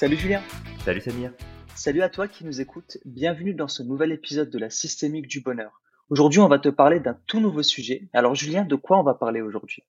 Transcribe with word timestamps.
Salut 0.00 0.16
Julien. 0.16 0.40
Salut 0.82 1.02
Samir. 1.02 1.30
Salut 1.74 2.00
à 2.00 2.08
toi 2.08 2.26
qui 2.26 2.46
nous 2.46 2.62
écoutes. 2.62 2.96
Bienvenue 3.04 3.52
dans 3.52 3.68
ce 3.68 3.82
nouvel 3.82 4.12
épisode 4.12 4.48
de 4.48 4.58
la 4.58 4.70
systémique 4.70 5.26
du 5.26 5.42
bonheur. 5.42 5.82
Aujourd'hui, 6.08 6.40
on 6.40 6.48
va 6.48 6.58
te 6.58 6.70
parler 6.70 7.00
d'un 7.00 7.18
tout 7.26 7.38
nouveau 7.38 7.62
sujet. 7.62 8.08
Alors 8.14 8.34
Julien, 8.34 8.64
de 8.64 8.76
quoi 8.76 8.98
on 8.98 9.02
va 9.02 9.12
parler 9.12 9.42
aujourd'hui? 9.42 9.84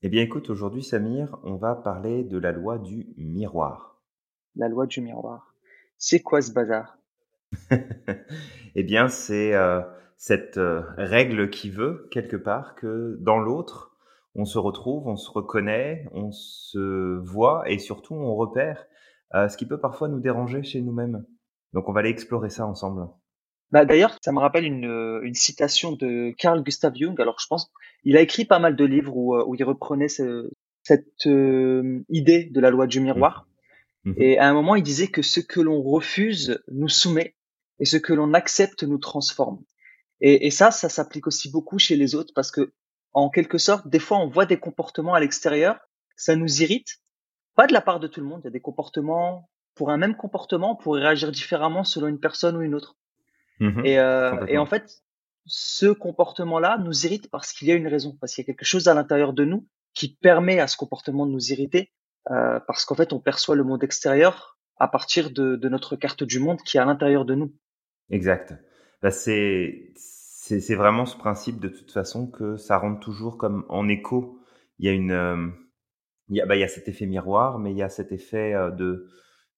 Eh 0.00 0.08
bien 0.08 0.22
écoute, 0.22 0.48
aujourd'hui 0.48 0.82
Samir, 0.82 1.36
on 1.42 1.56
va 1.56 1.74
parler 1.74 2.24
de 2.24 2.38
la 2.38 2.52
loi 2.52 2.78
du 2.78 3.08
miroir. 3.18 4.00
La 4.56 4.66
loi 4.66 4.86
du 4.86 5.02
miroir. 5.02 5.54
C'est 5.98 6.22
quoi 6.22 6.40
ce 6.40 6.52
bazar? 6.52 6.96
Eh 8.74 8.82
bien 8.82 9.08
c'est 9.08 9.52
euh, 9.52 9.82
cette 10.16 10.56
euh, 10.56 10.84
règle 10.96 11.50
qui 11.50 11.68
veut 11.68 12.08
quelque 12.10 12.36
part 12.36 12.76
que 12.76 13.18
dans 13.20 13.38
l'autre, 13.38 13.94
on 14.34 14.46
se 14.46 14.56
retrouve, 14.56 15.06
on 15.06 15.16
se 15.16 15.30
reconnaît, 15.30 16.08
on 16.12 16.32
se 16.32 17.18
voit 17.18 17.68
et 17.68 17.78
surtout 17.78 18.14
on 18.14 18.34
repère 18.34 18.86
ce 19.32 19.56
qui 19.56 19.66
peut 19.66 19.80
parfois 19.80 20.08
nous 20.08 20.20
déranger 20.20 20.62
chez 20.62 20.80
nous-mêmes. 20.80 21.24
Donc 21.72 21.88
on 21.88 21.92
va 21.92 22.00
aller 22.00 22.10
explorer 22.10 22.50
ça 22.50 22.66
ensemble. 22.66 23.06
Bah, 23.70 23.84
D'ailleurs, 23.84 24.16
ça 24.22 24.32
me 24.32 24.40
rappelle 24.40 24.64
une, 24.64 25.20
une, 25.22 25.34
citation 25.34 25.92
de 25.92 26.34
Carl 26.36 26.62
Gustav 26.64 26.94
Jung. 26.96 27.20
Alors 27.20 27.38
je 27.38 27.46
pense, 27.46 27.70
il 28.02 28.16
a 28.16 28.20
écrit 28.20 28.44
pas 28.44 28.58
mal 28.58 28.74
de 28.74 28.84
livres 28.84 29.16
où, 29.16 29.36
où 29.36 29.54
il 29.54 29.62
reprenait 29.62 30.08
ce, 30.08 30.50
cette 30.82 31.26
euh, 31.26 32.04
idée 32.08 32.44
de 32.44 32.60
la 32.60 32.70
loi 32.70 32.86
du 32.86 33.00
miroir. 33.00 33.46
Mmh. 34.04 34.12
Et 34.16 34.38
à 34.38 34.48
un 34.48 34.54
moment, 34.54 34.74
il 34.76 34.82
disait 34.82 35.08
que 35.08 35.22
ce 35.22 35.40
que 35.40 35.60
l'on 35.60 35.82
refuse 35.82 36.62
nous 36.70 36.88
soumet 36.88 37.36
et 37.78 37.84
ce 37.84 37.96
que 37.96 38.12
l'on 38.12 38.34
accepte 38.34 38.82
nous 38.82 38.98
transforme. 38.98 39.62
Et, 40.20 40.46
et 40.46 40.50
ça, 40.50 40.70
ça 40.70 40.88
s'applique 40.88 41.26
aussi 41.26 41.50
beaucoup 41.50 41.78
chez 41.78 41.96
les 41.96 42.14
autres 42.14 42.32
parce 42.34 42.50
que, 42.50 42.72
en 43.12 43.30
quelque 43.30 43.58
sorte, 43.58 43.88
des 43.88 43.98
fois, 43.98 44.18
on 44.18 44.28
voit 44.28 44.46
des 44.46 44.58
comportements 44.58 45.14
à 45.14 45.20
l'extérieur, 45.20 45.78
ça 46.16 46.36
nous 46.36 46.62
irrite, 46.62 47.00
pas 47.54 47.66
de 47.66 47.72
la 47.72 47.80
part 47.80 48.00
de 48.00 48.06
tout 48.06 48.20
le 48.20 48.26
monde. 48.26 48.40
Il 48.42 48.44
y 48.44 48.48
a 48.48 48.52
des 48.52 48.60
comportements, 48.60 49.48
pour 49.74 49.90
un 49.90 49.96
même 49.96 50.16
comportement, 50.16 50.72
on 50.72 50.76
pourrait 50.76 51.02
réagir 51.02 51.30
différemment 51.30 51.84
selon 51.84 52.06
une 52.08 52.20
personne 52.20 52.56
ou 52.56 52.62
une 52.62 52.74
autre. 52.74 52.96
Mmh 53.60 53.84
et, 53.84 53.98
euh, 53.98 54.46
et 54.46 54.58
en 54.58 54.66
fait, 54.66 55.02
ce 55.46 55.86
comportement-là 55.86 56.78
nous 56.78 57.06
irrite 57.06 57.30
parce 57.30 57.52
qu'il 57.52 57.68
y 57.68 57.72
a 57.72 57.74
une 57.74 57.88
raison, 57.88 58.16
parce 58.20 58.34
qu'il 58.34 58.42
y 58.42 58.46
a 58.46 58.48
quelque 58.52 58.64
chose 58.64 58.88
à 58.88 58.94
l'intérieur 58.94 59.32
de 59.32 59.44
nous 59.44 59.66
qui 59.94 60.16
permet 60.16 60.60
à 60.60 60.66
ce 60.66 60.76
comportement 60.76 61.26
de 61.26 61.32
nous 61.32 61.52
irriter, 61.52 61.92
euh, 62.30 62.60
parce 62.66 62.84
qu'en 62.84 62.94
fait, 62.94 63.12
on 63.12 63.20
perçoit 63.20 63.56
le 63.56 63.64
monde 63.64 63.82
extérieur 63.82 64.58
à 64.76 64.88
partir 64.88 65.30
de, 65.30 65.56
de 65.56 65.68
notre 65.68 65.96
carte 65.96 66.22
du 66.22 66.38
monde 66.38 66.58
qui 66.62 66.76
est 66.76 66.80
à 66.80 66.84
l'intérieur 66.84 67.24
de 67.24 67.34
nous. 67.34 67.52
Exact. 68.08 68.54
Bah, 69.02 69.10
c'est 69.10 69.92
c'est 69.96 70.74
vraiment 70.74 71.06
ce 71.06 71.16
principe 71.16 71.60
de 71.60 71.68
toute 71.68 71.92
façon 71.92 72.26
que 72.26 72.56
ça 72.56 72.76
rentre 72.76 72.98
toujours 72.98 73.38
comme 73.38 73.64
en 73.68 73.88
écho. 73.88 74.40
Il 74.80 74.86
y 74.86 74.88
a 74.88 74.92
une 74.92 75.12
euh, 75.12 75.46
il 76.30 76.36
y 76.36 76.40
a, 76.40 76.46
bah, 76.46 76.56
il 76.56 76.60
y 76.60 76.64
a 76.64 76.68
cet 76.68 76.88
effet 76.88 77.06
miroir, 77.06 77.58
mais 77.58 77.72
il 77.72 77.76
y 77.76 77.82
a 77.82 77.88
cet 77.88 78.12
effet 78.12 78.54
euh, 78.54 78.70
de, 78.70 79.08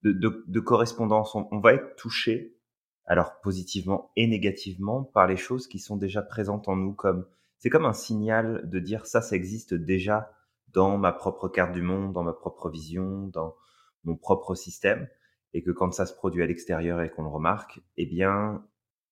de, 0.03 0.13
de, 0.13 0.45
de 0.47 0.61
correspondance. 0.61 1.35
On, 1.35 1.61
va 1.61 1.75
être 1.75 1.97
touché, 1.97 2.57
alors 3.05 3.41
positivement 3.43 4.11
et 4.17 4.27
négativement, 4.27 5.05
par 5.05 5.27
les 5.27 5.37
choses 5.37 5.69
qui 5.69 5.79
sont 5.79 5.97
déjà 5.97 6.23
présentes 6.23 6.69
en 6.69 6.77
nous. 6.77 6.95
Comme 6.95 7.27
c'est 7.59 7.71
comme 7.71 7.85
un 7.85 7.93
signal 7.93 8.69
de 8.69 8.79
dire 8.79 9.07
ça, 9.07 9.21
ça 9.21 9.37
existe 9.37 9.75
déjà 9.75 10.33
dans 10.73 10.97
ma 10.97 11.13
propre 11.13 11.49
carte 11.49 11.73
du 11.73 11.83
monde, 11.83 12.15
dans 12.15 12.25
ma 12.25 12.33
propre 12.33 12.71
vision, 12.71 13.27
dans 13.27 13.55
mon 14.05 14.17
propre 14.17 14.55
système, 14.55 15.07
et 15.53 15.63
que 15.63 15.71
quand 15.71 15.93
ça 15.93 16.07
se 16.07 16.15
produit 16.15 16.43
à 16.43 16.47
l'extérieur 16.47 17.03
et 17.03 17.11
qu'on 17.11 17.23
le 17.23 17.29
remarque, 17.29 17.83
eh 17.99 18.07
bien, 18.07 18.65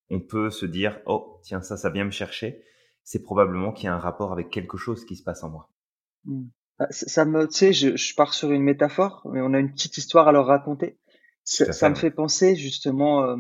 on 0.08 0.20
peut 0.20 0.50
se 0.50 0.64
dire 0.64 0.98
oh 1.04 1.38
tiens 1.42 1.60
ça, 1.60 1.76
ça 1.76 1.90
vient 1.90 2.06
me 2.06 2.10
chercher. 2.10 2.64
C'est 3.04 3.22
probablement 3.22 3.72
qu'il 3.72 3.84
y 3.84 3.88
a 3.88 3.94
un 3.94 3.98
rapport 3.98 4.32
avec 4.32 4.48
quelque 4.48 4.78
chose 4.78 5.04
qui 5.04 5.16
se 5.16 5.22
passe 5.22 5.42
en 5.42 5.50
moi. 5.50 5.70
Mmh. 6.24 6.48
Ah, 6.80 6.86
ça 6.90 7.26
me, 7.26 7.46
tu 7.46 7.54
sais, 7.54 7.72
je, 7.74 7.94
je, 7.94 8.14
pars 8.14 8.32
sur 8.32 8.50
une 8.52 8.62
métaphore, 8.62 9.20
mais 9.30 9.42
on 9.42 9.52
a 9.52 9.58
une 9.58 9.70
petite 9.70 9.98
histoire 9.98 10.28
à 10.28 10.32
leur 10.32 10.46
raconter. 10.46 10.98
Ça, 11.44 11.72
ça 11.72 11.90
me 11.90 11.94
fait 11.94 12.10
penser 12.10 12.56
justement, 12.56 13.22
euh, 13.24 13.36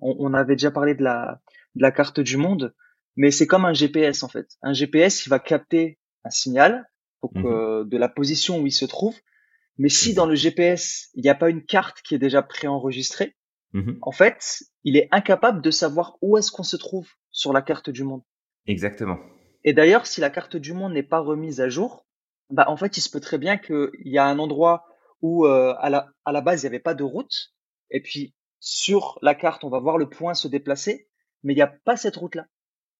on, 0.00 0.16
on, 0.18 0.32
avait 0.32 0.54
déjà 0.54 0.70
parlé 0.70 0.94
de 0.94 1.02
la, 1.02 1.42
de 1.74 1.82
la 1.82 1.90
carte 1.90 2.20
du 2.20 2.38
monde, 2.38 2.74
mais 3.16 3.30
c'est 3.30 3.46
comme 3.46 3.66
un 3.66 3.74
GPS 3.74 4.22
en 4.22 4.28
fait. 4.28 4.56
Un 4.62 4.72
GPS, 4.72 5.26
il 5.26 5.28
va 5.28 5.38
capter 5.38 5.98
un 6.24 6.30
signal 6.30 6.88
donc, 7.22 7.34
mmh 7.34 7.46
euh, 7.46 7.84
de 7.84 7.96
la 7.98 8.08
position 8.08 8.60
où 8.60 8.66
il 8.66 8.72
se 8.72 8.86
trouve, 8.86 9.16
mais 9.76 9.90
si 9.90 10.14
dans 10.14 10.26
le 10.26 10.34
GPS 10.34 11.10
il 11.14 11.22
n'y 11.22 11.30
a 11.30 11.34
pas 11.34 11.50
une 11.50 11.64
carte 11.64 12.00
qui 12.02 12.14
est 12.14 12.18
déjà 12.18 12.42
préenregistrée, 12.42 13.36
mmh 13.74 13.92
en 14.00 14.12
fait, 14.12 14.62
il 14.84 14.96
est 14.96 15.08
incapable 15.10 15.60
de 15.60 15.70
savoir 15.70 16.16
où 16.22 16.38
est-ce 16.38 16.50
qu'on 16.50 16.62
se 16.62 16.76
trouve 16.76 17.08
sur 17.30 17.52
la 17.52 17.60
carte 17.60 17.90
du 17.90 18.02
monde. 18.02 18.22
Exactement. 18.66 19.18
Et 19.62 19.74
d'ailleurs, 19.74 20.06
si 20.06 20.22
la 20.22 20.30
carte 20.30 20.56
du 20.56 20.72
monde 20.72 20.94
n'est 20.94 21.02
pas 21.02 21.20
remise 21.20 21.60
à 21.60 21.68
jour, 21.68 22.06
bah, 22.52 22.66
en 22.68 22.76
fait, 22.76 22.96
il 22.98 23.00
se 23.00 23.10
peut 23.10 23.20
très 23.20 23.38
bien 23.38 23.56
qu'il 23.56 23.90
y 24.04 24.18
a 24.18 24.26
un 24.26 24.38
endroit 24.38 24.84
où 25.22 25.46
euh, 25.46 25.74
à, 25.78 25.88
la, 25.88 26.08
à 26.24 26.32
la 26.32 26.42
base, 26.42 26.62
il 26.62 26.64
n'y 26.66 26.68
avait 26.68 26.80
pas 26.80 26.94
de 26.94 27.02
route. 27.02 27.52
Et 27.90 28.02
puis, 28.02 28.34
sur 28.60 29.18
la 29.22 29.34
carte, 29.34 29.64
on 29.64 29.70
va 29.70 29.80
voir 29.80 29.96
le 29.96 30.08
point 30.08 30.34
se 30.34 30.48
déplacer, 30.48 31.08
mais 31.42 31.54
il 31.54 31.56
n'y 31.56 31.62
a 31.62 31.72
pas 31.84 31.96
cette 31.96 32.16
route-là. 32.16 32.46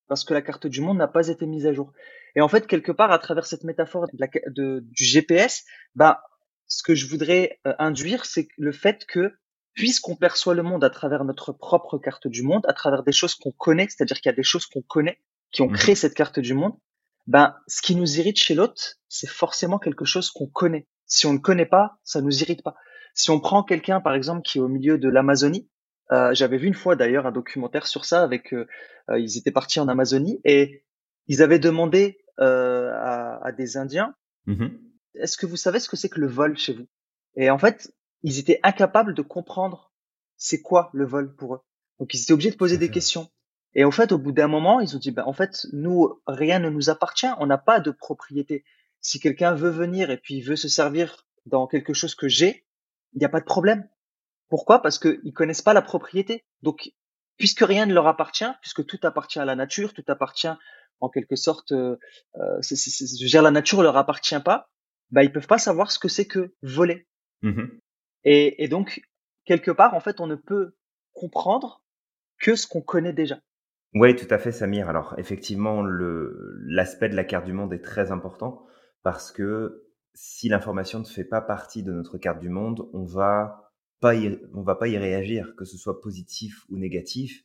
Parce 0.09 0.25
que 0.25 0.33
la 0.33 0.43
carte 0.43 0.67
du 0.67 0.81
monde 0.81 0.99
n'a 0.99 1.07
pas 1.07 1.29
été 1.29 1.47
mise 1.47 1.67
à 1.67 1.73
jour. 1.73 1.93
Et 2.35 2.41
en 2.41 2.49
fait, 2.49 2.67
quelque 2.67 2.93
part, 2.93 3.13
à 3.13 3.19
travers 3.19 3.45
cette 3.45 3.65
métaphore 3.65 4.07
de 4.07 4.19
la, 4.19 4.29
de, 4.51 4.81
du 4.81 5.05
GPS, 5.05 5.65
bah, 5.95 6.23
ce 6.67 6.83
que 6.83 6.95
je 6.95 7.07
voudrais 7.07 7.61
euh, 7.67 7.75
induire, 7.79 8.25
c'est 8.25 8.49
le 8.57 8.73
fait 8.73 9.05
que, 9.05 9.35
puisqu'on 9.75 10.17
perçoit 10.17 10.55
le 10.55 10.63
monde 10.63 10.83
à 10.83 10.91
travers 10.91 11.25
notre 11.25 11.53
propre 11.53 11.99
carte 11.99 12.27
du 12.27 12.43
monde, 12.43 12.65
à 12.69 12.73
travers 12.73 13.03
des 13.03 13.13
choses 13.13 13.35
qu'on 13.35 13.53
connaît, 13.53 13.87
c'est-à-dire 13.89 14.17
qu'il 14.17 14.31
y 14.31 14.33
a 14.33 14.37
des 14.37 14.43
choses 14.43 14.65
qu'on 14.67 14.83
connaît, 14.83 15.19
qui 15.51 15.61
ont 15.61 15.69
mmh 15.69 15.75
créé 15.75 15.95
cette 15.95 16.15
carte 16.15 16.41
du 16.41 16.55
monde, 16.55 16.75
ben, 17.27 17.55
ce 17.67 17.83
qui 17.83 17.95
nous 17.95 18.19
irrite 18.19 18.39
chez 18.39 18.55
l'autre, 18.55 18.97
c'est 19.09 19.29
forcément 19.29 19.79
quelque 19.79 20.05
chose 20.05 20.31
qu'on 20.31 20.47
connaît. 20.47 20.89
Si 21.07 21.27
on 21.27 21.33
ne 21.33 21.39
connaît 21.39 21.67
pas, 21.67 21.99
ça 22.03 22.21
nous 22.21 22.43
irrite 22.43 22.63
pas. 22.63 22.75
Si 23.15 23.31
on 23.31 23.41
prend 23.41 23.63
quelqu'un, 23.63 24.01
par 24.01 24.15
exemple, 24.15 24.43
qui 24.43 24.59
est 24.59 24.61
au 24.61 24.69
milieu 24.69 24.99
de 24.99 25.09
l'Amazonie, 25.09 25.69
euh, 26.11 26.35
j'avais 26.35 26.59
vu 26.59 26.67
une 26.67 26.75
fois 26.75 26.97
d'ailleurs 26.97 27.27
un 27.27 27.33
documentaire 27.33 27.87
sur 27.87 28.05
ça 28.05 28.23
avec, 28.23 28.53
euh, 28.53 28.67
euh, 29.11 29.19
ils 29.19 29.39
étaient 29.39 29.51
partis 29.51 29.81
en 29.81 29.89
Amazonie 29.89 30.41
et 30.45 30.85
ils 31.27 31.43
avaient 31.43 31.59
demandé 31.59 32.19
euh, 32.41 32.91
à, 32.95 33.47
à, 33.47 33.53
des 33.53 33.77
Indiens, 33.77 34.15
mmh 34.47 34.69
est-ce 35.15 35.37
que 35.37 35.45
vous 35.45 35.59
savez 35.59 35.79
ce 35.79 35.91
que 35.91 35.97
c'est 35.97 36.09
que 36.09 36.21
le 36.21 36.27
vol 36.27 36.57
chez 36.57 36.73
vous? 36.73 36.89
Et 37.37 37.51
en 37.51 37.59
fait, 37.59 37.93
ils 38.23 38.39
étaient 38.39 38.61
incapables 38.63 39.13
de 39.13 39.21
comprendre 39.21 39.93
c'est 40.39 40.63
quoi 40.63 40.89
le 40.95 41.05
vol 41.05 41.37
pour 41.37 41.55
eux. 41.55 41.61
Donc 41.99 42.15
ils 42.15 42.23
étaient 42.23 42.33
obligés 42.33 42.51
de 42.51 42.57
poser 42.57 42.79
des 42.79 42.91
questions. 42.91 43.29
Et 43.75 43.85
au 43.85 43.91
fait, 43.91 44.13
au 44.13 44.19
bout 44.19 44.33
d'un 44.33 44.49
moment, 44.49 44.81
ils 44.81 44.95
ont 44.97 44.99
dit, 44.99 45.11
ben, 45.11 45.25
en 45.27 45.33
fait, 45.33 45.67
nous, 45.73 46.21
rien 46.27 46.59
ne 46.59 46.69
nous 46.69 46.91
appartient, 46.91 47.29
on 47.39 47.47
n'a 47.47 47.59
pas 47.59 47.81
de 47.81 47.91
propriété. 47.91 48.65
Si 49.01 49.19
quelqu'un 49.19 49.55
veut 49.55 49.71
venir 49.71 50.11
et 50.11 50.19
puis 50.19 50.43
veut 50.43 50.57
se 50.57 50.69
servir 50.69 51.27
dans 51.47 51.67
quelque 51.67 51.95
chose 51.95 52.15
que 52.15 52.29
j'ai, 52.29 52.67
il 53.15 53.19
n'y 53.19 53.25
a 53.25 53.31
pas 53.31 53.41
de 53.41 53.47
problème. 53.47 53.89
Pourquoi? 54.49 54.83
Parce 54.83 54.99
qu'ils 54.99 55.33
connaissent 55.33 55.63
pas 55.63 55.73
la 55.73 55.83
propriété. 55.83 56.45
Donc, 56.63 56.93
puisque 57.39 57.61
rien 57.61 57.87
ne 57.87 57.95
leur 57.95 58.07
appartient, 58.07 58.51
puisque 58.61 58.85
tout 58.87 59.01
appartient 59.03 59.39
à 59.39 59.45
la 59.45 59.57
nature, 59.57 59.95
tout 59.95 60.05
appartient 60.09 60.53
en 61.01 61.09
quelque 61.09 61.37
sorte, 61.37 61.73
euh, 61.73 61.97
euh 62.37 62.61
je 62.63 63.25
veux 63.25 63.29
dire, 63.29 63.43
la 63.43 63.51
nature 63.51 63.83
leur 63.83 63.97
appartient 63.97 64.39
pas, 64.41 64.71
bah, 65.11 65.25
ils 65.25 65.33
peuvent 65.33 65.47
pas 65.47 65.59
savoir 65.59 65.91
ce 65.91 65.99
que 65.99 66.09
c'est 66.09 66.27
que 66.27 66.55
voler. 66.63 67.07
Mmh 67.43 67.65
et, 68.25 68.63
et 68.63 68.69
donc, 68.69 69.03
quelque 69.45 69.73
part, 69.73 69.95
en 69.95 70.01
fait, 70.01 70.21
on 70.21 70.29
ne 70.29 70.37
peut 70.37 70.77
comprendre 71.13 71.83
que 72.39 72.55
ce 72.55 72.69
qu'on 72.69 72.83
connaît 72.83 73.13
déjà. 73.13 73.41
Oui, 73.95 74.17
tout 74.17 74.27
à 74.31 74.39
fait, 74.39 74.53
Samir. 74.53 74.89
Alors, 74.89 75.15
effectivement, 75.19 75.83
l'aspect 75.83 77.11
de 77.11 77.15
la 77.15 77.25
carte 77.25 77.45
du 77.45 77.53
monde 77.53 77.75
est 77.75 77.85
très 77.85 78.11
important 78.11 78.65
parce 79.03 79.31
que 79.31 79.85
si 80.15 80.49
l'information 80.49 80.99
ne 81.01 81.05
fait 81.05 81.25
pas 81.25 81.43
partie 81.43 81.83
de 81.83 81.93
notre 81.93 82.17
carte 82.17 82.41
du 82.41 82.49
monde, 82.49 82.89
on 82.95 83.05
va 83.05 83.73
pas 84.01 84.15
y, 84.15 84.41
on 84.55 84.63
va 84.63 84.77
pas 84.77 84.89
y 84.89 84.97
réagir, 84.97 85.55
que 85.57 85.65
ce 85.65 85.77
soit 85.77 86.01
positif 86.01 86.65
ou 86.71 86.79
négatif. 86.79 87.45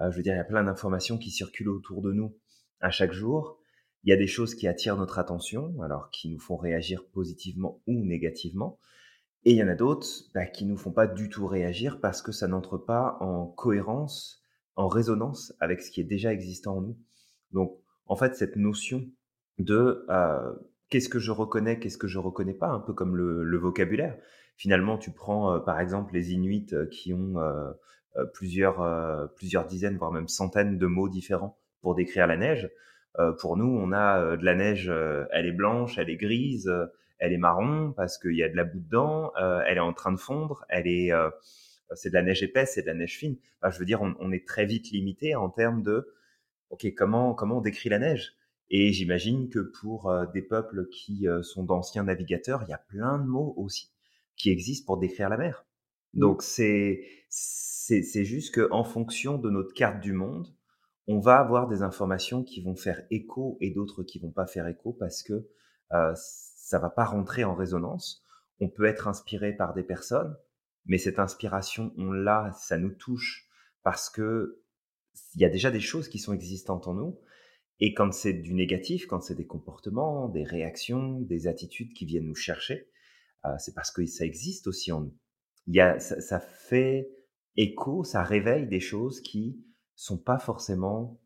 Euh, 0.00 0.10
je 0.10 0.16
veux 0.16 0.22
dire, 0.22 0.32
il 0.34 0.38
y 0.38 0.40
a 0.40 0.44
plein 0.44 0.64
d'informations 0.64 1.18
qui 1.18 1.30
circulent 1.30 1.68
autour 1.68 2.00
de 2.00 2.12
nous 2.12 2.38
à 2.80 2.90
chaque 2.90 3.12
jour. 3.12 3.58
Il 4.04 4.10
y 4.10 4.12
a 4.14 4.16
des 4.16 4.26
choses 4.26 4.54
qui 4.54 4.66
attirent 4.66 4.96
notre 4.96 5.18
attention, 5.18 5.80
alors 5.82 6.10
qui 6.10 6.30
nous 6.30 6.40
font 6.40 6.56
réagir 6.56 7.04
positivement 7.12 7.82
ou 7.86 8.04
négativement. 8.04 8.80
Et 9.44 9.52
il 9.52 9.56
y 9.56 9.62
en 9.62 9.68
a 9.68 9.74
d'autres 9.74 10.08
bah, 10.34 10.46
qui 10.46 10.64
nous 10.64 10.76
font 10.76 10.92
pas 10.92 11.06
du 11.06 11.28
tout 11.28 11.46
réagir 11.46 12.00
parce 12.00 12.22
que 12.22 12.32
ça 12.32 12.48
n'entre 12.48 12.78
pas 12.78 13.18
en 13.20 13.46
cohérence 13.46 14.41
en 14.76 14.88
résonance 14.88 15.54
avec 15.60 15.82
ce 15.82 15.90
qui 15.90 16.00
est 16.00 16.04
déjà 16.04 16.32
existant 16.32 16.76
en 16.76 16.80
nous. 16.80 16.98
Donc, 17.52 17.78
en 18.06 18.16
fait, 18.16 18.34
cette 18.34 18.56
notion 18.56 19.06
de 19.58 20.06
qu'est-ce 20.88 21.08
que 21.08 21.18
je 21.18 21.30
reconnais, 21.30 21.78
qu'est-ce 21.78 21.98
que 21.98 22.08
je 22.08 22.18
reconnais 22.18 22.54
pas, 22.54 22.68
un 22.68 22.80
peu 22.80 22.92
comme 22.92 23.16
le, 23.16 23.58
vocabulaire. 23.58 24.16
Finalement, 24.56 24.98
tu 24.98 25.10
prends 25.10 25.60
par 25.60 25.80
exemple 25.80 26.14
les 26.14 26.32
Inuits 26.32 26.74
qui 26.90 27.12
ont 27.12 27.34
plusieurs, 28.34 29.30
plusieurs 29.36 29.66
dizaines, 29.66 29.96
voire 29.96 30.12
même 30.12 30.28
centaines 30.28 30.78
de 30.78 30.86
mots 30.86 31.08
différents 31.08 31.58
pour 31.80 31.94
décrire 31.94 32.26
la 32.26 32.36
neige. 32.36 32.70
pour 33.40 33.56
nous, 33.56 33.66
on 33.66 33.92
a 33.92 34.36
de 34.36 34.44
la 34.44 34.54
neige, 34.54 34.92
elle 35.32 35.46
est 35.46 35.52
blanche, 35.52 35.98
elle 35.98 36.10
est 36.10 36.16
grise, 36.16 36.70
elle 37.18 37.32
est 37.32 37.38
marron 37.38 37.92
parce 37.96 38.18
qu'il 38.18 38.36
y 38.36 38.42
a 38.42 38.48
de 38.48 38.56
la 38.56 38.64
boue 38.64 38.80
dedans, 38.80 39.32
elle 39.66 39.76
est 39.76 39.80
en 39.80 39.92
train 39.92 40.12
de 40.12 40.18
fondre, 40.18 40.64
elle 40.68 40.86
est 40.86 41.12
c'est 41.94 42.10
de 42.10 42.14
la 42.14 42.22
neige 42.22 42.42
épaisse, 42.42 42.72
c'est 42.74 42.82
de 42.82 42.86
la 42.86 42.94
neige 42.94 43.18
fine. 43.18 43.36
je 43.62 43.78
veux 43.78 43.84
dire, 43.84 44.02
on, 44.02 44.14
on, 44.20 44.32
est 44.32 44.46
très 44.46 44.66
vite 44.66 44.90
limité 44.90 45.34
en 45.34 45.50
termes 45.50 45.82
de, 45.82 46.12
ok, 46.70 46.86
comment 46.96 47.34
comment 47.34 47.58
on 47.58 47.60
décrit 47.60 47.88
la 47.88 47.98
neige? 47.98 48.36
Et 48.70 48.92
j'imagine 48.92 49.50
que 49.50 49.58
pour 49.58 50.10
euh, 50.10 50.24
des 50.32 50.42
peuples 50.42 50.88
qui 50.88 51.28
euh, 51.28 51.42
sont 51.42 51.62
d'anciens 51.62 52.04
navigateurs, 52.04 52.62
il 52.66 52.70
y 52.70 52.74
a 52.74 52.78
plein 52.78 53.18
de 53.18 53.26
mots 53.26 53.52
aussi 53.58 53.92
qui 54.36 54.50
existent 54.50 54.86
pour 54.86 54.98
décrire 54.98 55.28
la 55.28 55.36
mer. 55.36 55.66
Donc 56.14 56.42
c'est 56.42 57.04
c'est 57.28 58.24
juste 58.24 58.54
qu'en 58.54 58.84
fonction 58.84 59.38
de 59.38 59.50
notre 59.50 59.74
carte 59.74 60.00
du 60.00 60.12
monde, 60.12 60.48
on 61.06 61.18
va 61.18 61.38
avoir 61.38 61.68
des 61.68 61.82
informations 61.82 62.42
qui 62.42 62.62
vont 62.62 62.76
faire 62.76 63.02
écho 63.10 63.56
et 63.60 63.70
d'autres 63.70 64.02
qui 64.02 64.18
vont 64.18 64.30
pas 64.30 64.46
faire 64.46 64.66
écho 64.66 64.92
parce 64.92 65.22
que 65.22 65.48
euh, 65.92 66.12
ça 66.14 66.78
va 66.78 66.90
pas 66.90 67.04
rentrer 67.04 67.44
en 67.44 67.54
résonance. 67.54 68.24
On 68.60 68.68
peut 68.68 68.84
être 68.84 69.08
inspiré 69.08 69.52
par 69.52 69.74
des 69.74 69.82
personnes, 69.82 70.36
mais 70.86 70.98
cette 70.98 71.18
inspiration, 71.18 71.92
on 71.96 72.12
l'a, 72.12 72.52
ça 72.58 72.78
nous 72.78 72.92
touche 72.92 73.48
parce 73.82 74.10
que 74.10 74.62
il 75.34 75.40
y 75.40 75.44
a 75.44 75.50
déjà 75.50 75.70
des 75.70 75.80
choses 75.80 76.08
qui 76.08 76.18
sont 76.18 76.32
existantes 76.32 76.88
en 76.88 76.94
nous. 76.94 77.20
Et 77.80 77.94
quand 77.94 78.12
c'est 78.12 78.32
du 78.32 78.54
négatif, 78.54 79.06
quand 79.06 79.20
c'est 79.20 79.34
des 79.34 79.46
comportements, 79.46 80.28
des 80.28 80.44
réactions, 80.44 81.20
des 81.20 81.46
attitudes 81.46 81.92
qui 81.92 82.06
viennent 82.06 82.26
nous 82.26 82.34
chercher, 82.34 82.88
euh, 83.44 83.50
c'est 83.58 83.74
parce 83.74 83.90
que 83.90 84.06
ça 84.06 84.24
existe 84.24 84.66
aussi 84.66 84.92
en 84.92 85.00
nous. 85.00 85.16
Il 85.66 85.74
y 85.74 85.80
a, 85.80 85.98
ça, 85.98 86.20
ça 86.20 86.40
fait 86.40 87.10
écho, 87.56 88.04
ça 88.04 88.22
réveille 88.22 88.66
des 88.66 88.80
choses 88.80 89.20
qui 89.20 89.64
sont 89.94 90.18
pas 90.18 90.38
forcément 90.38 91.20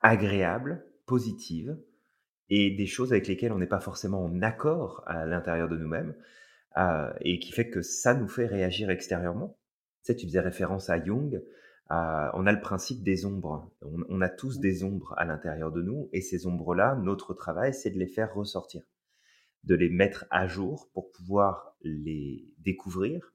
agréables, 0.00 0.86
positives, 1.06 1.78
et 2.50 2.70
des 2.70 2.86
choses 2.86 3.12
avec 3.12 3.26
lesquelles 3.26 3.52
on 3.52 3.58
n'est 3.58 3.66
pas 3.66 3.80
forcément 3.80 4.24
en 4.24 4.40
accord 4.42 5.02
à 5.06 5.26
l'intérieur 5.26 5.68
de 5.68 5.76
nous-mêmes, 5.76 6.14
euh, 6.78 7.12
et 7.20 7.38
qui 7.38 7.52
fait 7.52 7.70
que 7.70 7.82
ça 7.82 8.14
nous 8.14 8.28
fait 8.28 8.46
réagir 8.46 8.90
extérieurement. 8.90 9.58
Tu 10.04 10.12
sais, 10.12 10.16
tu 10.16 10.26
faisais 10.26 10.40
référence 10.40 10.90
à 10.90 11.02
Jung, 11.02 11.42
on 11.90 12.46
a 12.46 12.52
le 12.52 12.60
principe 12.60 13.02
des 13.02 13.24
ombres. 13.24 13.72
On, 13.82 14.02
on 14.08 14.20
a 14.20 14.28
tous 14.28 14.60
des 14.60 14.84
ombres 14.84 15.14
à 15.16 15.24
l'intérieur 15.24 15.72
de 15.72 15.82
nous, 15.82 16.08
et 16.12 16.20
ces 16.20 16.46
ombres-là, 16.46 16.96
notre 16.96 17.34
travail, 17.34 17.74
c'est 17.74 17.90
de 17.90 17.98
les 17.98 18.06
faire 18.06 18.34
ressortir, 18.34 18.82
de 19.64 19.74
les 19.74 19.88
mettre 19.88 20.26
à 20.30 20.46
jour 20.46 20.90
pour 20.92 21.10
pouvoir 21.12 21.76
les 21.82 22.46
découvrir, 22.58 23.34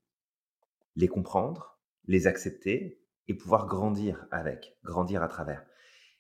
les 0.96 1.08
comprendre, 1.08 1.80
les 2.06 2.28
accepter 2.28 3.02
et 3.28 3.34
pouvoir 3.34 3.68
grandir 3.68 4.28
avec, 4.32 4.78
grandir 4.84 5.24
à 5.24 5.28
travers. 5.28 5.66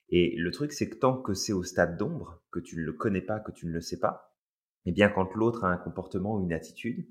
Et 0.10 0.36
le 0.38 0.52
truc, 0.52 0.74
c'est 0.74 0.90
que 0.90 0.96
tant 0.96 1.22
que 1.22 1.34
c'est 1.34 1.54
au 1.54 1.64
stade 1.64 1.98
d'ombre, 1.98 2.42
que 2.52 2.60
tu 2.60 2.78
ne 2.78 2.84
le 2.84 2.94
connais 2.94 3.22
pas, 3.22 3.40
que 3.40 3.52
tu 3.52 3.66
ne 3.68 3.72
le 3.72 3.81
sais 3.81 4.00
pas, 4.00 4.32
eh 4.85 4.91
bien, 4.91 5.09
quand 5.09 5.33
l'autre 5.35 5.63
a 5.63 5.69
un 5.69 5.77
comportement 5.77 6.35
ou 6.35 6.44
une 6.44 6.53
attitude 6.53 7.07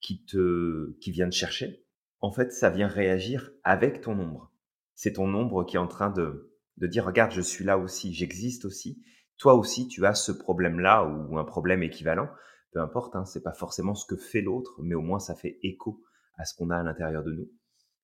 qui 0.00 0.24
te, 0.24 0.96
qui 1.00 1.10
vient 1.10 1.28
te 1.28 1.34
chercher, 1.34 1.84
en 2.20 2.32
fait, 2.32 2.52
ça 2.52 2.70
vient 2.70 2.88
réagir 2.88 3.50
avec 3.64 4.00
ton 4.00 4.18
ombre. 4.18 4.52
C'est 4.94 5.14
ton 5.14 5.32
ombre 5.34 5.64
qui 5.64 5.76
est 5.76 5.80
en 5.80 5.86
train 5.86 6.10
de, 6.10 6.54
de 6.76 6.86
dire, 6.86 7.06
regarde, 7.06 7.32
je 7.32 7.40
suis 7.40 7.64
là 7.64 7.78
aussi, 7.78 8.12
j'existe 8.12 8.64
aussi. 8.64 9.02
Toi 9.38 9.54
aussi, 9.54 9.88
tu 9.88 10.04
as 10.04 10.14
ce 10.14 10.32
problème-là 10.32 11.04
ou 11.04 11.38
un 11.38 11.44
problème 11.44 11.82
équivalent. 11.82 12.28
Peu 12.72 12.80
importe, 12.80 13.16
hein, 13.16 13.24
c'est 13.24 13.42
pas 13.42 13.52
forcément 13.52 13.94
ce 13.94 14.06
que 14.06 14.16
fait 14.16 14.42
l'autre, 14.42 14.80
mais 14.82 14.94
au 14.94 15.00
moins 15.00 15.18
ça 15.18 15.34
fait 15.34 15.58
écho 15.62 16.02
à 16.36 16.44
ce 16.44 16.54
qu'on 16.54 16.70
a 16.70 16.76
à 16.76 16.82
l'intérieur 16.82 17.22
de 17.24 17.32
nous. 17.32 17.50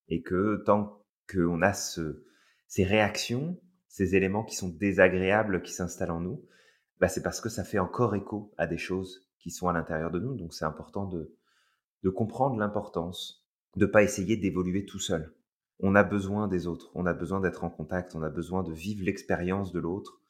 Et 0.09 0.23
que 0.23 0.63
tant 0.65 1.05
qu'on 1.31 1.63
a 1.63 1.73
ce, 1.73 2.25
ces 2.67 2.85
réactions, 2.85 3.61
ces 3.89 4.17
éléments 4.17 4.45
qui 4.45 4.57
sont 4.57 4.69
désagréables 4.69 5.63
qui 5.63 5.73
s'installent 5.73 6.11
en 6.11 6.21
nous, 6.21 6.45
bah 7.01 7.09
c'est 7.09 7.23
parce 7.23 7.41
que 7.41 7.49
ça 7.49 7.65
fait 7.65 7.79
encore 7.79 8.15
écho 8.15 8.53
à 8.57 8.67
des 8.67 8.79
choses 8.79 9.29
qui 9.39 9.51
sont 9.51 9.69
à 9.69 9.73
l'intérieur 9.73 10.11
de 10.11 10.19
nous. 10.19 10.35
Donc 10.35 10.55
c'est 10.55 10.65
important 10.65 11.07
de, 11.07 11.35
de 12.03 12.11
comprendre 12.11 12.57
l'importance 12.57 13.47
de 13.77 13.87
pas 13.87 14.03
essayer 14.03 14.37
d'évoluer 14.37 14.87
tout 14.87 14.99
seul. 14.99 15.35
On 15.81 15.95
a 15.95 16.03
besoin 16.03 16.49
des 16.49 16.67
autres, 16.67 16.91
on 16.95 17.05
a 17.05 17.13
besoin 17.13 17.41
d'être 17.41 17.63
en 17.63 17.71
contact, 17.71 18.15
on 18.15 18.23
a 18.23 18.31
besoin 18.31 18.63
de 18.63 18.73
vivre 18.73 19.05
l'expérience 19.05 19.73
de 19.73 19.79
l'autre 19.79 20.21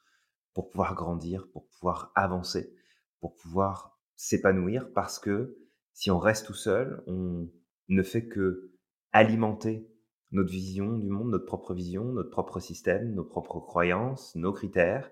pour 0.53 0.69
pouvoir 0.69 0.95
grandir, 0.95 1.47
pour 1.53 1.65
pouvoir 1.67 2.11
avancer, 2.15 2.75
pour 3.21 3.35
pouvoir 3.35 3.97
s'épanouir 4.15 4.91
parce 4.93 5.19
que 5.19 5.57
si 5.93 6.11
on 6.11 6.19
reste 6.19 6.45
tout 6.45 6.53
seul, 6.53 7.01
on 7.07 7.49
ne 7.87 8.03
fait 8.03 8.27
que 8.27 8.71
alimenter 9.13 9.89
notre 10.31 10.51
vision 10.51 10.97
du 10.97 11.09
monde, 11.09 11.29
notre 11.29 11.45
propre 11.45 11.73
vision, 11.73 12.03
notre 12.05 12.29
propre 12.29 12.59
système, 12.59 13.13
nos 13.13 13.23
propres 13.23 13.59
croyances, 13.59 14.35
nos 14.35 14.51
critères. 14.51 15.09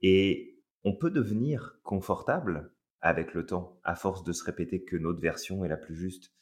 Et 0.00 0.55
on 0.86 0.94
peut 0.94 1.10
devenir 1.10 1.80
confortable 1.82 2.72
avec 3.00 3.34
le 3.34 3.44
temps, 3.44 3.80
à 3.82 3.96
force 3.96 4.22
de 4.22 4.32
se 4.32 4.44
répéter 4.44 4.84
que 4.84 4.96
notre 4.96 5.20
version 5.20 5.64
est 5.64 5.68
la 5.68 5.76
plus 5.76 5.96
juste. 5.96 6.32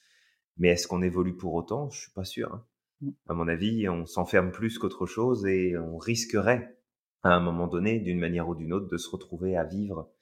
Mais 0.59 0.69
est-ce 0.69 0.87
qu'on 0.87 1.01
évolue 1.01 1.35
pour 1.35 1.55
autant? 1.55 1.89
Je 1.89 2.03
suis 2.03 2.13
pas 2.13 2.25
sûr. 2.25 2.53
Hein. 2.53 2.67
Mmh. 3.01 3.11
À 3.29 3.33
mon 3.33 3.49
avis, 3.49 3.89
on 3.89 4.05
s'enferme 4.05 4.53
plus 4.53 4.79
qu'autre 4.79 5.07
chose 5.07 5.47
et 5.47 5.79
on 5.79 5.97
risquerait, 5.97 6.79
à 7.23 7.31
un 7.31 7.41
moment 7.41 7.69
donné, 7.69 8.01
d'une 8.01 8.19
manière 8.19 8.47
ou 8.47 8.55
d'une 8.55 8.75
autre, 8.75 8.87
de 8.87 8.99
se 8.99 9.09
retrouver 9.09 9.57
à 9.57 9.65
vivre 9.65 10.13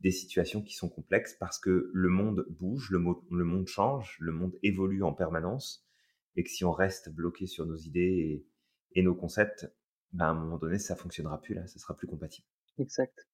des 0.00 0.10
situations 0.10 0.60
qui 0.60 0.74
sont 0.74 0.90
complexes 0.90 1.34
parce 1.40 1.58
que 1.58 1.90
le 1.90 2.08
monde 2.10 2.44
bouge, 2.50 2.90
le, 2.90 3.02
le 3.30 3.44
monde 3.44 3.66
change, 3.66 4.18
le 4.20 4.32
monde 4.32 4.52
évolue 4.62 5.02
en 5.02 5.14
permanence 5.14 5.88
et 6.36 6.44
que 6.44 6.50
si 6.50 6.66
on 6.66 6.72
reste 6.72 7.08
bloqué 7.08 7.46
sur 7.46 7.64
nos 7.64 7.76
idées 7.76 8.46
et, 8.92 9.02
nos 9.02 9.14
concepts, 9.14 9.72
ben 10.12 10.26
à 10.26 10.28
un 10.28 10.34
moment 10.34 10.58
donné, 10.58 10.78
ça 10.78 10.96
fonctionnera 10.96 11.40
plus 11.40 11.54
là, 11.54 11.66
ça 11.66 11.78
sera 11.78 11.96
plus 11.96 12.06
compatible. 12.06 12.46
Exact. 12.76 13.26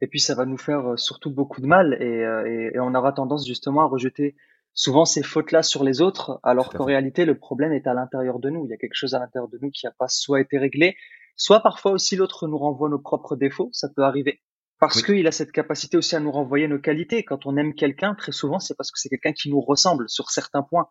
Et 0.00 0.06
puis 0.06 0.20
ça 0.20 0.34
va 0.34 0.44
nous 0.44 0.58
faire 0.58 0.92
euh, 0.92 0.96
surtout 0.96 1.30
beaucoup 1.30 1.60
de 1.60 1.66
mal 1.66 1.96
et, 2.00 2.24
euh, 2.24 2.70
et, 2.74 2.78
on 2.80 2.94
aura 2.94 3.12
tendance 3.12 3.46
justement 3.46 3.82
à 3.82 3.86
rejeter 3.86 4.36
souvent 4.74 5.04
ces 5.04 5.22
fautes-là 5.22 5.62
sur 5.62 5.84
les 5.84 6.02
autres, 6.02 6.38
alors 6.42 6.70
qu'en 6.72 6.84
réalité 6.84 7.24
le 7.24 7.38
problème 7.38 7.72
est 7.72 7.86
à 7.86 7.94
l'intérieur 7.94 8.38
de 8.38 8.50
nous. 8.50 8.66
Il 8.66 8.70
y 8.70 8.74
a 8.74 8.76
quelque 8.76 8.94
chose 8.94 9.14
à 9.14 9.18
l'intérieur 9.18 9.48
de 9.48 9.58
nous 9.62 9.70
qui 9.70 9.86
n'a 9.86 9.92
pas 9.98 10.08
soit 10.08 10.40
été 10.40 10.58
réglé, 10.58 10.96
soit 11.36 11.60
parfois 11.60 11.92
aussi 11.92 12.16
l'autre 12.16 12.46
nous 12.46 12.58
renvoie 12.58 12.90
nos 12.90 12.98
propres 12.98 13.36
défauts. 13.36 13.70
Ça 13.72 13.88
peut 13.88 14.02
arriver 14.02 14.42
parce 14.78 15.02
qu'il 15.02 15.26
a 15.26 15.32
cette 15.32 15.52
capacité 15.52 15.96
aussi 15.96 16.14
à 16.16 16.20
nous 16.20 16.30
renvoyer 16.30 16.68
nos 16.68 16.78
qualités. 16.78 17.24
Quand 17.24 17.46
on 17.46 17.56
aime 17.56 17.74
quelqu'un, 17.74 18.14
très 18.14 18.32
souvent 18.32 18.58
c'est 18.58 18.76
parce 18.76 18.90
que 18.90 18.98
c'est 18.98 19.08
quelqu'un 19.08 19.32
qui 19.32 19.48
nous 19.48 19.62
ressemble 19.62 20.08
sur 20.10 20.28
certains 20.28 20.62
points 20.62 20.88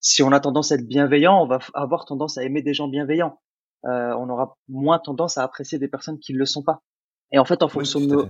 si 0.00 0.22
on 0.22 0.32
a 0.32 0.40
tendance 0.40 0.72
à 0.72 0.76
être 0.76 0.86
bienveillant, 0.86 1.42
on 1.42 1.46
va 1.46 1.58
avoir 1.74 2.06
tendance 2.06 2.38
à 2.38 2.42
aimer 2.42 2.62
des 2.62 2.74
gens 2.74 2.88
bienveillants. 2.88 3.38
Euh, 3.84 4.14
on 4.14 4.28
aura 4.28 4.56
moins 4.68 4.98
tendance 4.98 5.38
à 5.38 5.42
apprécier 5.42 5.78
des 5.78 5.88
personnes 5.88 6.18
qui 6.18 6.32
ne 6.32 6.38
le 6.38 6.46
sont 6.46 6.62
pas. 6.62 6.82
Et 7.32 7.38
en 7.38 7.44
fait, 7.44 7.62
en 7.62 7.68
fonction 7.68 8.00
de 8.00 8.28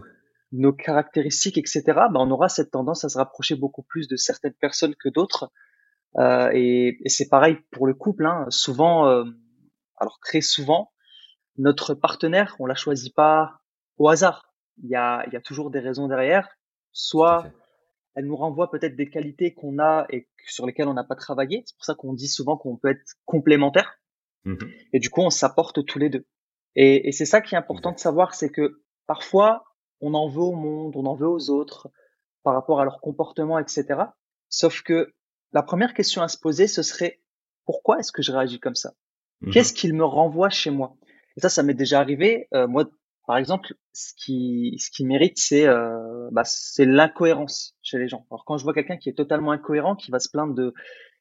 nos, 0.53 0.73
caractéristiques, 0.73 1.59
etc., 1.59 1.83
ben, 1.87 2.17
on 2.17 2.31
aura 2.31 2.49
cette 2.49 2.71
tendance 2.71 3.05
à 3.05 3.09
se 3.09 3.19
rapprocher 3.19 3.55
beaucoup 3.55 3.83
plus 3.83 4.09
de 4.09 4.17
certaines 4.17 4.55
personnes 4.55 4.95
que 4.95 5.09
d'autres. 5.09 5.51
Euh, 6.17 6.51
et, 6.53 6.99
c'est 7.07 7.29
pareil 7.29 7.59
pour 7.71 7.87
le 7.87 7.95
couple. 7.95 8.27
Hein. 8.27 8.47
Souvent, 8.49 9.09
euh, 9.09 9.25
alors 9.97 10.19
très 10.21 10.41
souvent, 10.41 10.93
notre 11.57 11.95
partenaire, 11.95 12.57
on 12.59 12.67
l'a 12.67 12.75
choisi 12.75 13.11
pas 13.11 13.61
au 13.99 14.09
hasard. 14.09 14.55
Il 14.83 14.91
y 14.91 14.97
a, 14.97 15.25
il 15.27 15.33
y 15.33 15.37
a 15.37 15.41
toujours 15.41 15.71
des 15.71 15.81
raisons 15.81 16.09
derrière. 16.09 16.49
Soit 16.93 17.47
elle 18.15 18.27
nous 18.27 18.37
renvoie 18.37 18.71
peut-être 18.71 18.97
des 18.97 19.09
qualités 19.09 19.55
qu'on 19.55 19.79
a 19.79 20.07
et 20.11 20.29
sur 20.47 20.67
lesquelles 20.67 20.89
on 20.89 20.95
n'a 20.95 21.05
pas 21.05 21.15
travaillé. 21.15 21.63
C'est 21.67 21.77
pour 21.77 21.85
ça 21.85 21.95
qu'on 21.95 22.13
dit 22.13 22.29
souvent 22.29 22.57
qu'on 22.57 22.77
peut 22.77 22.91
être 22.91 23.15
complémentaire. 23.25 23.99
Mmh 24.45 24.57
et 24.93 24.99
du 24.99 25.11
coup, 25.11 25.21
on 25.21 25.31
s'apporte 25.31 25.85
tous 25.85 25.99
les 25.99 26.09
deux. 26.09 26.27
Et, 26.75 27.09
et 27.09 27.13
c'est 27.13 27.27
ça 27.27 27.41
qui 27.41 27.55
est 27.55 27.59
important 27.59 27.93
de 27.93 27.99
savoir, 27.99 28.35
c'est 28.35 28.51
que 28.51 28.83
parfois, 29.11 29.65
on 30.01 30.15
en 30.15 30.29
veut 30.29 30.41
au 30.41 30.53
monde, 30.53 30.95
on 30.95 31.05
en 31.05 31.17
veut 31.17 31.27
aux 31.27 31.51
autres 31.51 31.91
par 32.45 32.55
rapport 32.55 32.81
à 32.81 32.85
leur 32.85 33.01
comportement, 33.01 33.59
etc. 33.59 33.87
Sauf 34.49 34.83
que 34.83 35.13
la 35.53 35.65
première 35.65 35.95
question 35.95 36.23
à 36.23 36.29
se 36.29 36.39
poser, 36.39 36.69
ce 36.69 36.85
serait 36.85 37.21
pourquoi 37.65 37.99
est-ce 37.99 38.13
que 38.13 38.23
je 38.23 38.31
réagis 38.31 38.61
comme 38.61 38.77
ça? 38.77 38.93
Mmh 39.41 39.51
Qu'est-ce 39.51 39.73
qu'il 39.73 39.95
me 39.95 40.05
renvoie 40.05 40.49
chez 40.49 40.71
moi? 40.71 40.97
Et 41.37 41.41
ça, 41.41 41.49
ça 41.49 41.65
m'est 41.65 41.75
déjà 41.75 41.99
arrivé. 41.99 42.47
Euh, 42.55 42.69
moi, 42.69 42.89
par 43.27 43.37
exemple, 43.37 43.75
ce 43.93 44.13
qui, 44.17 44.77
ce 44.79 44.93
qui 44.93 45.05
mérite, 45.05 45.39
c'est 45.39 45.67
euh, 45.67 46.29
bah, 46.31 46.45
c'est 46.45 46.87
l'incohérence 46.87 47.75
chez 47.83 47.99
les 47.99 48.07
gens. 48.07 48.29
Alors 48.31 48.45
quand 48.45 48.59
je 48.59 48.63
vois 48.63 48.75
quelqu'un 48.75 48.97
qui 48.97 49.09
est 49.09 49.15
totalement 49.15 49.51
incohérent, 49.51 49.97
qui 49.97 50.13
va 50.13 50.21
se 50.21 50.29
plaindre 50.31 50.55
de 50.55 50.73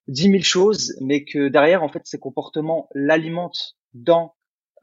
dix 0.08 0.30
mille 0.30 0.46
choses, 0.46 0.96
mais 1.02 1.26
que 1.26 1.48
derrière, 1.48 1.82
en 1.82 1.90
fait, 1.90 2.04
ses 2.06 2.20
comportements 2.20 2.88
l'alimentent 2.94 3.78
dans 3.96 4.36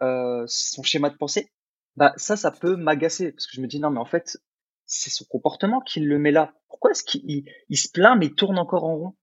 euh, 0.02 0.42
son 0.48 0.82
schéma 0.82 1.08
de 1.08 1.16
pensée, 1.16 1.52
bah 1.96 2.12
ça, 2.16 2.36
ça 2.36 2.50
peut 2.50 2.76
m'agacer 2.76 3.32
parce 3.32 3.46
que 3.46 3.56
je 3.56 3.60
me 3.60 3.66
dis 3.66 3.80
non, 3.80 3.90
mais 3.90 4.00
en 4.00 4.04
fait, 4.04 4.38
c'est 4.84 5.10
son 5.10 5.24
comportement 5.24 5.80
qui 5.80 6.00
le 6.00 6.18
met 6.18 6.30
là. 6.30 6.54
Pourquoi 6.68 6.92
est-ce 6.92 7.04
qu'il 7.04 7.44
il, 7.68 7.76
se 7.76 7.88
plaint 7.90 8.18
mais 8.18 8.26
il 8.26 8.34
tourne 8.34 8.58
encore 8.58 8.84
en 8.84 8.96
rond? 8.96 9.16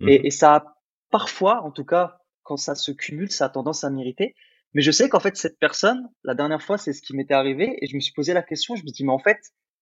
Et, 0.00 0.18
mmh 0.18 0.26
et 0.26 0.30
ça 0.30 0.54
a 0.54 0.76
parfois, 1.10 1.62
en 1.62 1.70
tout 1.70 1.84
cas, 1.84 2.18
quand 2.42 2.56
ça 2.56 2.74
se 2.74 2.92
cumule, 2.92 3.30
ça 3.30 3.46
a 3.46 3.48
tendance 3.48 3.84
à 3.84 3.90
m'irriter. 3.90 4.34
Mais 4.74 4.82
je 4.82 4.90
sais 4.90 5.08
qu'en 5.08 5.20
fait, 5.20 5.36
cette 5.36 5.58
personne, 5.58 6.08
la 6.22 6.34
dernière 6.34 6.62
fois, 6.62 6.78
c'est 6.78 6.92
ce 6.92 7.02
qui 7.02 7.14
m'était 7.14 7.34
arrivé 7.34 7.76
et 7.80 7.86
je 7.86 7.96
me 7.96 8.00
suis 8.00 8.12
posé 8.12 8.32
la 8.32 8.42
question, 8.42 8.76
je 8.76 8.82
me 8.82 8.90
dis, 8.90 9.04
mais 9.04 9.12
en 9.12 9.18
fait, 9.18 9.38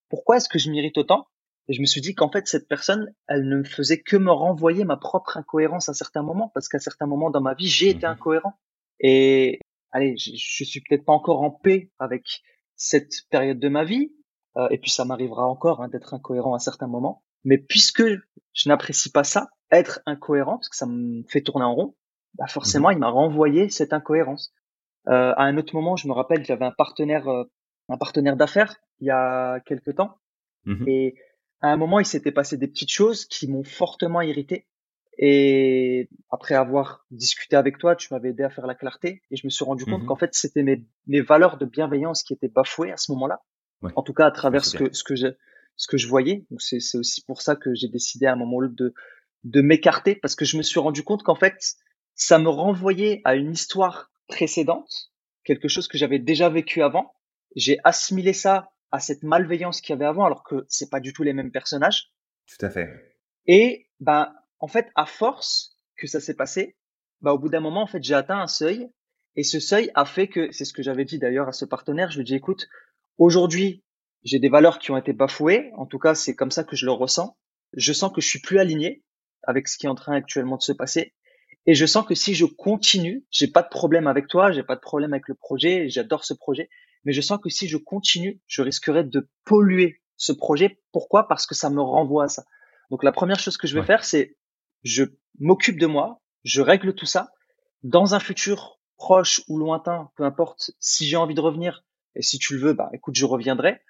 pourquoi 0.09 0.39
est-ce 0.39 0.49
que 0.49 0.59
je 0.59 0.71
m'irrite 0.71 0.97
autant? 0.97 1.27
Et 1.69 1.75
je 1.75 1.81
me 1.83 1.87
suis 1.87 2.01
dit 2.01 2.15
qu'en 2.15 2.31
fait, 2.31 2.47
cette 2.47 2.67
personne, 2.67 3.15
elle 3.29 3.47
ne 3.47 3.59
me 3.59 3.65
faisait 3.65 4.01
que 4.01 4.17
me 4.17 4.33
renvoyer 4.33 4.85
ma 4.85 4.97
propre 4.97 5.37
incohérence 5.37 5.91
à 5.91 5.95
certains 5.95 6.23
moments, 6.23 6.51
parce 6.55 6.69
qu'à 6.69 6.79
certains 6.79 7.07
moments 7.07 7.31
dans 7.31 7.43
ma 7.43 7.53
vie, 7.53 7.69
j'ai 7.69 7.91
été 7.91 8.07
mmh 8.07 8.11
incohérent. 8.11 8.55
Et 9.01 9.61
allez, 9.93 10.17
je, 10.17 10.33
je 10.35 10.65
suis 10.65 10.81
peut-être 10.81 11.05
pas 11.05 11.13
encore 11.13 11.43
en 11.43 11.51
paix 11.51 11.91
avec 11.99 12.43
cette 12.77 13.13
période 13.31 13.59
de 13.59 13.69
ma 13.69 13.85
vie, 13.85 14.13
euh, 14.57 14.69
et 14.71 14.79
puis 14.79 14.91
ça 14.91 15.05
m'arrivera 15.05 15.47
encore 15.47 15.83
hein, 15.83 15.89
d'être 15.89 16.15
incohérent 16.15 16.55
à 16.55 16.59
certains 16.59 16.87
moments. 16.87 17.23
Mais 17.45 17.59
puisque 17.59 18.03
je 18.03 18.69
n'apprécie 18.69 19.11
pas 19.11 19.25
ça, 19.25 19.49
être 19.71 20.01
incohérent, 20.07 20.59
parce 20.59 20.69
que 20.69 20.77
ça 20.77 20.87
me 20.87 21.23
fait 21.29 21.43
tourner 21.43 21.65
en 21.65 21.75
rond, 21.75 21.97
bah 22.35 22.47
forcément, 22.47 22.91
il 22.91 22.99
m'a 22.99 23.11
renvoyé 23.11 23.69
cette 23.69 23.93
incohérence. 23.93 24.53
Euh, 25.09 25.33
à 25.37 25.43
un 25.43 25.57
autre 25.57 25.75
moment, 25.75 25.97
je 25.97 26.09
me 26.09 26.13
rappelle, 26.13 26.45
j'avais 26.45 26.65
un 26.65 26.73
partenaire, 26.73 27.29
euh, 27.29 27.45
un 27.89 27.97
partenaire 27.97 28.37
d'affaires 28.37 28.77
il 29.01 29.07
y 29.07 29.11
a 29.11 29.61
quelques 29.61 29.95
temps, 29.95 30.19
mmh 30.65 30.89
et 30.89 31.15
à 31.61 31.69
un 31.69 31.77
moment, 31.77 31.99
il 31.99 32.07
s'était 32.07 32.33
passé 32.33 32.57
des 32.57 32.69
petites 32.69 32.91
choses 32.91 33.25
qui 33.25 33.49
m'ont 33.49 33.65
fortement 33.65 34.21
irrité. 34.21 34.67
Et 35.19 36.09
après 36.31 36.55
avoir 36.55 37.05
discuté 37.11 37.57
avec 37.57 37.79
toi, 37.79 37.97
tu 37.97 38.13
m'avais 38.15 38.31
aidé 38.31 38.45
à 38.45 38.51
faire 38.51 38.67
la 38.67 38.77
clarté 38.77 39.23
et 39.31 39.37
je 39.37 39.45
me 39.47 39.51
suis 39.51 39.65
rendu 39.65 39.85
compte 39.85 40.03
Mmh 40.03 40.07
qu'en 40.07 40.17
fait, 40.17 40.35
c'était 40.35 40.63
mes, 40.63 40.85
mes 41.09 41.21
valeurs 41.21 41.59
de 41.59 41.67
bienveillance 41.67 42.23
qui 42.23 42.33
étaient 42.33 42.49
bafouées 42.49 42.93
à 42.93 42.97
ce 42.97 43.11
moment-là. 43.13 43.43
Ouais, 43.83 43.91
En 43.97 44.03
tout 44.03 44.15
cas, 44.15 44.27
à 44.27 44.31
travers 44.31 44.65
ce 44.65 44.77
que, 44.77 44.93
ce 44.93 45.03
que 45.03 45.17
je, 45.17 45.27
ce 45.77 45.89
que 45.89 45.97
je 45.97 46.07
voyais. 46.07 46.47
Donc, 46.51 46.63
c'est, 46.63 46.79
c'est 46.79 46.99
aussi 46.99 47.25
pour 47.25 47.43
ça 47.43 47.57
que 47.57 47.75
j'ai 47.75 47.89
décidé 47.89 48.27
à 48.27 48.33
un 48.33 48.37
moment 48.37 48.63
de, 48.63 48.95
de 49.45 49.61
m'écarter 49.61 50.15
parce 50.15 50.37
que 50.37 50.45
je 50.45 50.57
me 50.57 50.63
suis 50.63 50.79
rendu 50.79 51.03
compte 51.03 51.25
qu'en 51.25 51.35
fait, 51.35 51.57
ça 52.15 52.39
me 52.39 52.49
renvoyait 52.49 53.21
à 53.25 53.35
une 53.35 53.53
histoire 53.53 54.13
précédente, 54.29 55.11
quelque 55.45 55.69
chose 55.69 55.89
que 55.89 55.99
j'avais 55.99 56.19
déjà 56.21 56.49
vécu 56.49 56.83
avant. 56.83 57.13
J'ai 57.57 57.79
assimilé 57.83 58.33
ça 58.33 58.71
à 58.93 59.01
cette 59.01 59.23
malveillance 59.25 59.81
qu'il 59.81 59.95
y 59.95 59.97
avait 59.97 60.05
avant, 60.05 60.25
alors 60.25 60.45
que 60.45 60.65
c'est 60.69 60.91
pas 60.91 61.01
du 61.01 61.13
tout 61.13 61.23
les 61.23 61.33
mêmes 61.33 61.51
personnages. 61.51 62.13
Tout 62.47 62.65
à 62.65 62.71
fait. 62.71 62.89
Et 63.47 63.89
ben, 64.01 64.33
en 64.61 64.69
fait, 64.69 64.89
à 64.95 65.07
force 65.07 65.77
que 65.97 66.07
ça 66.07 66.21
s'est 66.21 66.35
passé, 66.35 66.77
bah, 67.21 67.33
au 67.33 67.39
bout 67.39 67.49
d'un 67.49 67.61
moment, 67.61 67.83
en 67.83 67.87
fait, 67.87 68.03
j'ai 68.03 68.15
atteint 68.15 68.41
un 68.41 68.47
seuil. 68.47 68.89
Et 69.37 69.43
ce 69.45 69.61
seuil 69.61 69.91
a 69.95 70.05
fait 70.05 70.29
que, 70.29 70.51
c'est 70.53 70.65
ce 70.65 70.73
que 70.73 70.83
j'avais 70.83 71.05
dit 71.05 71.19
d'ailleurs 71.19 71.49
à 71.49 71.53
ce 71.53 71.65
partenaire, 71.65 72.11
je 72.11 72.17
lui 72.17 72.23
ai 72.23 72.25
dit, 72.25 72.35
écoute, 72.35 72.69
aujourd'hui, 73.19 73.85
j'ai 74.25 74.39
des 74.39 74.49
valeurs 74.49 74.79
qui 74.79 74.91
ont 74.91 74.97
été 74.97 75.13
bafouées. 75.13 75.71
En 75.77 75.87
tout 75.87 75.99
cas, 75.99 76.15
c'est 76.15 76.35
comme 76.35 76.51
ça 76.51 76.65
que 76.65 76.77
je 76.77 76.87
le 76.87 76.93
ressens. 76.93 77.37
Je 77.75 77.93
sens 77.93 78.13
que 78.13 78.21
je 78.21 78.27
suis 78.27 78.41
plus 78.41 78.59
aligné 78.59 79.05
avec 79.45 79.69
ce 79.69 79.79
qui 79.79 79.87
est 79.87 79.89
en 79.89 79.95
train 79.95 80.15
actuellement 80.15 80.57
de 80.57 80.63
se 80.63 80.73
passer. 80.73 81.15
Et 81.67 81.75
je 81.75 81.87
sens 81.87 82.07
que 82.07 82.15
si 82.15 82.35
je 82.35 82.47
continue, 82.47 83.27
j'ai 83.31 83.47
pas 83.47 83.63
de 83.63 83.69
problème 83.69 84.07
avec 84.07 84.27
toi, 84.27 84.51
j'ai 84.51 84.63
pas 84.63 84.75
de 84.75 84.81
problème 84.81 85.13
avec 85.13 85.29
le 85.29 85.35
projet, 85.35 85.89
j'adore 85.89 86.25
ce 86.25 86.33
projet, 86.35 86.71
mais 87.05 87.13
je 87.13 87.21
sens 87.21 87.39
que 87.43 87.51
si 87.51 87.69
je 87.69 87.77
continue, 87.77 88.41
je 88.47 88.63
risquerais 88.63 89.05
de 89.05 89.29
polluer 89.45 90.01
ce 90.17 90.33
projet. 90.33 90.81
Pourquoi? 90.93 91.29
Parce 91.29 91.47
que 91.47 91.55
ça 91.55 91.69
me 91.71 91.81
renvoie 91.83 92.25
à 92.25 92.29
ça. 92.29 92.45
Donc 92.91 93.05
la 93.05 93.13
première 93.13 93.39
chose 93.39 93.59
que 93.59 93.67
je 93.67 93.75
vais 93.75 93.81
Ouais. 93.81 93.87
faire, 93.87 94.05
c'est 94.05 94.38
je 94.85 95.05
m'occupe 95.39 95.79
de 95.79 95.87
moi, 95.87 96.21
je 96.45 96.61
règle 96.63 96.95
tout 96.95 97.07
ça. 97.07 97.31
Dans 97.83 98.15
un 98.15 98.21
futur 98.21 98.81
proche 98.97 99.43
ou 99.49 99.59
lointain, 99.59 100.11
peu 100.17 100.25
importe, 100.25 100.73
si 100.81 101.07
j'ai 101.07 101.17
envie 101.17 101.35
de 101.35 101.41
revenir, 101.41 101.85
et 102.15 102.23
si 102.23 102.39
tu 102.39 102.55
le 102.55 102.61
veux, 102.61 102.73
bah 102.73 102.91
écoute, 102.93 103.15
je 103.15 103.25
reviendrai. 103.25 103.81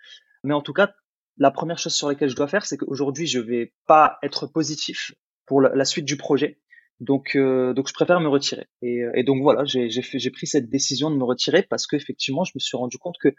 Mais 0.45 0.54
en 0.54 0.61
tout 0.61 0.73
cas, 0.75 0.95
la 1.38 1.50
première 1.50 1.78
chose 1.78 1.95
sur 1.95 2.09
laquelle 2.09 2.28
je 2.28 2.37
dois 2.37 2.49
faire, 2.49 2.66
c'est 2.66 2.76
qu'aujourd'hui, 2.76 3.26
je 3.26 3.38
vais 3.38 3.73
pas 3.87 4.18
être 4.23 4.47
positif 4.47 5.12
pour 5.47 5.61
la, 5.62 5.85
suite 5.85 6.04
du 6.04 6.16
projet. 6.16 6.61
Donc, 7.00 7.37
euh, 7.37 7.73
donc 7.73 7.88
je 7.88 7.95
préfère 7.95 8.21
me 8.21 8.28
retirer. 8.28 8.66
Et, 8.83 9.02
et 9.14 9.23
donc 9.23 9.40
voilà, 9.42 9.64
j'ai 9.64 10.30
pris 10.30 10.47
cette 10.47 10.68
décision 10.68 11.11
de 11.11 11.16
me 11.16 11.25
retirer 11.25 11.62
parce 11.62 11.87
qu'effectivement, 11.87 12.45
je 12.45 12.52
me 12.54 12.61
suis 12.61 12.76
rendu 12.76 12.99
compte 12.99 13.16
que 13.18 13.35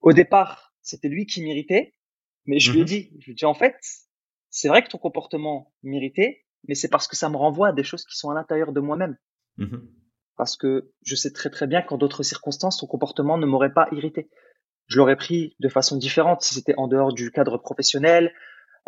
au 0.00 0.12
départ, 0.12 0.72
c'était 0.80 1.08
lui 1.08 1.26
qui 1.26 1.42
m'irritait, 1.42 1.94
mais 2.46 2.58
je 2.58 2.72
lui 2.72 2.78
ai 2.78 2.82
Mhm. 2.82 2.86
dit, 2.88 3.10
je 3.18 3.24
lui 3.26 3.32
ai 3.32 3.34
dit 3.34 3.44
en 3.44 3.54
fait, 3.54 3.76
c'est 4.48 4.68
vrai 4.68 4.82
que 4.82 4.88
ton 4.88 4.98
comportement 4.98 5.74
m'irritait, 5.82 6.44
mais 6.68 6.74
c'est 6.74 6.88
parce 6.88 7.08
que 7.08 7.16
ça 7.16 7.28
me 7.28 7.36
renvoie 7.36 7.68
à 7.68 7.72
des 7.72 7.84
choses 7.84 8.04
qui 8.04 8.16
sont 8.16 8.30
à 8.30 8.34
l'intérieur 8.34 8.72
de 8.72 8.80
moi-même. 8.80 9.16
Mhm. 9.58 9.88
Parce 10.36 10.56
que 10.56 10.90
je 11.02 11.14
sais 11.14 11.32
très 11.32 11.50
très 11.50 11.66
bien 11.66 11.82
qu'en 11.82 11.98
d'autres 11.98 12.22
circonstances, 12.22 12.78
ton 12.78 12.86
comportement 12.86 13.38
ne 13.38 13.46
m'aurait 13.46 13.72
pas 13.72 13.88
irrité. 13.92 14.30
Je 14.86 14.98
l'aurais 14.98 15.16
pris 15.16 15.54
de 15.60 15.68
façon 15.68 15.96
différente 15.96 16.42
si 16.42 16.54
c'était 16.54 16.74
en 16.76 16.88
dehors 16.88 17.12
du 17.12 17.30
cadre 17.30 17.58
professionnel. 17.58 18.32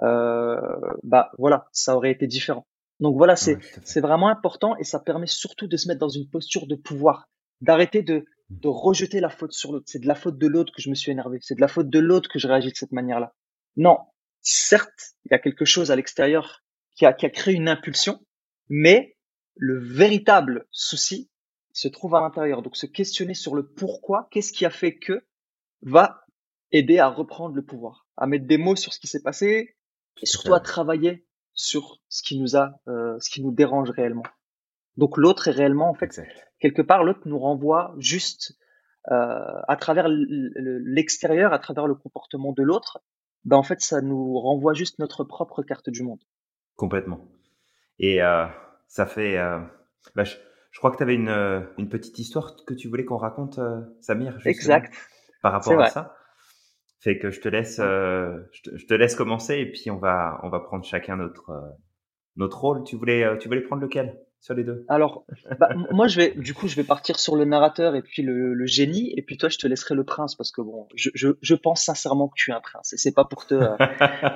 Euh, 0.03 0.57
bah 1.03 1.31
voilà, 1.39 1.69
ça 1.73 1.97
aurait 1.97 2.11
été 2.11 2.27
différent. 2.27 2.67
Donc 3.01 3.17
voilà, 3.17 3.37
c'est 3.37 3.57
Ouais, 3.57 4.01
vraiment 4.01 4.29
important 4.29 4.77
et 4.79 4.85
ça 4.85 4.99
permet 4.99 5.27
surtout 5.27 5.67
de 5.67 5.77
se 5.77 5.89
mettre 5.89 6.01
dans 6.01 6.09
une 6.09 6.29
posture 6.29 6.67
de 6.67 6.75
pouvoir, 6.75 7.29
d'arrêter 7.61 8.03
de 8.03 8.25
de 8.61 8.69
rejeter 8.69 9.21
la 9.21 9.31
faute 9.31 9.53
sur 9.53 9.73
l'autre. 9.73 9.87
C'est 9.89 10.01
de 10.01 10.07
la 10.07 10.15
faute 10.15 10.39
de 10.39 10.47
l'autre 10.47 10.73
que 10.75 10.83
je 10.83 10.91
me 10.91 10.95
suis 10.95 11.11
énervé. 11.11 11.39
C'est 11.41 11.55
de 11.55 11.61
la 11.61 11.69
faute 11.69 11.89
de 11.89 11.99
l'autre 11.99 12.29
que 12.29 12.39
je 12.39 12.47
réagis 12.47 12.71
de 12.71 12.77
cette 12.77 12.93
manière-là. 12.93 13.33
Non, 13.77 13.99
certes, 14.43 15.15
il 15.25 15.33
y 15.33 15.35
a 15.35 15.39
quelque 15.39 15.65
chose 15.65 15.91
à 15.91 15.97
l'extérieur 15.97 16.63
qui 17.03 17.07
a, 17.07 17.13
qui 17.13 17.27
a 17.27 17.31
créé 17.31 17.55
une 17.55 17.69
impulsion, 17.69 18.25
mais 18.69 19.17
le 19.57 19.77
véritable 19.77 20.69
souci 20.71 21.33
se 21.73 21.89
trouve 21.89 22.15
à 22.15 22.21
l'intérieur. 22.21 22.63
Donc 22.63 22.77
se 22.77 22.87
questionner 22.87 23.35
sur 23.35 23.57
le 23.57 23.67
pourquoi, 23.67 24.29
qu'est-ce 24.31 24.53
qui 24.53 24.65
a 24.65 24.71
fait 24.71 24.95
que, 24.95 25.27
va 25.83 26.21
aider 26.71 27.01
à 27.01 27.09
reprendre 27.09 27.57
le 27.57 27.65
pouvoir, 27.65 28.07
à 28.17 28.29
mettre 28.29 28.47
des 28.47 28.57
mots 28.57 28.77
sur 28.77 28.93
ce 28.93 29.01
qui 29.01 29.09
s'est 29.09 29.23
passé 29.23 29.75
et 30.23 30.27
surtout 30.27 30.55
à 30.55 30.61
travailler 30.61 31.27
sur 31.55 31.99
ce 32.09 32.23
qui 32.23 32.39
nous 32.39 32.55
a, 32.55 32.71
euh, 32.87 33.19
ce 33.19 33.31
qui 33.31 33.43
nous 33.43 33.51
dérange 33.51 33.91
réellement. 33.91 34.23
Donc 34.97 35.17
l'autre 35.17 35.49
est 35.49 35.53
réellement, 35.53 35.91
en 35.91 35.95
fait, 35.95 36.05
Exact. 36.05 36.53
quelque 36.61 36.83
part, 36.83 37.03
l'autre 37.03 37.23
nous 37.25 37.39
renvoie 37.41 37.97
juste 37.99 38.57
euh, 39.11 39.61
à 39.67 39.77
travers 39.77 40.07
l'extérieur, 40.09 41.53
à 41.53 41.59
travers 41.59 41.89
le 41.89 41.97
comportement 41.97 42.53
de 42.53 42.63
l'autre. 42.63 43.03
Ben 43.45 43.57
en 43.57 43.65
fait, 43.65 43.81
ça 43.81 44.01
nous 44.03 44.39
renvoie 44.39 44.73
juste 44.73 45.01
notre 45.01 45.25
propre 45.25 45.65
carte 45.65 45.91
du 45.91 46.05
monde. 46.05 46.23
Complètement. 46.77 47.29
Et 47.99 48.23
euh, 48.23 48.47
ça 48.89 49.07
fait. 49.07 49.37
euh, 49.39 49.59
bah, 50.15 50.25
je, 50.25 50.35
je 50.71 50.79
crois 50.79 50.91
que 50.91 50.97
tu 50.97 51.03
avais 51.03 51.15
une, 51.15 51.29
euh, 51.29 51.61
une 51.79 51.89
petite 51.89 52.19
histoire 52.19 52.57
que 52.67 52.75
tu 52.75 52.89
voulais 52.89 53.05
qu'on 53.05 53.19
raconte, 53.19 53.59
euh, 53.59 53.81
Samir, 54.01 54.39
Exact, 54.45 54.93
par 55.43 55.53
rapport 55.53 55.73
à 55.73 55.77
vrai. 55.77 55.91
ça. 55.91 56.15
Fait 57.01 57.19
que 57.19 57.31
je 57.31 57.41
te 57.41 57.49
laisse, 57.49 57.79
euh, 57.81 58.39
je, 58.53 58.63
te, 58.71 58.77
je 58.77 58.87
te 58.87 58.95
laisse 58.95 59.15
commencer 59.17 59.57
et 59.59 59.71
puis 59.71 59.91
on 59.91 59.99
va, 59.99 60.39
on 60.45 60.49
va 60.51 60.61
prendre 60.61 60.85
chacun 60.85 61.17
notre, 61.17 61.51
euh, 61.51 61.61
notre 62.37 62.61
rôle. 62.61 62.85
Tu 62.85 62.97
voulais, 62.97 63.25
euh, 63.25 63.37
tu 63.37 63.49
voulais 63.49 63.61
prendre 63.61 63.83
lequel 63.83 64.19
sur 64.41 64.55
les 64.55 64.63
deux? 64.65 64.85
Alors, 64.89 65.25
bah, 65.59 65.69
moi, 65.91 66.07
je 66.07 66.17
vais, 66.21 66.31
du 66.31 66.55
coup, 66.55 66.69
je 66.69 66.77
vais 66.77 66.85
partir 66.85 67.19
sur 67.19 67.35
le 67.37 67.45
narrateur 67.45 67.95
et 67.97 68.03
puis 68.03 68.23
le, 68.23 68.55
le 68.55 68.67
génie, 68.67 69.13
et 69.17 69.23
puis 69.23 69.37
toi, 69.37 69.49
je 69.49 69.59
te 69.59 69.67
laisserai 69.67 69.95
le 69.97 70.05
prince 70.05 70.37
parce 70.37 70.53
que 70.53 70.61
bon, 70.63 70.87
je, 70.95 71.11
je, 71.15 71.29
je 71.41 71.55
pense 71.57 71.85
sincèrement 71.85 72.29
que 72.29 72.35
tu 72.37 72.51
es 72.51 72.55
un 72.55 72.61
prince 72.61 72.93
et 72.93 72.97
c'est 72.97 73.13
pas 73.15 73.25
pour 73.25 73.47
te, 73.47 73.55
euh, 73.55 73.77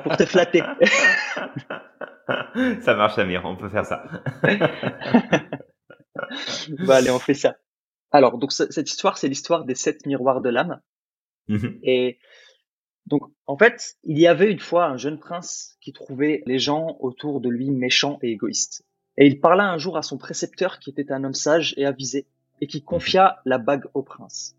pour 0.02 0.16
te 0.16 0.26
flatter. 0.26 0.62
ça 2.82 2.94
marche, 2.94 3.14
Samir, 3.14 3.42
on 3.44 3.56
peut 3.56 3.68
faire 3.68 3.86
ça. 3.86 4.02
Bah, 6.86 6.96
allez, 6.96 7.10
on 7.10 7.18
fait 7.18 7.34
ça. 7.34 7.56
Alors, 8.10 8.38
donc, 8.38 8.52
ce- 8.52 8.70
cette 8.72 8.88
histoire, 8.90 9.18
c'est 9.18 9.28
l'histoire 9.28 9.64
des 9.64 9.74
sept 9.74 10.06
miroirs 10.06 10.40
de 10.40 10.48
l'âme. 10.48 10.80
Mhm. 11.48 11.78
Et 11.82 12.18
donc, 13.06 13.22
en 13.46 13.56
fait, 13.56 13.96
il 14.04 14.18
y 14.18 14.26
avait 14.26 14.50
une 14.50 14.58
fois 14.58 14.86
un 14.86 14.96
jeune 14.96 15.18
prince 15.18 15.76
qui 15.80 15.92
trouvait 15.92 16.42
les 16.46 16.58
gens 16.58 16.96
autour 17.00 17.40
de 17.40 17.48
lui 17.48 17.70
méchants 17.70 18.18
et 18.22 18.30
égoïstes. 18.32 18.84
Et 19.18 19.26
il 19.26 19.40
parla 19.40 19.64
un 19.70 19.78
jour 19.78 19.96
à 19.96 20.02
son 20.02 20.18
précepteur 20.18 20.78
qui 20.78 20.90
était 20.90 21.12
un 21.12 21.22
homme 21.24 21.34
sage 21.34 21.74
et 21.76 21.86
avisé 21.86 22.26
et 22.60 22.66
qui 22.66 22.82
confia 22.82 23.38
la 23.44 23.58
bague 23.58 23.84
au 23.94 24.02
prince. 24.02 24.56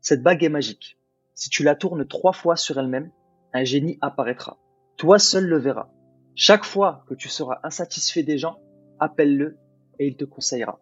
Cette 0.00 0.22
bague 0.22 0.44
est 0.44 0.48
magique. 0.48 0.98
Si 1.34 1.48
tu 1.50 1.62
la 1.64 1.74
tournes 1.74 2.06
trois 2.06 2.32
fois 2.32 2.56
sur 2.56 2.78
elle-même, 2.78 3.10
un 3.52 3.64
génie 3.64 3.98
apparaîtra. 4.00 4.58
Toi 4.96 5.18
seul 5.18 5.46
le 5.46 5.58
verras. 5.58 5.90
Chaque 6.34 6.64
fois 6.64 7.04
que 7.08 7.14
tu 7.14 7.28
seras 7.28 7.60
insatisfait 7.62 8.22
des 8.22 8.38
gens, 8.38 8.58
appelle-le 8.98 9.58
et 9.98 10.06
il 10.06 10.16
te 10.16 10.24
conseillera. 10.24 10.80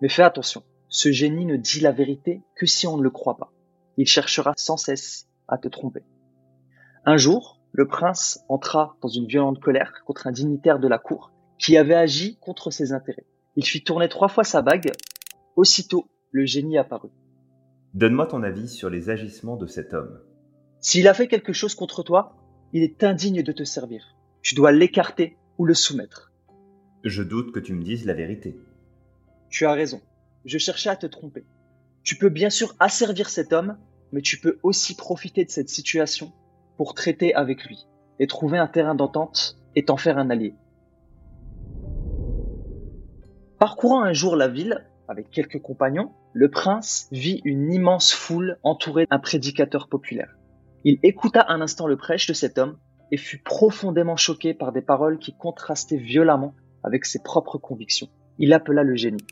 Mais 0.00 0.08
fais 0.08 0.22
attention, 0.22 0.62
ce 0.88 1.12
génie 1.12 1.46
ne 1.46 1.56
dit 1.56 1.80
la 1.80 1.92
vérité 1.92 2.42
que 2.56 2.66
si 2.66 2.86
on 2.86 2.96
ne 2.96 3.02
le 3.02 3.10
croit 3.10 3.36
pas. 3.36 3.52
Il 3.96 4.06
cherchera 4.06 4.54
sans 4.56 4.76
cesse 4.76 5.28
à 5.48 5.58
te 5.58 5.68
tromper. 5.68 6.02
Un 7.04 7.16
jour, 7.16 7.60
le 7.72 7.86
prince 7.86 8.40
entra 8.48 8.96
dans 9.02 9.08
une 9.08 9.26
violente 9.26 9.60
colère 9.60 10.04
contre 10.06 10.26
un 10.26 10.32
dignitaire 10.32 10.78
de 10.78 10.88
la 10.88 10.98
cour 10.98 11.32
qui 11.58 11.76
avait 11.76 11.94
agi 11.94 12.38
contre 12.40 12.70
ses 12.70 12.92
intérêts. 12.92 13.26
Il 13.56 13.64
fit 13.64 13.82
tourner 13.84 14.08
trois 14.08 14.28
fois 14.28 14.44
sa 14.44 14.62
bague. 14.62 14.90
Aussitôt, 15.56 16.08
le 16.30 16.44
génie 16.46 16.78
apparut. 16.78 17.12
Donne-moi 17.94 18.26
ton 18.26 18.42
avis 18.42 18.68
sur 18.68 18.90
les 18.90 19.10
agissements 19.10 19.56
de 19.56 19.66
cet 19.66 19.94
homme. 19.94 20.20
S'il 20.80 21.06
a 21.08 21.14
fait 21.14 21.28
quelque 21.28 21.52
chose 21.52 21.74
contre 21.74 22.02
toi, 22.02 22.36
il 22.72 22.82
est 22.82 23.04
indigne 23.04 23.42
de 23.42 23.52
te 23.52 23.62
servir. 23.62 24.13
Tu 24.44 24.54
dois 24.54 24.72
l'écarter 24.72 25.38
ou 25.56 25.64
le 25.64 25.72
soumettre. 25.72 26.30
Je 27.02 27.22
doute 27.22 27.50
que 27.50 27.60
tu 27.60 27.72
me 27.72 27.82
dises 27.82 28.04
la 28.04 28.12
vérité. 28.12 28.54
Tu 29.48 29.64
as 29.64 29.72
raison. 29.72 30.02
Je 30.44 30.58
cherchais 30.58 30.90
à 30.90 30.96
te 30.96 31.06
tromper. 31.06 31.46
Tu 32.02 32.16
peux 32.16 32.28
bien 32.28 32.50
sûr 32.50 32.76
asservir 32.78 33.30
cet 33.30 33.54
homme, 33.54 33.78
mais 34.12 34.20
tu 34.20 34.38
peux 34.38 34.58
aussi 34.62 34.96
profiter 34.96 35.46
de 35.46 35.50
cette 35.50 35.70
situation 35.70 36.30
pour 36.76 36.92
traiter 36.92 37.34
avec 37.34 37.64
lui 37.64 37.86
et 38.18 38.26
trouver 38.26 38.58
un 38.58 38.66
terrain 38.66 38.94
d'entente 38.94 39.56
et 39.76 39.86
t'en 39.86 39.96
faire 39.96 40.18
un 40.18 40.28
allié. 40.28 40.54
Parcourant 43.58 44.02
un 44.02 44.12
jour 44.12 44.36
la 44.36 44.48
ville 44.48 44.86
avec 45.08 45.30
quelques 45.30 45.62
compagnons, 45.62 46.12
le 46.34 46.50
prince 46.50 47.08
vit 47.10 47.40
une 47.46 47.72
immense 47.72 48.12
foule 48.12 48.58
entourée 48.62 49.06
d'un 49.10 49.18
prédicateur 49.18 49.88
populaire. 49.88 50.36
Il 50.84 50.98
écouta 51.02 51.46
un 51.48 51.62
instant 51.62 51.86
le 51.86 51.96
prêche 51.96 52.26
de 52.26 52.34
cet 52.34 52.58
homme 52.58 52.76
et 53.14 53.16
fut 53.16 53.38
profondément 53.38 54.16
choqué 54.16 54.54
par 54.54 54.72
des 54.72 54.82
paroles 54.82 55.20
qui 55.20 55.36
contrastaient 55.36 55.96
violemment 55.96 56.52
avec 56.82 57.06
ses 57.06 57.22
propres 57.22 57.58
convictions. 57.58 58.08
Il 58.40 58.52
appela 58.52 58.82
le 58.82 58.96
génie. 58.96 59.24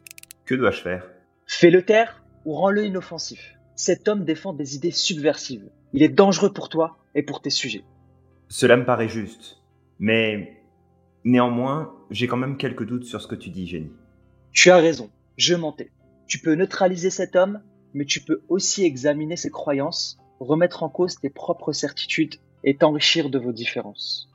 Que 0.45 0.55
dois-je 0.55 0.81
faire? 0.81 1.11
Fais-le 1.49 1.85
taire 1.85 2.23
ou 2.45 2.55
rends-le 2.55 2.87
inoffensif. 2.87 3.59
Cet 3.75 4.07
homme 4.07 4.25
défend 4.25 4.53
des 4.53 4.77
idées 4.77 4.93
subversives. 4.93 5.69
Il 5.95 6.05
est 6.05 6.09
dangereux 6.09 6.53
pour 6.53 6.69
toi 6.69 6.97
et 7.17 7.25
pour 7.25 7.43
tes 7.43 7.51
sujets. 7.51 7.83
Cela 8.47 8.77
me 8.77 8.85
paraît 8.85 9.09
juste. 9.09 9.59
Mais 9.99 10.62
néanmoins, 11.25 11.93
j'ai 12.09 12.29
quand 12.29 12.37
même 12.37 12.59
quelques 12.59 12.87
doutes 12.87 13.07
sur 13.07 13.21
ce 13.21 13.27
que 13.27 13.35
tu 13.35 13.51
dis, 13.51 13.67
génie. 13.67 13.91
Tu 14.53 14.71
as 14.71 14.77
raison, 14.77 15.11
je 15.37 15.57
mentais. 15.57 15.91
Tu 16.29 16.39
peux 16.39 16.55
neutraliser 16.55 17.11
cet 17.11 17.35
homme, 17.35 17.61
mais 17.95 18.05
tu 18.05 18.21
peux 18.21 18.45
aussi 18.49 18.85
examiner 18.85 19.35
ses 19.35 19.51
croyances, 19.51 20.21
remettre 20.39 20.85
en 20.85 20.89
cause 20.89 21.19
tes 21.19 21.31
propres 21.31 21.73
certitudes 21.73 22.37
et 22.64 22.76
t'enrichir 22.76 23.31
de 23.31 23.38
vos 23.38 23.52
différences. 23.52 24.28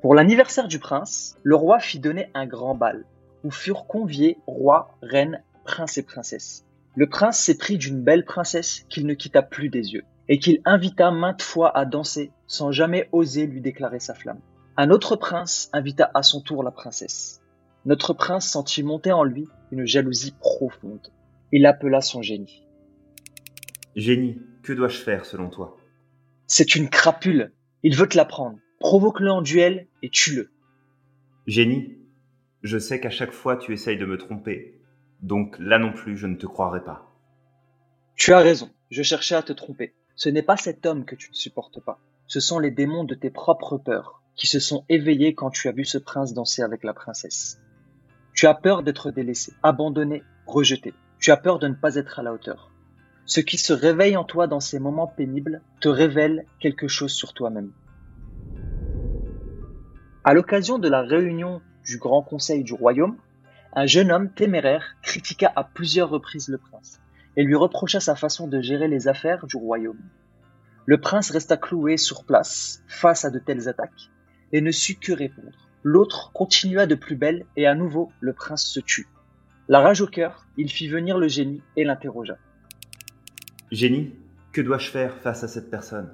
Pour 0.00 0.14
l'anniversaire 0.14 0.66
du 0.66 0.78
prince, 0.78 1.36
le 1.42 1.54
roi 1.54 1.78
fit 1.78 2.00
donner 2.00 2.28
un 2.34 2.46
grand 2.46 2.74
bal, 2.74 3.04
où 3.44 3.50
furent 3.50 3.86
conviés 3.86 4.38
rois, 4.46 4.96
reines, 5.00 5.42
princes 5.64 5.96
et 5.96 6.02
princesses. 6.02 6.64
Le 6.96 7.08
prince 7.08 7.38
s'éprit 7.38 7.78
d'une 7.78 8.02
belle 8.02 8.24
princesse 8.24 8.84
qu'il 8.88 9.06
ne 9.06 9.14
quitta 9.14 9.42
plus 9.42 9.68
des 9.68 9.92
yeux, 9.92 10.04
et 10.28 10.38
qu'il 10.38 10.60
invita 10.64 11.10
maintes 11.10 11.42
fois 11.42 11.76
à 11.76 11.84
danser 11.84 12.32
sans 12.46 12.72
jamais 12.72 13.08
oser 13.12 13.46
lui 13.46 13.60
déclarer 13.60 14.00
sa 14.00 14.14
flamme. 14.14 14.40
Un 14.76 14.90
autre 14.90 15.16
prince 15.16 15.70
invita 15.72 16.10
à 16.14 16.22
son 16.22 16.40
tour 16.40 16.62
la 16.62 16.70
princesse. 16.70 17.40
Notre 17.84 18.12
prince 18.12 18.48
sentit 18.48 18.82
monter 18.82 19.12
en 19.12 19.24
lui 19.24 19.46
une 19.70 19.86
jalousie 19.86 20.34
profonde. 20.38 21.08
Il 21.52 21.66
appela 21.66 22.00
son 22.00 22.22
génie. 22.22 22.64
Génie, 23.94 24.38
que 24.62 24.72
dois-je 24.72 24.98
faire 24.98 25.24
selon 25.24 25.50
toi? 25.50 25.76
C'est 26.46 26.74
une 26.74 26.88
crapule. 26.88 27.52
Il 27.82 27.96
veut 27.96 28.08
te 28.08 28.16
la 28.16 28.24
prendre. 28.24 28.58
Provoque-le 28.80 29.30
en 29.30 29.42
duel 29.42 29.88
et 30.02 30.10
tue-le. 30.10 30.50
Génie, 31.46 31.98
je 32.62 32.78
sais 32.78 33.00
qu'à 33.00 33.10
chaque 33.10 33.32
fois 33.32 33.56
tu 33.56 33.72
essayes 33.72 33.98
de 33.98 34.06
me 34.06 34.18
tromper, 34.18 34.80
donc 35.20 35.56
là 35.58 35.78
non 35.78 35.92
plus 35.92 36.16
je 36.16 36.26
ne 36.26 36.36
te 36.36 36.46
croirai 36.46 36.84
pas. 36.84 37.12
Tu 38.14 38.32
as 38.32 38.38
raison, 38.38 38.70
je 38.90 39.02
cherchais 39.02 39.34
à 39.34 39.42
te 39.42 39.52
tromper. 39.52 39.94
Ce 40.14 40.28
n'est 40.28 40.42
pas 40.42 40.56
cet 40.56 40.86
homme 40.86 41.04
que 41.04 41.16
tu 41.16 41.30
ne 41.30 41.34
supportes 41.34 41.80
pas. 41.80 41.98
Ce 42.26 42.40
sont 42.40 42.58
les 42.58 42.70
démons 42.70 43.04
de 43.04 43.14
tes 43.14 43.30
propres 43.30 43.78
peurs 43.78 44.22
qui 44.36 44.46
se 44.46 44.60
sont 44.60 44.84
éveillés 44.88 45.34
quand 45.34 45.50
tu 45.50 45.68
as 45.68 45.72
vu 45.72 45.84
ce 45.84 45.98
prince 45.98 46.34
danser 46.34 46.62
avec 46.62 46.84
la 46.84 46.94
princesse. 46.94 47.60
Tu 48.34 48.46
as 48.46 48.54
peur 48.54 48.82
d'être 48.82 49.10
délaissé, 49.10 49.52
abandonné, 49.62 50.22
rejeté. 50.46 50.94
Tu 51.18 51.30
as 51.30 51.36
peur 51.36 51.58
de 51.58 51.68
ne 51.68 51.74
pas 51.74 51.96
être 51.96 52.18
à 52.18 52.22
la 52.22 52.32
hauteur. 52.32 52.71
Ce 53.24 53.40
qui 53.40 53.56
se 53.56 53.72
réveille 53.72 54.16
en 54.16 54.24
toi 54.24 54.46
dans 54.46 54.60
ces 54.60 54.78
moments 54.78 55.06
pénibles 55.06 55.62
te 55.80 55.88
révèle 55.88 56.44
quelque 56.60 56.88
chose 56.88 57.12
sur 57.12 57.32
toi-même. 57.32 57.70
À 60.24 60.34
l'occasion 60.34 60.78
de 60.78 60.88
la 60.88 61.02
réunion 61.02 61.60
du 61.84 61.98
Grand 61.98 62.22
Conseil 62.22 62.64
du 62.64 62.74
Royaume, 62.74 63.16
un 63.74 63.86
jeune 63.86 64.12
homme 64.12 64.30
téméraire 64.30 64.96
critiqua 65.02 65.50
à 65.56 65.64
plusieurs 65.64 66.10
reprises 66.10 66.48
le 66.48 66.58
prince 66.58 67.00
et 67.36 67.44
lui 67.44 67.54
reprocha 67.54 68.00
sa 68.00 68.14
façon 68.14 68.46
de 68.46 68.60
gérer 68.60 68.88
les 68.88 69.08
affaires 69.08 69.46
du 69.46 69.56
royaume. 69.56 70.00
Le 70.84 71.00
prince 71.00 71.30
resta 71.30 71.56
cloué 71.56 71.96
sur 71.96 72.24
place 72.24 72.82
face 72.86 73.24
à 73.24 73.30
de 73.30 73.38
telles 73.38 73.68
attaques 73.68 74.10
et 74.52 74.60
ne 74.60 74.70
sut 74.70 74.98
que 74.98 75.12
répondre. 75.12 75.70
L'autre 75.82 76.32
continua 76.32 76.86
de 76.86 76.94
plus 76.94 77.16
belle 77.16 77.46
et 77.56 77.66
à 77.66 77.74
nouveau 77.74 78.12
le 78.20 78.32
prince 78.32 78.64
se 78.64 78.80
tut. 78.80 79.08
La 79.68 79.80
rage 79.80 80.00
au 80.00 80.06
cœur, 80.06 80.46
il 80.56 80.70
fit 80.70 80.88
venir 80.88 81.18
le 81.18 81.28
génie 81.28 81.62
et 81.76 81.84
l'interrogea. 81.84 82.36
Génie, 83.72 84.12
que 84.52 84.60
dois-je 84.60 84.90
faire 84.90 85.16
face 85.16 85.44
à 85.44 85.48
cette 85.48 85.70
personne? 85.70 86.12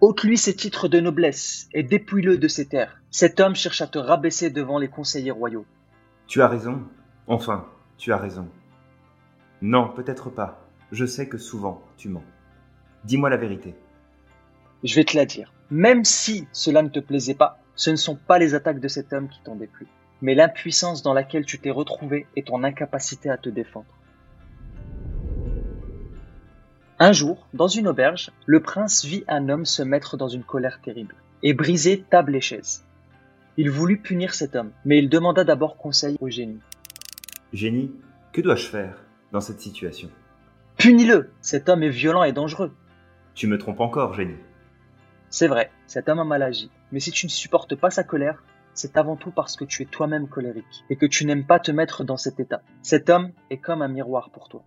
Ôte-lui 0.00 0.36
ses 0.36 0.56
titres 0.56 0.88
de 0.88 0.98
noblesse 0.98 1.68
et 1.72 1.84
dépouille-le 1.84 2.36
de 2.36 2.48
ses 2.48 2.66
terres. 2.66 3.00
Cet 3.12 3.38
homme 3.38 3.54
cherche 3.54 3.80
à 3.80 3.86
te 3.86 3.98
rabaisser 3.98 4.50
devant 4.50 4.76
les 4.76 4.88
conseillers 4.88 5.30
royaux. 5.30 5.64
Tu 6.26 6.42
as 6.42 6.48
raison. 6.48 6.82
Enfin, 7.28 7.68
tu 7.96 8.12
as 8.12 8.16
raison. 8.16 8.48
Non, 9.62 9.88
peut-être 9.94 10.30
pas. 10.30 10.66
Je 10.90 11.06
sais 11.06 11.28
que 11.28 11.38
souvent 11.38 11.80
tu 11.96 12.08
mens. 12.08 12.24
Dis-moi 13.04 13.30
la 13.30 13.36
vérité. 13.36 13.76
Je 14.82 14.96
vais 14.96 15.04
te 15.04 15.16
la 15.16 15.26
dire. 15.26 15.52
Même 15.70 16.04
si 16.04 16.48
cela 16.50 16.82
ne 16.82 16.88
te 16.88 16.98
plaisait 16.98 17.34
pas, 17.34 17.60
ce 17.76 17.90
ne 17.90 17.96
sont 17.96 18.16
pas 18.16 18.40
les 18.40 18.56
attaques 18.56 18.80
de 18.80 18.88
cet 18.88 19.12
homme 19.12 19.28
qui 19.28 19.40
t'ont 19.44 19.54
déplu, 19.54 19.86
mais 20.22 20.34
l'impuissance 20.34 21.04
dans 21.04 21.14
laquelle 21.14 21.46
tu 21.46 21.60
t'es 21.60 21.70
retrouvé 21.70 22.26
et 22.34 22.42
ton 22.42 22.64
incapacité 22.64 23.30
à 23.30 23.36
te 23.36 23.48
défendre. 23.48 23.86
Un 27.02 27.12
jour, 27.12 27.46
dans 27.54 27.66
une 27.66 27.88
auberge, 27.88 28.30
le 28.44 28.60
prince 28.60 29.06
vit 29.06 29.24
un 29.26 29.48
homme 29.48 29.64
se 29.64 29.82
mettre 29.82 30.18
dans 30.18 30.28
une 30.28 30.44
colère 30.44 30.82
terrible 30.82 31.14
et 31.42 31.54
briser 31.54 32.02
table 32.02 32.36
et 32.36 32.42
chaise. 32.42 32.84
Il 33.56 33.70
voulut 33.70 33.96
punir 33.96 34.34
cet 34.34 34.54
homme, 34.54 34.70
mais 34.84 34.98
il 34.98 35.08
demanda 35.08 35.42
d'abord 35.42 35.78
conseil 35.78 36.18
au 36.20 36.28
génie. 36.28 36.60
Génie, 37.54 37.90
que 38.34 38.42
dois-je 38.42 38.66
faire 38.66 39.02
dans 39.32 39.40
cette 39.40 39.62
situation? 39.62 40.10
Punis-le, 40.76 41.30
cet 41.40 41.70
homme 41.70 41.82
est 41.82 41.88
violent 41.88 42.22
et 42.22 42.32
dangereux. 42.32 42.70
Tu 43.34 43.46
me 43.46 43.56
trompes 43.56 43.80
encore, 43.80 44.12
génie. 44.12 44.36
C'est 45.30 45.48
vrai, 45.48 45.70
cet 45.86 46.10
homme 46.10 46.18
a 46.18 46.24
mal 46.24 46.42
agi, 46.42 46.70
mais 46.92 47.00
si 47.00 47.12
tu 47.12 47.24
ne 47.24 47.30
supportes 47.30 47.76
pas 47.76 47.88
sa 47.88 48.04
colère, 48.04 48.44
c'est 48.74 48.98
avant 48.98 49.16
tout 49.16 49.30
parce 49.30 49.56
que 49.56 49.64
tu 49.64 49.84
es 49.84 49.86
toi-même 49.86 50.28
colérique 50.28 50.84
et 50.90 50.96
que 50.96 51.06
tu 51.06 51.24
n'aimes 51.24 51.46
pas 51.46 51.60
te 51.60 51.70
mettre 51.70 52.04
dans 52.04 52.18
cet 52.18 52.40
état. 52.40 52.60
Cet 52.82 53.08
homme 53.08 53.30
est 53.48 53.56
comme 53.56 53.80
un 53.80 53.88
miroir 53.88 54.28
pour 54.28 54.50
toi. 54.50 54.62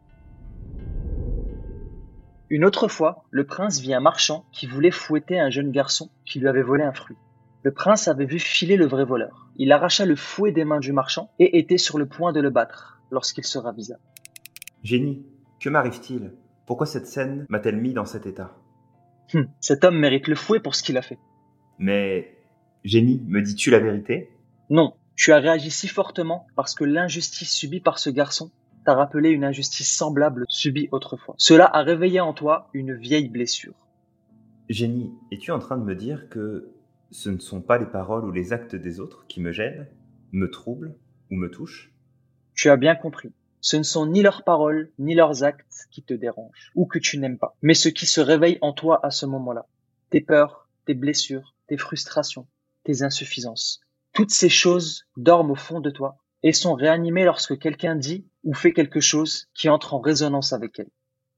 Une 2.54 2.66
autre 2.66 2.88
fois, 2.88 3.24
le 3.32 3.48
prince 3.48 3.80
vit 3.80 3.96
un 3.96 4.00
marchand 4.00 4.46
qui 4.52 4.68
voulait 4.68 4.92
fouetter 4.92 5.40
un 5.40 5.50
jeune 5.50 5.72
garçon 5.72 6.12
qui 6.24 6.40
lui 6.40 6.48
avait 6.48 6.62
volé 6.62 6.84
un 6.84 6.94
fruit. 6.94 7.16
Le 7.64 7.72
prince 7.72 8.08
avait 8.08 8.28
vu 8.28 8.38
filer 8.38 8.76
le 8.76 8.86
vrai 8.86 9.06
voleur. 9.06 9.50
Il 9.56 9.72
arracha 9.72 10.06
le 10.06 10.16
fouet 10.16 10.52
des 10.52 10.64
mains 10.64 10.80
du 10.80 10.94
marchand 10.94 11.32
et 11.40 11.58
était 11.58 11.80
sur 11.80 11.98
le 11.98 12.06
point 12.06 12.32
de 12.32 12.40
le 12.40 12.52
battre 12.52 13.02
lorsqu'il 13.10 13.44
se 13.44 13.58
ravisa. 13.58 13.96
Génie, 14.84 15.26
que 15.60 15.68
m'arrive-t-il? 15.68 16.32
Pourquoi 16.68 16.86
cette 16.86 17.08
scène 17.08 17.48
m'a-t-elle 17.50 17.78
mis 17.78 17.94
dans 17.94 18.06
cet 18.06 18.28
état? 18.28 18.56
Hum, 19.34 19.48
cet 19.60 19.84
homme 19.84 19.98
mérite 19.98 20.28
le 20.28 20.36
fouet 20.36 20.60
pour 20.60 20.76
ce 20.76 20.84
qu'il 20.84 20.98
a 21.00 21.02
fait. 21.02 21.18
Mais, 21.80 22.38
Génie, 22.84 23.24
me 23.26 23.42
dis-tu 23.42 23.72
la 23.72 23.80
vérité? 23.80 24.30
Non, 24.70 24.94
tu 25.16 25.34
as 25.34 25.40
réagi 25.40 25.72
si 25.72 25.88
fortement 25.88 26.46
parce 26.56 26.76
que 26.76 26.84
l'injustice 26.84 27.52
subie 27.52 27.82
par 27.82 27.98
ce 27.98 28.12
garçon 28.12 28.52
t'a 28.84 28.96
rappelé 28.96 29.30
une 29.30 29.44
injustice 29.44 29.92
semblable 29.92 30.46
subie 30.48 30.90
autrefois. 30.92 31.36
Cela 31.38 31.66
a 31.66 31.82
réveillé 31.82 32.20
en 32.20 32.34
toi 32.34 32.70
une 32.74 32.96
vieille 32.96 33.30
blessure. 33.30 33.76
Génie, 34.70 35.12
es-tu 35.32 35.52
en 35.52 35.60
train 35.60 35.78
de 35.78 35.84
me 35.84 35.96
dire 35.96 36.30
que 36.30 36.70
ce 37.12 37.30
ne 37.30 37.40
sont 37.40 37.62
pas 37.62 37.78
les 37.78 37.86
paroles 37.86 38.26
ou 38.26 38.32
les 38.32 38.54
actes 38.54 38.76
des 38.76 39.00
autres 39.00 39.26
qui 39.28 39.42
me 39.42 39.52
gênent, 39.52 39.88
me 40.32 40.50
troublent 40.50 40.96
ou 41.32 41.36
me 41.36 41.50
touchent? 41.50 41.94
Tu 42.56 42.70
as 42.70 42.78
bien 42.78 42.96
compris. 42.96 43.34
Ce 43.62 43.78
ne 43.78 43.84
sont 43.84 44.06
ni 44.06 44.22
leurs 44.22 44.44
paroles 44.44 44.92
ni 45.00 45.16
leurs 45.16 45.44
actes 45.44 45.88
qui 45.90 46.04
te 46.04 46.14
dérangent 46.14 46.72
ou 46.76 46.86
que 46.86 47.00
tu 47.00 47.18
n'aimes 47.18 47.38
pas, 47.38 47.56
mais 47.62 47.74
ce 47.74 47.88
qui 47.88 48.06
se 48.06 48.20
réveille 48.20 48.58
en 48.62 48.74
toi 48.74 49.00
à 49.06 49.10
ce 49.10 49.26
moment-là. 49.26 49.68
Tes 50.10 50.22
peurs, 50.22 50.68
tes 50.86 50.94
blessures, 50.94 51.56
tes 51.68 51.78
frustrations, 51.78 52.48
tes 52.84 53.04
insuffisances. 53.04 53.80
Toutes 54.12 54.32
ces 54.32 54.50
choses 54.50 55.06
dorment 55.16 55.52
au 55.52 55.56
fond 55.56 55.80
de 55.80 55.90
toi 55.90 56.18
et 56.44 56.52
sont 56.52 56.74
réanimées 56.74 57.24
lorsque 57.24 57.58
quelqu'un 57.58 57.96
dit 57.96 58.28
ou 58.44 58.54
fait 58.54 58.74
quelque 58.74 59.00
chose 59.00 59.48
qui 59.54 59.70
entre 59.70 59.94
en 59.94 60.00
résonance 60.00 60.54
avec 60.54 60.80
elle. 60.80 60.90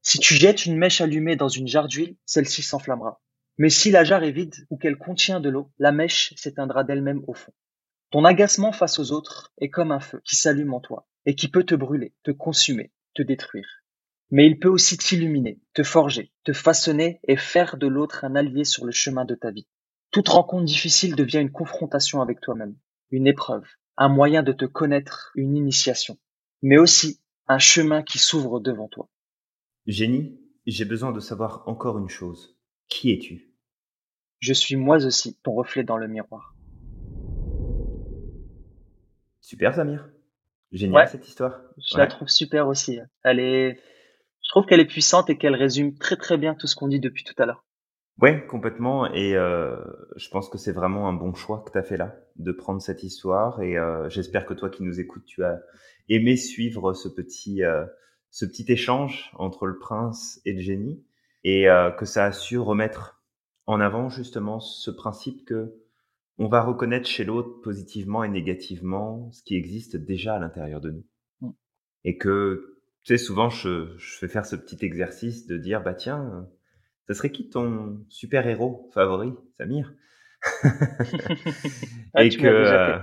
Si 0.02 0.20
tu 0.20 0.36
jettes 0.36 0.66
une 0.66 0.78
mèche 0.78 1.02
allumée 1.02 1.36
dans 1.36 1.50
une 1.50 1.68
jarre 1.68 1.88
d'huile, 1.88 2.16
celle-ci 2.26 2.62
s'enflammera. 2.62 3.22
Mais 3.58 3.70
si 3.70 3.90
la 3.90 4.04
jarre 4.04 4.24
est 4.24 4.32
vide 4.32 4.56
ou 4.70 4.78
qu'elle 4.78 4.98
contient 4.98 5.40
de 5.40 5.50
l'eau, 5.50 5.72
la 5.80 5.92
mèche 5.92 6.34
s'éteindra 6.36 6.84
d'elle-même 6.84 7.24
au 7.28 7.34
fond. 7.34 7.54
Ton 8.12 8.24
agacement 8.24 8.72
face 8.72 9.00
aux 9.00 9.12
autres 9.12 9.52
est 9.58 9.70
comme 9.70 9.92
un 9.92 10.00
feu 10.00 10.22
qui 10.24 10.36
s'allume 10.36 10.74
en 10.74 10.80
toi 10.80 11.08
et 11.26 11.36
qui 11.36 11.48
peut 11.48 11.64
te 11.64 11.76
brûler, 11.76 12.14
te 12.24 12.32
consumer, 12.32 12.92
te 13.14 13.24
détruire. 13.24 13.68
Mais 14.30 14.46
il 14.46 14.60
peut 14.60 14.70
aussi 14.70 14.98
t'illuminer, 14.98 15.60
te 15.74 15.84
forger, 15.84 16.32
te 16.44 16.54
façonner 16.54 17.20
et 17.28 17.38
faire 17.38 17.78
de 17.78 17.88
l'autre 17.88 18.26
un 18.26 18.36
allié 18.36 18.64
sur 18.64 18.86
le 18.86 18.92
chemin 18.92 19.26
de 19.26 19.36
ta 19.36 19.52
vie. 19.52 19.68
Toute 20.12 20.30
rencontre 20.30 20.66
difficile 20.66 21.16
devient 21.16 21.40
une 21.40 21.52
confrontation 21.52 22.22
avec 22.22 22.42
toi-même, 22.42 22.76
une 23.12 23.28
épreuve, 23.28 23.66
un 23.98 24.10
moyen 24.10 24.44
de 24.44 24.52
te 24.52 24.66
connaître, 24.66 25.32
une 25.36 25.56
initiation, 25.56 26.18
mais 26.62 26.78
aussi 26.78 27.20
un 27.48 27.60
chemin 27.60 28.04
qui 28.04 28.18
s'ouvre 28.18 28.60
devant 28.60 28.88
toi. 28.88 29.08
Génie, 29.88 30.40
j'ai 30.66 30.86
besoin 30.86 31.12
de 31.12 31.20
savoir 31.20 31.64
encore 31.68 31.98
une 32.00 32.10
chose. 32.10 32.58
Qui 32.88 33.12
es-tu? 33.12 33.52
Je 34.40 34.54
suis 34.54 34.76
moi 34.76 35.04
aussi 35.06 35.38
ton 35.44 35.54
reflet 35.54 35.84
dans 35.84 35.98
le 35.98 36.08
miroir. 36.08 36.56
Super 39.42 39.76
Samir. 39.76 40.10
Génial 40.72 41.08
cette 41.08 41.28
histoire. 41.28 41.62
Je 41.78 41.98
la 41.98 42.08
trouve 42.08 42.28
super 42.28 42.68
aussi. 42.68 43.00
Elle 43.24 43.40
est, 43.40 43.80
je 44.44 44.50
trouve 44.50 44.66
qu'elle 44.66 44.80
est 44.80 44.86
puissante 44.86 45.30
et 45.30 45.38
qu'elle 45.38 45.56
résume 45.56 45.98
très 45.98 46.18
très 46.18 46.38
bien 46.38 46.56
tout 46.56 46.68
ce 46.68 46.76
qu'on 46.76 46.88
dit 46.88 47.00
depuis 47.00 47.24
tout 47.24 47.36
à 47.38 47.46
l'heure. 47.46 47.64
Ouais, 48.22 48.46
complètement. 48.48 49.12
Et 49.14 49.36
euh, 49.36 49.78
je 50.16 50.30
pense 50.30 50.50
que 50.50 50.58
c'est 50.58 50.72
vraiment 50.72 51.08
un 51.08 51.14
bon 51.14 51.34
choix 51.34 51.64
que 51.66 51.72
tu 51.72 51.78
as 51.78 51.84
fait 51.84 51.98
là, 51.98 52.16
de 52.38 52.52
prendre 52.52 52.82
cette 52.82 53.04
histoire. 53.04 53.62
Et 53.62 53.78
euh, 53.78 54.10
j'espère 54.10 54.46
que 54.46 54.54
toi 54.54 54.70
qui 54.70 54.84
nous 54.84 55.00
écoutes, 55.00 55.26
tu 55.26 55.44
as 55.44 55.62
aimé 56.10 56.38
suivre 56.38 56.94
ce 56.94 57.08
petit, 57.08 57.64
euh, 57.64 57.86
ce 58.32 58.46
petit 58.46 58.72
échange 58.72 59.32
entre 59.36 59.66
le 59.66 59.78
prince 59.78 60.42
et 60.46 60.54
le 60.54 60.62
génie, 60.62 61.04
et 61.44 61.70
euh, 61.70 61.92
que 61.92 62.06
ça 62.06 62.26
a 62.26 62.32
su 62.32 62.58
remettre 62.58 63.24
en 63.66 63.80
avant 63.80 64.10
justement 64.10 64.60
ce 64.60 64.92
principe 64.92 65.46
que 65.46 65.74
on 66.38 66.48
va 66.48 66.62
reconnaître 66.62 67.08
chez 67.08 67.24
l'autre 67.24 67.62
positivement 67.62 68.24
et 68.24 68.30
négativement 68.30 69.32
ce 69.32 69.42
qui 69.44 69.56
existe 69.56 69.96
déjà 69.96 70.36
à 70.36 70.40
l'intérieur 70.40 70.82
de 70.82 70.92
nous. 70.92 71.06
Mm. 71.42 71.52
Et 72.04 72.18
que, 72.18 72.78
tu 73.04 73.14
sais, 73.14 73.24
souvent, 73.24 73.50
je, 73.50 73.96
je 73.98 74.18
fais 74.18 74.28
faire 74.28 74.46
ce 74.46 74.58
petit 74.58 74.84
exercice 74.86 75.48
de 75.48 75.58
dire, 75.58 75.82
bah 75.82 75.94
tiens, 75.94 76.46
ça 77.08 77.14
serait 77.14 77.32
qui 77.32 77.50
ton 77.50 78.04
super-héros 78.10 78.90
favori, 78.94 79.34
Samir? 79.58 79.94
Et 82.18 82.30
que 82.30 82.46
euh, 82.46 83.00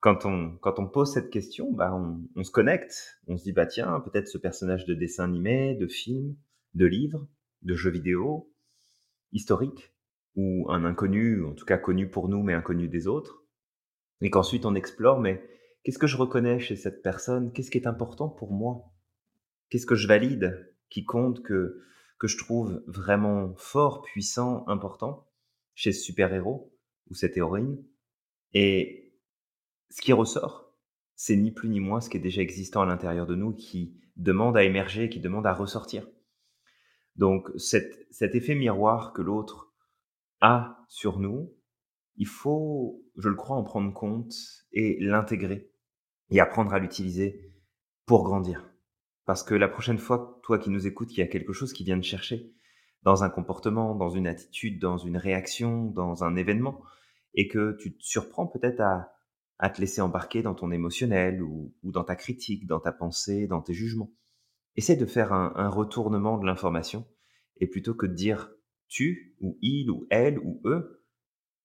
quand 0.00 0.24
on 0.24 0.56
quand 0.58 0.78
on 0.78 0.88
pose 0.88 1.12
cette 1.12 1.30
question, 1.30 1.72
bah 1.72 1.94
on, 1.94 2.22
on 2.36 2.44
se 2.44 2.50
connecte, 2.50 3.20
on 3.26 3.36
se 3.36 3.44
dit 3.44 3.52
bah 3.52 3.66
tiens 3.66 4.00
peut-être 4.00 4.28
ce 4.28 4.38
personnage 4.38 4.84
de 4.86 4.94
dessin 4.94 5.24
animé, 5.24 5.74
de 5.74 5.86
film, 5.86 6.36
de 6.74 6.86
livre, 6.86 7.28
de 7.62 7.74
jeu 7.74 7.90
vidéo, 7.90 8.52
historique, 9.32 9.94
ou 10.36 10.66
un 10.70 10.84
inconnu, 10.84 11.44
en 11.44 11.54
tout 11.54 11.64
cas 11.64 11.78
connu 11.78 12.08
pour 12.10 12.28
nous 12.28 12.42
mais 12.42 12.54
inconnu 12.54 12.88
des 12.88 13.06
autres, 13.06 13.44
Et 14.20 14.30
qu'ensuite 14.30 14.66
on 14.66 14.74
explore, 14.74 15.20
mais 15.20 15.42
qu'est-ce 15.82 15.98
que 15.98 16.06
je 16.06 16.16
reconnais 16.16 16.60
chez 16.60 16.76
cette 16.76 17.02
personne? 17.02 17.52
Qu'est-ce 17.52 17.70
qui 17.70 17.78
est 17.78 17.86
important 17.86 18.28
pour 18.28 18.52
moi? 18.52 18.92
Qu'est-ce 19.68 19.86
que 19.86 19.94
je 19.94 20.08
valide 20.08 20.74
qui 20.90 21.04
compte 21.04 21.42
que, 21.42 21.80
que 22.18 22.26
je 22.26 22.38
trouve 22.38 22.82
vraiment 22.86 23.54
fort, 23.56 24.02
puissant, 24.02 24.66
important 24.68 25.26
chez 25.74 25.92
ce 25.92 26.02
super-héros 26.02 26.72
ou 27.08 27.14
cette 27.14 27.36
héroïne? 27.36 27.82
Et 28.52 28.99
ce 29.90 30.00
qui 30.00 30.12
ressort, 30.12 30.72
c'est 31.14 31.36
ni 31.36 31.50
plus 31.50 31.68
ni 31.68 31.80
moins 31.80 32.00
ce 32.00 32.08
qui 32.08 32.16
est 32.16 32.20
déjà 32.20 32.40
existant 32.40 32.82
à 32.82 32.86
l'intérieur 32.86 33.26
de 33.26 33.34
nous, 33.34 33.52
qui 33.52 34.00
demande 34.16 34.56
à 34.56 34.62
émerger, 34.62 35.08
qui 35.08 35.20
demande 35.20 35.46
à 35.46 35.52
ressortir. 35.52 36.06
Donc 37.16 37.50
cet, 37.56 38.06
cet 38.10 38.34
effet 38.34 38.54
miroir 38.54 39.12
que 39.12 39.20
l'autre 39.20 39.74
a 40.40 40.84
sur 40.88 41.18
nous, 41.18 41.52
il 42.16 42.26
faut, 42.26 43.04
je 43.16 43.28
le 43.28 43.34
crois, 43.34 43.56
en 43.56 43.64
prendre 43.64 43.92
compte 43.92 44.34
et 44.72 44.96
l'intégrer 45.00 45.70
et 46.30 46.40
apprendre 46.40 46.72
à 46.72 46.78
l'utiliser 46.78 47.52
pour 48.06 48.24
grandir. 48.24 48.70
Parce 49.26 49.42
que 49.42 49.54
la 49.54 49.68
prochaine 49.68 49.98
fois, 49.98 50.40
toi 50.42 50.58
qui 50.58 50.70
nous 50.70 50.86
écoutes, 50.86 51.12
il 51.12 51.20
y 51.20 51.22
a 51.22 51.26
quelque 51.26 51.52
chose 51.52 51.72
qui 51.72 51.84
vient 51.84 51.96
de 51.96 52.04
chercher 52.04 52.52
dans 53.02 53.24
un 53.24 53.30
comportement, 53.30 53.94
dans 53.94 54.10
une 54.10 54.26
attitude, 54.26 54.78
dans 54.78 54.98
une 54.98 55.16
réaction, 55.16 55.86
dans 55.86 56.24
un 56.24 56.36
événement, 56.36 56.82
et 57.34 57.48
que 57.48 57.76
tu 57.80 57.96
te 57.96 58.02
surprends 58.02 58.46
peut-être 58.46 58.80
à, 58.80 59.12
à 59.62 59.68
te 59.68 59.80
laisser 59.80 60.00
embarquer 60.00 60.42
dans 60.42 60.54
ton 60.54 60.70
émotionnel 60.70 61.42
ou, 61.42 61.74
dans 61.82 62.02
ta 62.02 62.16
critique, 62.16 62.66
dans 62.66 62.80
ta 62.80 62.92
pensée, 62.92 63.46
dans 63.46 63.60
tes 63.60 63.74
jugements. 63.74 64.10
Essaie 64.74 64.96
de 64.96 65.04
faire 65.04 65.32
un, 65.34 65.68
retournement 65.68 66.38
de 66.38 66.46
l'information 66.46 67.06
et 67.58 67.66
plutôt 67.66 67.94
que 67.94 68.06
de 68.06 68.14
dire 68.14 68.50
tu 68.88 69.36
ou 69.40 69.58
il 69.60 69.90
ou 69.90 70.06
elle 70.08 70.38
ou 70.38 70.62
eux, 70.64 71.04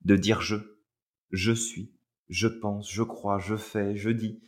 de 0.01 0.17
dire 0.17 0.41
je. 0.41 0.57
Je 1.31 1.53
suis, 1.53 1.95
je 2.27 2.47
pense, 2.47 2.91
je 2.91 3.01
crois, 3.01 3.39
je 3.39 3.55
fais, 3.55 3.95
je 3.95 4.09
dis. 4.09 4.41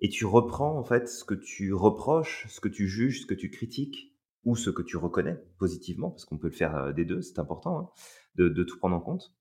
Et 0.00 0.08
tu 0.08 0.26
reprends 0.26 0.76
en 0.76 0.84
fait 0.84 1.08
ce 1.08 1.24
que 1.24 1.34
tu 1.34 1.72
reproches, 1.72 2.46
ce 2.48 2.60
que 2.60 2.68
tu 2.68 2.88
juges, 2.88 3.22
ce 3.22 3.26
que 3.26 3.34
tu 3.34 3.50
critiques, 3.50 4.12
ou 4.44 4.56
ce 4.56 4.70
que 4.70 4.82
tu 4.82 4.96
reconnais 4.96 5.38
positivement, 5.58 6.10
parce 6.10 6.24
qu'on 6.24 6.36
peut 6.36 6.48
le 6.48 6.52
faire 6.52 6.74
euh, 6.74 6.92
des 6.92 7.04
deux, 7.04 7.22
c'est 7.22 7.38
important 7.38 7.78
hein, 7.78 7.90
de 8.34 8.64
tout 8.64 8.76
prendre 8.76 8.96
en 8.96 9.00
compte, 9.00 9.32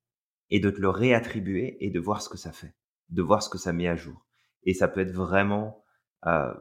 et 0.52 0.60
de 0.60 0.70
te 0.70 0.80
le 0.80 0.90
réattribuer 0.90 1.84
et 1.84 1.90
de 1.90 2.00
voir 2.00 2.22
ce 2.22 2.30
que 2.30 2.38
ça 2.38 2.52
fait, 2.52 2.76
de 3.12 3.22
voir 3.22 3.44
ce 3.44 3.50
que 3.50 3.58
ça 3.58 3.74
met 3.74 3.88
à 3.88 3.96
jour. 3.96 4.26
Et 4.64 4.74
ça 4.74 4.88
peut 4.88 5.02
être 5.02 5.12
vraiment, 5.12 5.84
euh, 6.26 6.54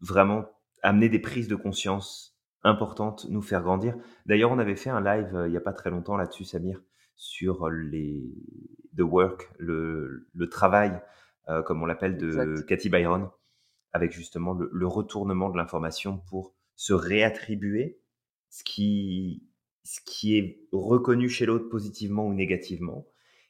vraiment 0.00 0.46
amener 0.82 1.08
des 1.08 1.18
prises 1.18 1.48
de 1.48 1.56
conscience 1.56 2.38
importantes, 2.62 3.26
nous 3.30 3.42
faire 3.42 3.62
grandir. 3.62 3.96
D'ailleurs, 4.26 4.50
on 4.50 4.58
avait 4.58 4.76
fait 4.76 4.90
un 4.90 5.00
live 5.00 5.34
euh, 5.34 5.48
il 5.48 5.50
n'y 5.52 5.56
a 5.56 5.60
pas 5.60 5.72
très 5.72 5.90
longtemps 5.90 6.16
là-dessus, 6.16 6.44
Samir, 6.44 6.82
sur 7.14 7.68
les 7.70 8.34
the 8.96 9.02
work, 9.02 9.50
le, 9.58 10.28
le 10.34 10.48
travail, 10.48 11.00
euh, 11.48 11.62
comme 11.62 11.82
on 11.82 11.86
l'appelle, 11.86 12.16
de 12.16 12.28
Exact. 12.28 12.66
Cathy 12.66 12.88
Byron, 12.88 13.30
avec 13.92 14.12
justement 14.12 14.54
le, 14.54 14.68
le 14.72 14.86
retournement 14.86 15.50
de 15.50 15.56
l'information 15.56 16.18
pour 16.28 16.54
se 16.74 16.92
réattribuer 16.92 18.00
ce 18.50 18.64
qui, 18.64 19.46
ce 19.84 20.00
qui 20.04 20.36
est 20.36 20.66
reconnu 20.72 21.28
chez 21.28 21.46
l'autre 21.46 21.68
positivement 21.68 22.26
ou 22.26 22.34
négativement, 22.34 23.06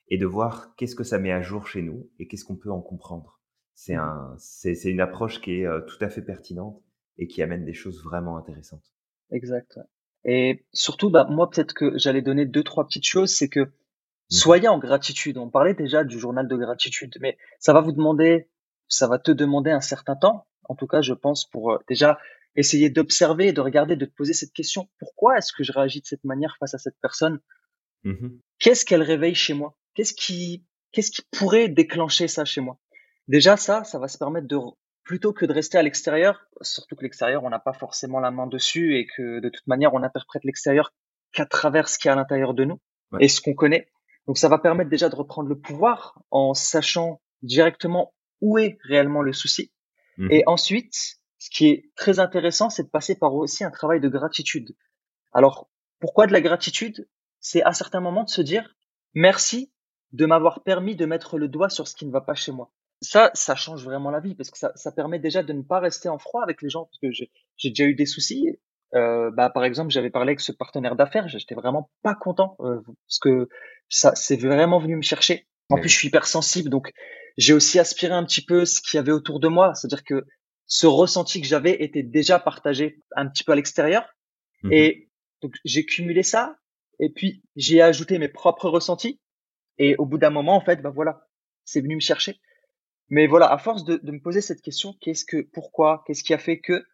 et 0.09 0.19
de 0.19 0.27
voir 0.27 0.75
qu'est-ce 0.77 0.95
que 0.95 1.05
ça 1.05 1.19
met 1.19 1.33
à 1.33 1.43
jour 1.43 1.67
chez 1.67 1.83
nous 1.83 2.11
et 2.19 2.27
qu'est-ce 2.29 2.45
qu'on 2.45 2.57
peut 2.57 2.71
en 2.71 2.81
comprendre. 2.81 3.41
C'est 3.75 3.95
Mhm. 3.95 4.01
un, 4.01 4.35
c'est, 4.39 4.75
c'est 4.75 4.91
une 4.91 5.01
approche 5.01 5.41
qui 5.41 5.61
est 5.63 5.67
tout 5.87 5.99
à 6.05 6.09
fait 6.09 6.23
pertinente 6.23 6.83
et 7.19 7.27
qui 7.27 7.43
amène 7.43 7.65
des 7.65 7.75
choses 7.75 8.03
vraiment 8.05 8.37
intéressantes. 8.37 8.85
Exact. 9.31 9.79
Et 10.25 10.65
surtout, 10.73 11.11
bah, 11.11 11.27
moi, 11.31 11.51
peut-être 11.51 11.73
que 11.75 11.97
j'allais 11.99 12.23
donner 12.23 12.47
deux, 12.47 12.63
trois 12.65 12.87
petites 12.87 13.07
choses, 13.07 13.31
c'est 13.35 13.49
que 13.49 13.61
Mhm. 13.61 13.71
soyez 14.31 14.69
en 14.69 14.79
gratitude. 14.79 15.39
On 15.39 15.51
parlait 15.51 15.75
déjà 15.75 16.05
du 16.05 16.19
journal 16.19 16.49
de 16.49 16.57
gratitude, 16.57 17.15
mais 17.21 17.37
ça 17.61 17.73
va 17.73 17.81
vous 17.81 17.93
demander, 17.93 18.49
ça 18.89 19.07
va 19.09 19.19
te 19.19 19.31
demander 19.31 19.71
un 19.71 19.81
certain 19.81 20.17
temps. 20.17 20.47
En 20.69 20.75
tout 20.75 20.87
cas, 20.89 21.01
je 21.01 21.13
pense 21.15 21.49
pour 21.49 21.73
euh, 21.73 21.79
déjà 21.89 22.19
essayer 22.57 22.91
d'observer, 22.91 23.53
de 23.53 23.61
regarder, 23.61 23.97
de 23.97 24.05
te 24.07 24.15
poser 24.15 24.33
cette 24.33 24.53
question. 24.53 24.89
Pourquoi 24.99 25.37
est-ce 25.39 25.53
que 25.53 25.63
je 25.63 25.73
réagis 25.73 26.01
de 26.01 26.07
cette 26.07 26.25
manière 26.25 26.57
face 26.59 26.75
à 26.75 26.79
cette 26.79 26.97
personne? 27.03 27.39
Mhm. 28.05 28.41
Qu'est-ce 28.59 28.85
qu'elle 28.85 29.03
réveille 29.03 29.35
chez 29.35 29.55
moi? 29.55 29.77
Qu'est-ce 29.97 30.15
qui, 30.15 30.65
qu'est-ce 30.93 31.11
qui 31.11 31.23
pourrait 31.33 31.69
déclencher 31.69 32.29
ça 32.29 32.45
chez 32.45 32.61
moi? 32.61 32.79
Déjà, 33.29 33.57
ça, 33.57 33.83
ça 33.83 33.99
va 33.99 34.07
se 34.07 34.19
permettre 34.19 34.47
de, 34.47 34.59
plutôt 35.03 35.33
que 35.33 35.47
de 35.47 35.53
rester 35.53 35.79
à 35.79 35.83
l'extérieur, 35.83 36.47
surtout 36.61 36.95
que 36.95 37.03
l'extérieur, 37.03 37.43
on 37.43 37.51
n'a 37.51 37.59
pas 37.59 37.73
forcément 37.73 38.21
la 38.21 38.31
main 38.31 38.47
dessus 38.47 38.97
et 38.97 39.07
que 39.07 39.41
de 39.41 39.49
toute 39.49 39.67
manière, 39.67 39.95
on 39.95 40.03
interprète 40.03 40.45
l'extérieur 40.45 40.93
qu'à 41.33 41.47
travers 41.47 41.89
ce 41.89 41.99
qu'il 41.99 42.09
y 42.09 42.11
a 42.11 42.13
à 42.13 42.17
l'intérieur 42.17 42.55
de 42.55 42.65
nous 42.65 42.81
Ouais. 43.13 43.25
et 43.25 43.29
ce 43.29 43.41
qu'on 43.41 43.55
connaît. 43.55 43.89
Donc, 44.27 44.37
ça 44.37 44.49
va 44.49 44.59
permettre 44.59 44.91
déjà 44.91 45.09
de 45.09 45.15
reprendre 45.15 45.49
le 45.49 45.57
pouvoir 45.59 46.21
en 46.33 46.55
sachant 46.55 47.21
directement 47.43 48.13
où 48.41 48.59
est 48.59 48.79
réellement 48.83 49.23
le 49.23 49.33
souci. 49.33 49.73
Mhm. 50.19 50.33
Et 50.33 50.43
ensuite, 50.47 51.21
ce 51.39 51.51
qui 51.51 51.69
est 51.69 51.91
très 51.95 52.19
intéressant, 52.19 52.69
c'est 52.69 52.83
de 52.83 52.89
passer 52.89 53.17
par 53.17 53.33
aussi 53.35 53.63
un 53.63 53.71
travail 53.71 54.01
de 54.01 54.09
gratitude. 54.09 54.75
Alors, 55.33 55.71
pourquoi 56.01 56.27
de 56.27 56.33
la 56.33 56.41
gratitude? 56.41 57.09
C'est 57.39 57.63
à 57.63 57.73
certains 57.73 58.01
moments 58.01 58.25
de 58.25 58.29
se 58.29 58.43
dire 58.43 58.75
merci 59.15 59.73
de 60.17 60.27
m'avoir 60.27 60.63
permis 60.63 60.97
de 60.97 61.07
mettre 61.07 61.39
le 61.39 61.49
doigt 61.49 61.69
sur 61.69 61.87
ce 61.87 61.95
qui 61.95 62.07
ne 62.07 62.11
va 62.11 62.23
pas 62.23 62.35
chez 62.35 62.53
moi. 62.53 62.71
Ça, 63.03 63.31
ça 63.35 63.55
change 63.55 63.85
vraiment 63.85 64.11
la 64.11 64.21
vie 64.21 64.35
parce 64.35 64.51
que 64.51 64.57
ça, 64.57 64.73
ça 64.75 64.91
permet 64.91 65.19
déjà 65.19 65.43
de 65.43 65.53
ne 65.53 65.63
pas 65.63 65.81
rester 65.81 66.09
en 66.09 66.19
froid 66.19 66.43
avec 66.43 66.63
les 66.63 66.71
gens 66.71 66.85
parce 66.87 66.99
que 66.99 67.11
j'ai 67.11 67.31
j'ai 67.57 67.69
déjà 67.69 67.85
eu 67.85 67.95
des 67.95 68.07
soucis. 68.07 68.59
Euh, 68.95 69.31
bah, 69.31 69.51
par 69.51 69.65
exemple, 69.65 69.91
j'avais 69.91 70.11
parlé 70.11 70.31
avec 70.31 70.41
ce 70.41 70.53
partenaire 70.53 70.97
d'affaires, 70.97 71.29
j'étais 71.29 71.55
vraiment 71.55 71.91
pas 72.03 72.15
content 72.15 72.57
euh, 72.61 72.81
parce 73.07 73.19
que 73.19 73.49
ça, 73.91 74.15
c'est 74.15 74.37
vraiment 74.37 74.79
venu 74.79 74.97
me 74.97 75.03
chercher. 75.03 75.47
En 75.69 75.75
Mais 75.75 75.83
plus, 75.83 75.91
je 75.91 75.97
suis 75.97 76.09
hypersensible, 76.09 76.71
donc 76.71 76.93
j'ai 77.37 77.53
aussi 77.53 77.79
aspiré 77.79 78.15
un 78.15 78.25
petit 78.25 78.45
peu 78.45 78.65
ce 78.65 78.81
qu'il 78.81 78.97
y 78.97 79.01
avait 79.01 79.13
autour 79.13 79.41
de 79.41 79.49
moi, 79.49 79.75
c'est-à-dire 79.75 80.05
que 80.05 80.25
ce 80.67 80.87
ressenti 80.87 81.41
que 81.41 81.47
j'avais 81.47 81.83
était 81.83 82.03
déjà 82.03 82.39
partagé 82.39 83.03
un 83.15 83.29
petit 83.29 83.45
peu 83.45 83.53
à 83.53 83.57
l'extérieur. 83.57 84.09
Mhm. 84.63 84.73
Et 84.73 85.11
donc 85.43 85.55
j'ai 85.65 85.85
cumulé 85.85 86.23
ça, 86.23 86.57
et 87.01 87.11
puis 87.11 87.43
j'ai 87.57 87.83
ajouté 87.83 88.19
mes 88.19 88.29
propres 88.29 88.71
ressentis. 88.71 89.21
Et 89.79 89.97
au 89.97 90.07
bout 90.07 90.19
d'un 90.19 90.31
moment, 90.31 90.57
en 90.57 90.61
fait, 90.61 90.83
ben 90.83 90.91
voilà, 90.91 91.27
c'est 91.65 91.81
venu 91.81 91.97
me 91.97 92.01
chercher. 92.01 92.41
Mais 93.09 93.27
voilà, 93.27 93.53
à 93.53 93.59
force 93.59 93.85
de, 93.85 93.97
de 94.03 94.13
me 94.13 94.21
poser 94.21 94.41
cette 94.41 94.63
question, 94.63 94.95
qu'est-ce 95.01 95.25
que, 95.25 95.43
pourquoi, 95.53 96.03
qu'est-ce 96.07 96.25
qui 96.25 96.35
a 96.35 96.39
fait 96.39 96.59
que, 96.59 96.85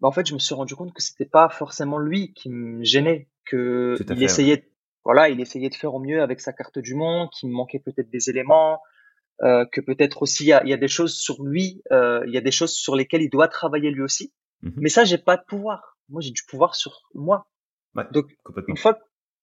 ben 0.00 0.08
en 0.08 0.12
fait, 0.12 0.26
je 0.26 0.34
me 0.34 0.38
suis 0.38 0.54
rendu 0.54 0.74
compte 0.76 0.92
que 0.92 1.02
c'était 1.02 1.26
pas 1.26 1.48
forcément 1.48 1.98
lui 1.98 2.32
qui 2.32 2.50
me 2.50 2.84
gênait, 2.84 3.28
que 3.44 3.96
il 3.98 4.06
fait. 4.06 4.14
ouais. 4.14 4.24
essayait, 4.24 4.70
voilà, 5.04 5.28
il 5.28 5.40
essayait 5.40 5.70
de 5.70 5.74
faire 5.74 5.94
au 5.94 6.00
mieux 6.00 6.22
avec 6.22 6.40
sa 6.40 6.52
carte 6.52 6.78
du 6.78 6.94
monde, 6.94 7.30
qu'il 7.30 7.48
me 7.48 7.54
manquait 7.54 7.80
peut-être 7.80 8.10
des 8.10 8.30
éléments, 8.30 8.80
euh, 9.42 9.64
que 9.72 9.80
peut-être 9.80 10.22
aussi 10.22 10.44
il 10.44 10.48
y 10.48 10.52
a, 10.52 10.62
il 10.64 10.70
y 10.70 10.72
a 10.74 10.76
des 10.76 10.88
choses 10.88 11.14
sur 11.14 11.42
lui, 11.42 11.82
euh, 11.92 12.22
il 12.26 12.32
y 12.32 12.38
a 12.38 12.40
des 12.40 12.50
choses 12.50 12.72
sur 12.72 12.94
lesquelles 12.94 13.22
il 13.22 13.30
doit 13.30 13.48
travailler 13.48 13.90
lui 13.90 14.02
aussi. 14.02 14.32
Mhm. 14.62 14.74
Mais 14.76 14.88
ça, 14.88 15.04
j'ai 15.04 15.18
pas 15.18 15.36
de 15.36 15.42
pouvoir. 15.46 15.96
Moi, 16.08 16.20
j'ai 16.20 16.30
du 16.30 16.42
pouvoir 16.48 16.74
sur 16.74 17.08
moi. 17.14 17.48
Ouais, 17.94 18.04
Donc, 18.12 18.26
une 18.68 18.76
fois 18.76 18.98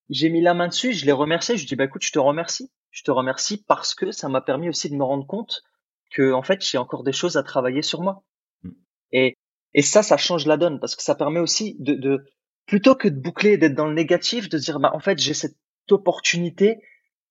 j'ai 0.09 0.29
mis 0.29 0.41
la 0.41 0.53
main 0.53 0.67
dessus, 0.67 0.93
je 0.93 1.05
l'ai 1.05 1.11
remercié. 1.11 1.55
Je 1.55 1.61
lui 1.61 1.67
dis, 1.67 1.75
bah 1.75 1.85
écoute, 1.85 2.03
je 2.03 2.11
te 2.11 2.19
remercie. 2.19 2.71
Je 2.91 3.03
te 3.03 3.11
remercie 3.11 3.63
parce 3.63 3.95
que 3.95 4.11
ça 4.11 4.29
m'a 4.29 4.41
permis 4.41 4.69
aussi 4.69 4.89
de 4.89 4.95
me 4.95 5.03
rendre 5.03 5.25
compte 5.25 5.63
que, 6.11 6.31
en 6.31 6.43
fait, 6.43 6.63
j'ai 6.63 6.77
encore 6.77 7.03
des 7.03 7.11
choses 7.11 7.37
à 7.37 7.43
travailler 7.43 7.81
sur 7.81 8.01
moi. 8.01 8.23
Mm. 8.63 8.71
Et, 9.11 9.37
et 9.73 9.81
ça, 9.81 10.03
ça 10.03 10.17
change 10.17 10.45
la 10.45 10.57
donne 10.57 10.79
parce 10.79 10.95
que 10.95 11.03
ça 11.03 11.15
permet 11.15 11.39
aussi 11.39 11.75
de, 11.79 11.93
de 11.93 12.25
plutôt 12.65 12.95
que 12.95 13.07
de 13.07 13.19
boucler, 13.19 13.57
d'être 13.57 13.75
dans 13.75 13.87
le 13.87 13.93
négatif, 13.93 14.49
de 14.49 14.57
se 14.57 14.65
dire, 14.65 14.79
bah 14.79 14.91
en 14.93 14.99
fait, 14.99 15.19
j'ai 15.19 15.33
cette 15.33 15.57
opportunité 15.89 16.79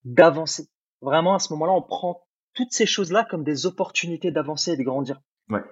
d'avancer. 0.05 0.69
Vraiment, 1.01 1.35
à 1.35 1.39
ce 1.39 1.53
moment-là, 1.53 1.73
on 1.73 1.83
prend 1.83 2.27
toutes 2.55 2.73
ces 2.73 2.87
choses-là 2.87 3.27
comme 3.29 3.45
des 3.45 3.67
opportunités 3.67 4.31
d'avancer 4.31 4.73
et 4.73 4.77
de 4.77 4.83
grandir. 4.83 5.21
Ouais. 5.49 5.63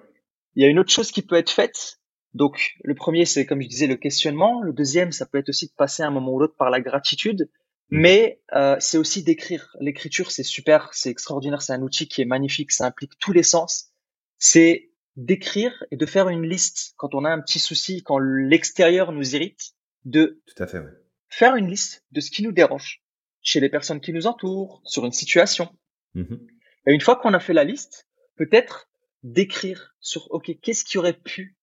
Il 0.55 0.63
y 0.63 0.65
a 0.65 0.69
une 0.69 0.79
autre 0.79 0.91
chose 0.91 1.11
qui 1.11 1.21
peut 1.21 1.35
être 1.35 1.49
faite. 1.49 1.99
Donc, 2.33 2.75
le 2.83 2.95
premier, 2.95 3.25
c'est 3.25 3.45
comme 3.45 3.61
je 3.61 3.67
disais, 3.67 3.87
le 3.87 3.95
questionnement. 3.95 4.61
Le 4.61 4.73
deuxième, 4.73 5.11
ça 5.11 5.25
peut 5.25 5.37
être 5.37 5.49
aussi 5.49 5.67
de 5.67 5.73
passer 5.73 6.03
à 6.03 6.07
un 6.07 6.11
moment 6.11 6.33
ou 6.33 6.39
l'autre 6.39 6.55
par 6.57 6.69
la 6.69 6.81
gratitude. 6.81 7.49
Mhm. 7.89 7.99
Mais 8.01 8.41
euh, 8.55 8.75
c'est 8.79 8.97
aussi 8.97 9.23
d'écrire. 9.23 9.75
L'écriture, 9.79 10.31
c'est 10.31 10.43
super, 10.43 10.89
c'est 10.93 11.09
extraordinaire, 11.09 11.61
c'est 11.61 11.73
un 11.73 11.81
outil 11.81 12.07
qui 12.07 12.21
est 12.21 12.25
magnifique, 12.25 12.71
ça 12.71 12.85
implique 12.85 13.17
tous 13.19 13.33
les 13.33 13.43
sens. 13.43 13.91
C'est 14.39 14.89
d'écrire 15.15 15.83
et 15.91 15.97
de 15.97 16.05
faire 16.07 16.27
une 16.29 16.47
liste 16.47 16.93
quand 16.97 17.13
on 17.13 17.23
a 17.23 17.29
un 17.29 17.39
petit 17.39 17.59
souci, 17.59 18.01
quand 18.01 18.17
l'extérieur 18.17 19.11
nous 19.11 19.35
irrite, 19.35 19.73
de 20.05 20.41
Tout 20.47 20.63
à 20.63 20.67
fait. 20.67 20.79
Ouais. 20.79 20.91
faire 21.29 21.55
une 21.55 21.69
liste 21.69 22.03
de 22.11 22.19
ce 22.19 22.31
qui 22.31 22.41
nous 22.43 22.51
dérange 22.51 23.03
chez 23.41 23.59
les 23.59 23.69
personnes 23.69 24.01
qui 24.01 24.11
nous 24.11 24.25
entourent, 24.25 24.81
sur 24.85 25.05
une 25.05 25.11
situation. 25.11 25.69
Mhm. 26.15 26.47
Et 26.87 26.93
une 26.93 27.01
fois 27.01 27.17
qu'on 27.17 27.33
a 27.33 27.39
fait 27.39 27.53
la 27.53 27.63
liste, 27.63 28.07
peut-être 28.37 28.89
d'écrire 29.21 29.95
sur, 29.99 30.31
OK, 30.31 30.51
qu'est-ce 30.61 30.83
qui 30.83 30.97
aurait 30.97 31.13
pu 31.13 31.55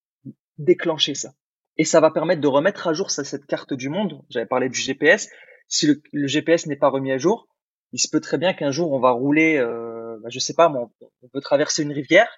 déclencher 0.65 1.15
ça? 1.15 1.33
Et 1.77 1.85
ça 1.85 2.01
va 2.01 2.11
permettre 2.11 2.41
de 2.41 2.49
remettre 2.49 2.89
à 2.89 2.93
jour 2.93 3.11
ça, 3.11 3.25
cette 3.25 3.47
carte 3.47 3.73
du 3.75 3.89
monde. 3.89 4.23
J'avais 4.29 4.47
parlé 4.47 4.69
du 4.69 4.79
GPS. 4.79 5.29
Si 5.69 5.87
le, 5.87 6.03
le 6.13 6.27
GPS 6.27 6.67
n'est 6.67 6.77
pas 6.77 6.89
remis 6.89 7.13
à 7.13 7.19
jour, 7.19 7.49
il 7.93 7.99
se 7.99 8.09
peut 8.09 8.21
très 8.21 8.39
bien 8.39 8.53
qu'un 8.53 8.71
jour 8.71 8.93
on 8.93 9.01
va 9.01 9.11
rouler, 9.11 9.57
euh, 9.57 10.19
bah, 10.23 10.29
je 10.31 10.39
sais 10.39 10.55
pas, 10.55 10.69
on 10.71 10.91
on 11.23 11.29
peut 11.29 11.41
traverser 11.41 11.83
une 11.83 11.93
rivière. 11.93 12.29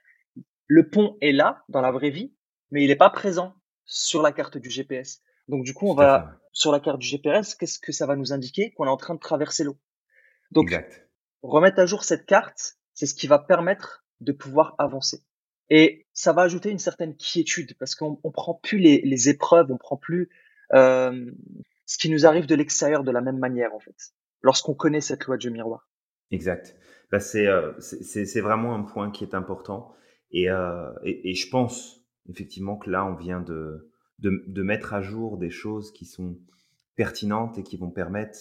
Le 0.66 0.88
pont 0.88 1.16
est 1.20 1.32
là 1.32 1.64
dans 1.68 1.80
la 1.80 1.90
vraie 1.90 2.10
vie, 2.10 2.32
mais 2.70 2.82
il 2.82 2.88
n'est 2.88 2.96
pas 2.96 3.10
présent 3.10 3.54
sur 3.84 4.22
la 4.22 4.32
carte 4.32 4.58
du 4.58 4.70
GPS. 4.70 5.20
Donc 5.48 5.64
du 5.64 5.74
coup, 5.74 5.88
on 5.88 5.94
va 5.94 6.20
fait. 6.20 6.48
sur 6.52 6.72
la 6.72 6.80
carte 6.80 6.98
du 6.98 7.06
GPS, 7.06 7.54
qu'est-ce 7.54 7.78
que 7.78 7.92
ça 7.92 8.06
va 8.06 8.16
nous 8.16 8.32
indiquer 8.32 8.72
Qu'on 8.72 8.86
est 8.86 8.90
en 8.90 8.96
train 8.96 9.14
de 9.14 9.20
traverser 9.20 9.64
l'eau? 9.64 9.76
Donc 10.50 10.66
Exact. 10.66 11.08
remettre 11.42 11.80
à 11.80 11.86
jour 11.86 12.04
cette 12.04 12.26
carte, 12.26 12.76
c'est 12.94 13.06
ce 13.06 13.14
qui 13.14 13.26
va 13.26 13.38
permettre 13.38 14.04
de 14.20 14.32
pouvoir 14.32 14.74
avancer. 14.78 15.22
Et 15.70 16.06
ça 16.12 16.32
va 16.32 16.42
ajouter 16.42 16.70
une 16.70 16.78
certaine 16.78 17.16
quiétude 17.16 17.74
parce 17.78 17.94
qu'on 17.94 18.18
on 18.22 18.30
prend 18.30 18.54
plus 18.54 18.78
les, 18.78 19.28
épreuves, 19.28 19.70
on 19.70 19.78
prend 19.78 19.96
plus 19.96 20.28
euh, 20.74 21.30
ce 21.86 21.98
qui 21.98 22.10
nous 22.10 22.26
arrive 22.26 22.46
de 22.46 22.54
l'extérieur 22.54 23.04
de 23.04 23.10
la 23.10 23.20
même 23.20 23.38
manière 23.38 23.74
en 23.74 23.80
fait. 23.80 24.12
Lorsqu'on 24.42 24.74
connaît 24.74 25.00
cette 25.00 25.24
loi 25.26 25.36
du 25.36 25.50
miroir. 25.50 25.88
Exact. 26.30 26.76
Bah, 27.10 27.18
euh, 27.34 27.72
c'est 27.78 28.24
c'est 28.24 28.40
vraiment 28.40 28.74
un 28.74 28.82
point 28.82 29.10
qui 29.10 29.24
est 29.24 29.34
important 29.34 29.94
et, 30.30 30.50
euh, 30.50 30.90
et, 31.04 31.34
je 31.34 31.48
pense 31.50 32.00
effectivement 32.28 32.78
que 32.78 32.88
là 32.88 33.04
on 33.04 33.14
vient 33.14 33.40
de, 33.40 33.90
de, 34.18 34.42
de 34.46 34.62
mettre 34.62 34.94
à 34.94 35.02
jour 35.02 35.36
des 35.36 35.50
choses 35.50 35.92
qui 35.92 36.06
sont 36.06 36.38
pertinentes 36.96 37.58
et 37.58 37.62
qui 37.62 37.76
vont 37.76 37.90
permettre 37.90 38.38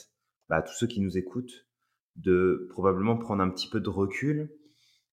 bah, 0.47 0.57
à 0.57 0.61
tous 0.61 0.73
ceux 0.73 0.87
qui 0.87 1.01
nous 1.01 1.17
écoutent 1.17 1.67
de 2.15 2.67
probablement 2.69 3.17
prendre 3.17 3.43
un 3.43 3.49
petit 3.49 3.69
peu 3.69 3.81
de 3.81 3.89
recul 3.89 4.49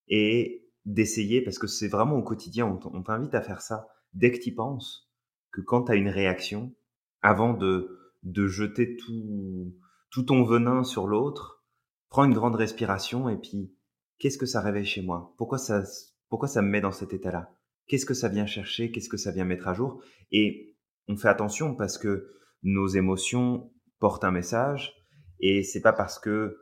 et 0.09 0.68
d'essayer, 0.89 1.43
parce 1.43 1.59
que 1.59 1.67
c'est 1.67 1.89
vraiment 1.89 2.17
au 2.17 2.23
quotidien, 2.23 2.67
on 2.67 3.03
t'invite 3.03 3.35
à 3.35 3.43
faire 3.43 3.61
ça 3.61 3.87
dès 4.15 4.33
que 4.33 4.39
tu 4.39 4.55
penses, 4.55 5.13
que 5.53 5.61
quand 5.61 5.85
tu 5.85 5.93
as 5.93 5.97
une 5.97 6.09
réaction, 6.09 6.75
avant 7.21 7.53
de, 7.53 8.15
de 8.23 8.47
jeter 8.47 8.97
tout, 8.97 9.75
tout 10.11 10.23
ton 10.23 10.45
venin 10.45 10.85
sur 10.85 11.07
l'autre, 11.07 11.63
prends 12.09 12.25
une 12.25 12.33
grande 12.33 12.55
respiration 12.55 13.29
et 13.29 13.37
puis 13.37 13.75
qu'est-ce 14.19 14.39
que 14.39 14.47
ça 14.47 14.63
réveille 14.63 14.87
chez 14.87 15.03
moi? 15.03 15.35
Pourquoi 15.37 15.59
ça, 15.59 15.83
pourquoi 16.31 16.49
ça 16.49 16.63
me 16.63 16.69
met 16.69 16.81
dans 16.81 16.93
cet 16.93 17.13
état-là? 17.13 17.53
Qu'est-ce 17.87 18.07
que 18.07 18.15
ça 18.15 18.29
vient 18.29 18.47
chercher? 18.47 18.91
Qu'est-ce 18.91 19.11
que 19.11 19.19
ça 19.19 19.31
vient 19.31 19.45
mettre 19.45 19.69
à 19.69 19.75
jour? 19.75 20.03
Et 20.33 20.75
on 21.07 21.17
fait 21.17 21.29
attention 21.29 21.75
parce 21.75 21.99
que 21.99 22.31
nos 22.63 22.87
émotions 22.87 23.71
portent 23.99 24.25
un 24.25 24.31
message 24.31 24.95
et 25.41 25.63
c'est 25.63 25.83
pas 25.83 25.93
parce 25.93 26.19
que 26.19 26.57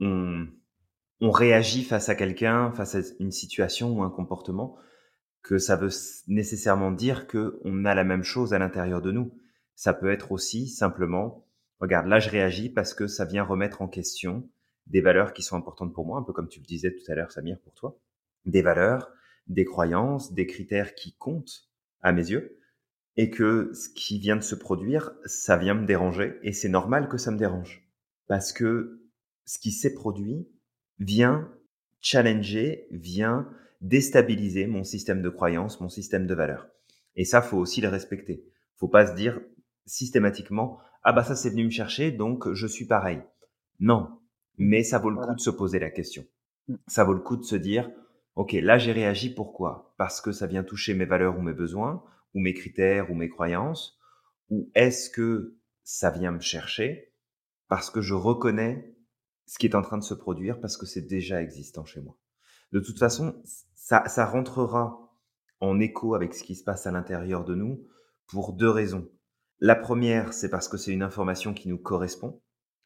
on, 0.00 0.46
on 1.20 1.30
réagit 1.30 1.84
face 1.84 2.08
à 2.08 2.14
quelqu'un, 2.14 2.72
face 2.72 2.94
à 2.94 3.00
une 3.18 3.32
situation 3.32 3.92
ou 3.92 4.02
un 4.02 4.10
comportement, 4.10 4.76
que 5.42 5.58
ça 5.58 5.76
veut 5.76 5.90
nécessairement 6.28 6.92
dire 6.92 7.26
que 7.26 7.60
on 7.64 7.84
a 7.84 7.94
la 7.94 8.04
même 8.04 8.22
chose 8.22 8.52
à 8.54 8.58
l'intérieur 8.58 9.02
de 9.02 9.12
nous. 9.12 9.34
Ça 9.74 9.94
peut 9.94 10.10
être 10.10 10.32
aussi 10.32 10.68
simplement, 10.68 11.46
regarde, 11.78 12.06
là 12.06 12.20
je 12.20 12.30
réagis 12.30 12.68
parce 12.68 12.94
que 12.94 13.06
ça 13.06 13.24
vient 13.24 13.44
remettre 13.44 13.82
en 13.82 13.88
question 13.88 14.48
des 14.86 15.00
valeurs 15.00 15.32
qui 15.32 15.42
sont 15.42 15.56
importantes 15.56 15.94
pour 15.94 16.06
moi, 16.06 16.18
un 16.18 16.22
peu 16.22 16.32
comme 16.32 16.48
tu 16.48 16.60
le 16.60 16.66
disais 16.66 16.94
tout 16.94 17.10
à 17.10 17.14
l'heure, 17.14 17.32
Samir, 17.32 17.58
pour 17.60 17.74
toi. 17.74 17.98
Des 18.44 18.62
valeurs, 18.62 19.10
des 19.46 19.64
croyances, 19.64 20.32
des 20.32 20.46
critères 20.46 20.94
qui 20.94 21.14
comptent 21.16 21.68
à 22.02 22.12
mes 22.12 22.30
yeux, 22.30 22.58
et 23.16 23.30
que 23.30 23.70
ce 23.74 23.88
qui 23.88 24.18
vient 24.18 24.36
de 24.36 24.42
se 24.42 24.54
produire, 24.54 25.12
ça 25.24 25.56
vient 25.56 25.74
me 25.74 25.86
déranger, 25.86 26.38
et 26.42 26.52
c'est 26.52 26.68
normal 26.68 27.08
que 27.08 27.18
ça 27.18 27.30
me 27.30 27.38
dérange. 27.38 27.88
Parce 28.26 28.52
que 28.52 29.02
ce 29.44 29.58
qui 29.58 29.72
s'est 29.72 29.94
produit, 29.94 30.48
vient 31.00 31.50
challenger, 32.00 32.86
vient 32.90 33.48
déstabiliser 33.80 34.66
mon 34.66 34.84
système 34.84 35.22
de 35.22 35.28
croyance, 35.28 35.80
mon 35.80 35.88
système 35.88 36.26
de 36.26 36.34
valeurs. 36.34 36.68
Et 37.16 37.24
ça, 37.24 37.42
faut 37.42 37.58
aussi 37.58 37.80
le 37.80 37.88
respecter. 37.88 38.44
Faut 38.76 38.88
pas 38.88 39.06
se 39.06 39.14
dire 39.14 39.40
systématiquement, 39.86 40.78
ah 41.02 41.12
bah 41.12 41.24
ça 41.24 41.34
c'est 41.34 41.50
venu 41.50 41.64
me 41.64 41.70
chercher, 41.70 42.12
donc 42.12 42.52
je 42.52 42.66
suis 42.66 42.84
pareil. 42.84 43.22
Non. 43.80 44.20
Mais 44.58 44.82
ça 44.82 44.98
vaut 44.98 45.10
le 45.10 45.16
coup 45.16 45.34
de 45.34 45.40
se 45.40 45.50
poser 45.50 45.78
la 45.78 45.90
question. 45.90 46.24
Mm. 46.68 46.74
Ça 46.86 47.04
vaut 47.04 47.14
le 47.14 47.20
coup 47.20 47.36
de 47.36 47.44
se 47.44 47.56
dire, 47.56 47.90
ok, 48.36 48.52
là 48.52 48.78
j'ai 48.78 48.92
réagi 48.92 49.34
pourquoi? 49.34 49.94
Parce 49.96 50.20
que 50.20 50.32
ça 50.32 50.46
vient 50.46 50.62
toucher 50.62 50.94
mes 50.94 51.06
valeurs 51.06 51.38
ou 51.38 51.42
mes 51.42 51.54
besoins, 51.54 52.02
ou 52.34 52.40
mes 52.40 52.54
critères 52.54 53.10
ou 53.10 53.14
mes 53.14 53.28
croyances, 53.28 53.98
ou 54.50 54.70
est-ce 54.74 55.10
que 55.10 55.56
ça 55.82 56.10
vient 56.10 56.32
me 56.32 56.40
chercher? 56.40 57.12
Parce 57.68 57.90
que 57.90 58.00
je 58.00 58.14
reconnais 58.14 58.94
ce 59.50 59.58
qui 59.58 59.66
est 59.66 59.74
en 59.74 59.82
train 59.82 59.98
de 59.98 60.04
se 60.04 60.14
produire 60.14 60.60
parce 60.60 60.76
que 60.76 60.86
c'est 60.86 61.08
déjà 61.08 61.42
existant 61.42 61.84
chez 61.84 62.00
moi. 62.00 62.16
De 62.70 62.78
toute 62.78 63.00
façon, 63.00 63.42
ça, 63.74 64.06
ça 64.06 64.24
rentrera 64.24 65.12
en 65.58 65.80
écho 65.80 66.14
avec 66.14 66.34
ce 66.34 66.44
qui 66.44 66.54
se 66.54 66.62
passe 66.62 66.86
à 66.86 66.92
l'intérieur 66.92 67.44
de 67.44 67.56
nous 67.56 67.84
pour 68.28 68.52
deux 68.52 68.70
raisons. 68.70 69.10
La 69.58 69.74
première, 69.74 70.34
c'est 70.34 70.50
parce 70.50 70.68
que 70.68 70.76
c'est 70.76 70.92
une 70.92 71.02
information 71.02 71.52
qui 71.52 71.68
nous 71.68 71.78
correspond, 71.78 72.40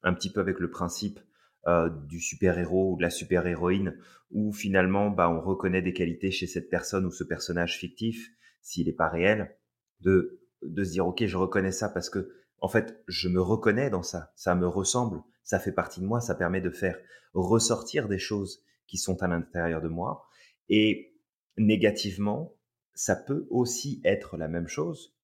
un 0.04 0.14
petit 0.14 0.32
peu 0.32 0.40
avec 0.40 0.58
le 0.58 0.70
principe 0.70 1.20
euh, 1.66 1.90
du 1.90 2.18
super-héros 2.18 2.94
ou 2.94 2.96
de 2.96 3.02
la 3.02 3.10
super-héroïne, 3.10 3.98
où 4.30 4.50
finalement, 4.50 5.10
bah, 5.10 5.28
on 5.28 5.42
reconnaît 5.42 5.82
des 5.82 5.92
qualités 5.92 6.30
chez 6.30 6.46
cette 6.46 6.70
personne 6.70 7.04
ou 7.04 7.10
ce 7.10 7.24
personnage 7.24 7.76
fictif, 7.76 8.30
s'il 8.62 8.86
n'est 8.86 8.94
pas 8.94 9.10
réel, 9.10 9.54
de, 10.00 10.40
de 10.62 10.82
se 10.82 10.92
dire, 10.92 11.06
OK, 11.06 11.26
je 11.26 11.36
reconnais 11.36 11.72
ça 11.72 11.90
parce 11.90 12.08
que, 12.08 12.32
en 12.58 12.68
fait, 12.68 13.04
je 13.06 13.28
me 13.28 13.42
reconnais 13.42 13.90
dans 13.90 14.02
ça, 14.02 14.32
ça 14.34 14.54
me 14.54 14.66
ressemble, 14.66 15.22
ça 15.44 15.58
fait 15.58 15.72
partie 15.72 16.00
de 16.00 16.06
moi, 16.06 16.20
ça 16.20 16.34
permet 16.34 16.60
de 16.60 16.70
faire 16.70 16.98
ressortir 17.34 18.08
des 18.08 18.18
choses 18.18 18.64
qui 18.86 18.98
sont 18.98 19.22
à 19.22 19.28
l'intérieur 19.28 19.80
de 19.80 19.88
moi. 19.88 20.26
Et 20.68 21.14
négativement, 21.56 22.56
ça 22.94 23.14
peut 23.14 23.46
aussi 23.50 24.00
être 24.04 24.36
la 24.36 24.48
même 24.48 24.68
chose. 24.68 25.16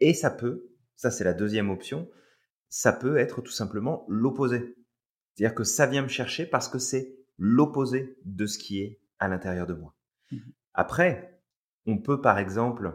Et 0.00 0.14
ça 0.14 0.30
peut, 0.30 0.70
ça 0.96 1.10
c'est 1.10 1.24
la 1.24 1.34
deuxième 1.34 1.70
option, 1.70 2.10
ça 2.68 2.92
peut 2.92 3.18
être 3.18 3.40
tout 3.40 3.52
simplement 3.52 4.04
l'opposé. 4.08 4.76
C'est-à-dire 5.34 5.54
que 5.54 5.64
ça 5.64 5.86
vient 5.86 6.02
me 6.02 6.08
chercher 6.08 6.46
parce 6.46 6.68
que 6.68 6.78
c'est 6.78 7.16
l'opposé 7.38 8.18
de 8.24 8.46
ce 8.46 8.58
qui 8.58 8.80
est 8.80 9.00
à 9.18 9.28
l'intérieur 9.28 9.66
de 9.66 9.74
moi. 9.74 9.94
Mmh 10.30 10.38
Après, 10.74 11.40
on 11.86 11.98
peut 11.98 12.20
par 12.20 12.38
exemple 12.38 12.94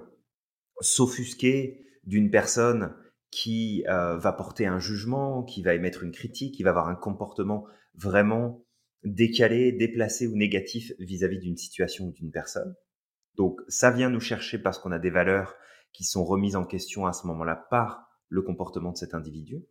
s'offusquer 0.80 1.86
d'une 2.04 2.32
personne 2.32 2.96
qui 3.32 3.86
euh, 3.88 4.18
va 4.18 4.34
porter 4.34 4.68
un 4.68 4.80
jugement, 4.80 5.44
qui 5.44 5.64
va 5.64 5.74
émettre 5.74 6.04
une 6.04 6.12
critique, 6.12 6.56
qui 6.56 6.64
va 6.64 6.72
avoir 6.72 6.90
un 6.90 6.96
comportement 6.96 7.66
vraiment 7.96 8.64
décalé, 9.04 9.72
déplacé 9.72 10.28
ou 10.28 10.36
négatif 10.36 10.92
vis-à-vis 11.00 11.40
d'une 11.40 11.58
situation 11.58 12.08
ou 12.08 12.12
d'une 12.12 12.32
personne. 12.32 12.76
Donc 13.36 13.62
ça 13.70 13.90
vient 13.90 14.10
nous 14.10 14.20
chercher 14.20 14.60
parce 14.60 14.78
qu'on 14.78 14.92
a 14.92 15.00
des 15.00 15.10
valeurs 15.10 15.56
qui 15.94 16.04
sont 16.04 16.24
remises 16.24 16.56
en 16.56 16.66
question 16.66 17.06
à 17.06 17.14
ce 17.14 17.26
moment-là 17.28 17.56
par 17.70 18.10
le 18.28 18.42
comportement 18.42 18.92
de 18.92 18.98
cet 18.98 19.14
individu. 19.14 19.66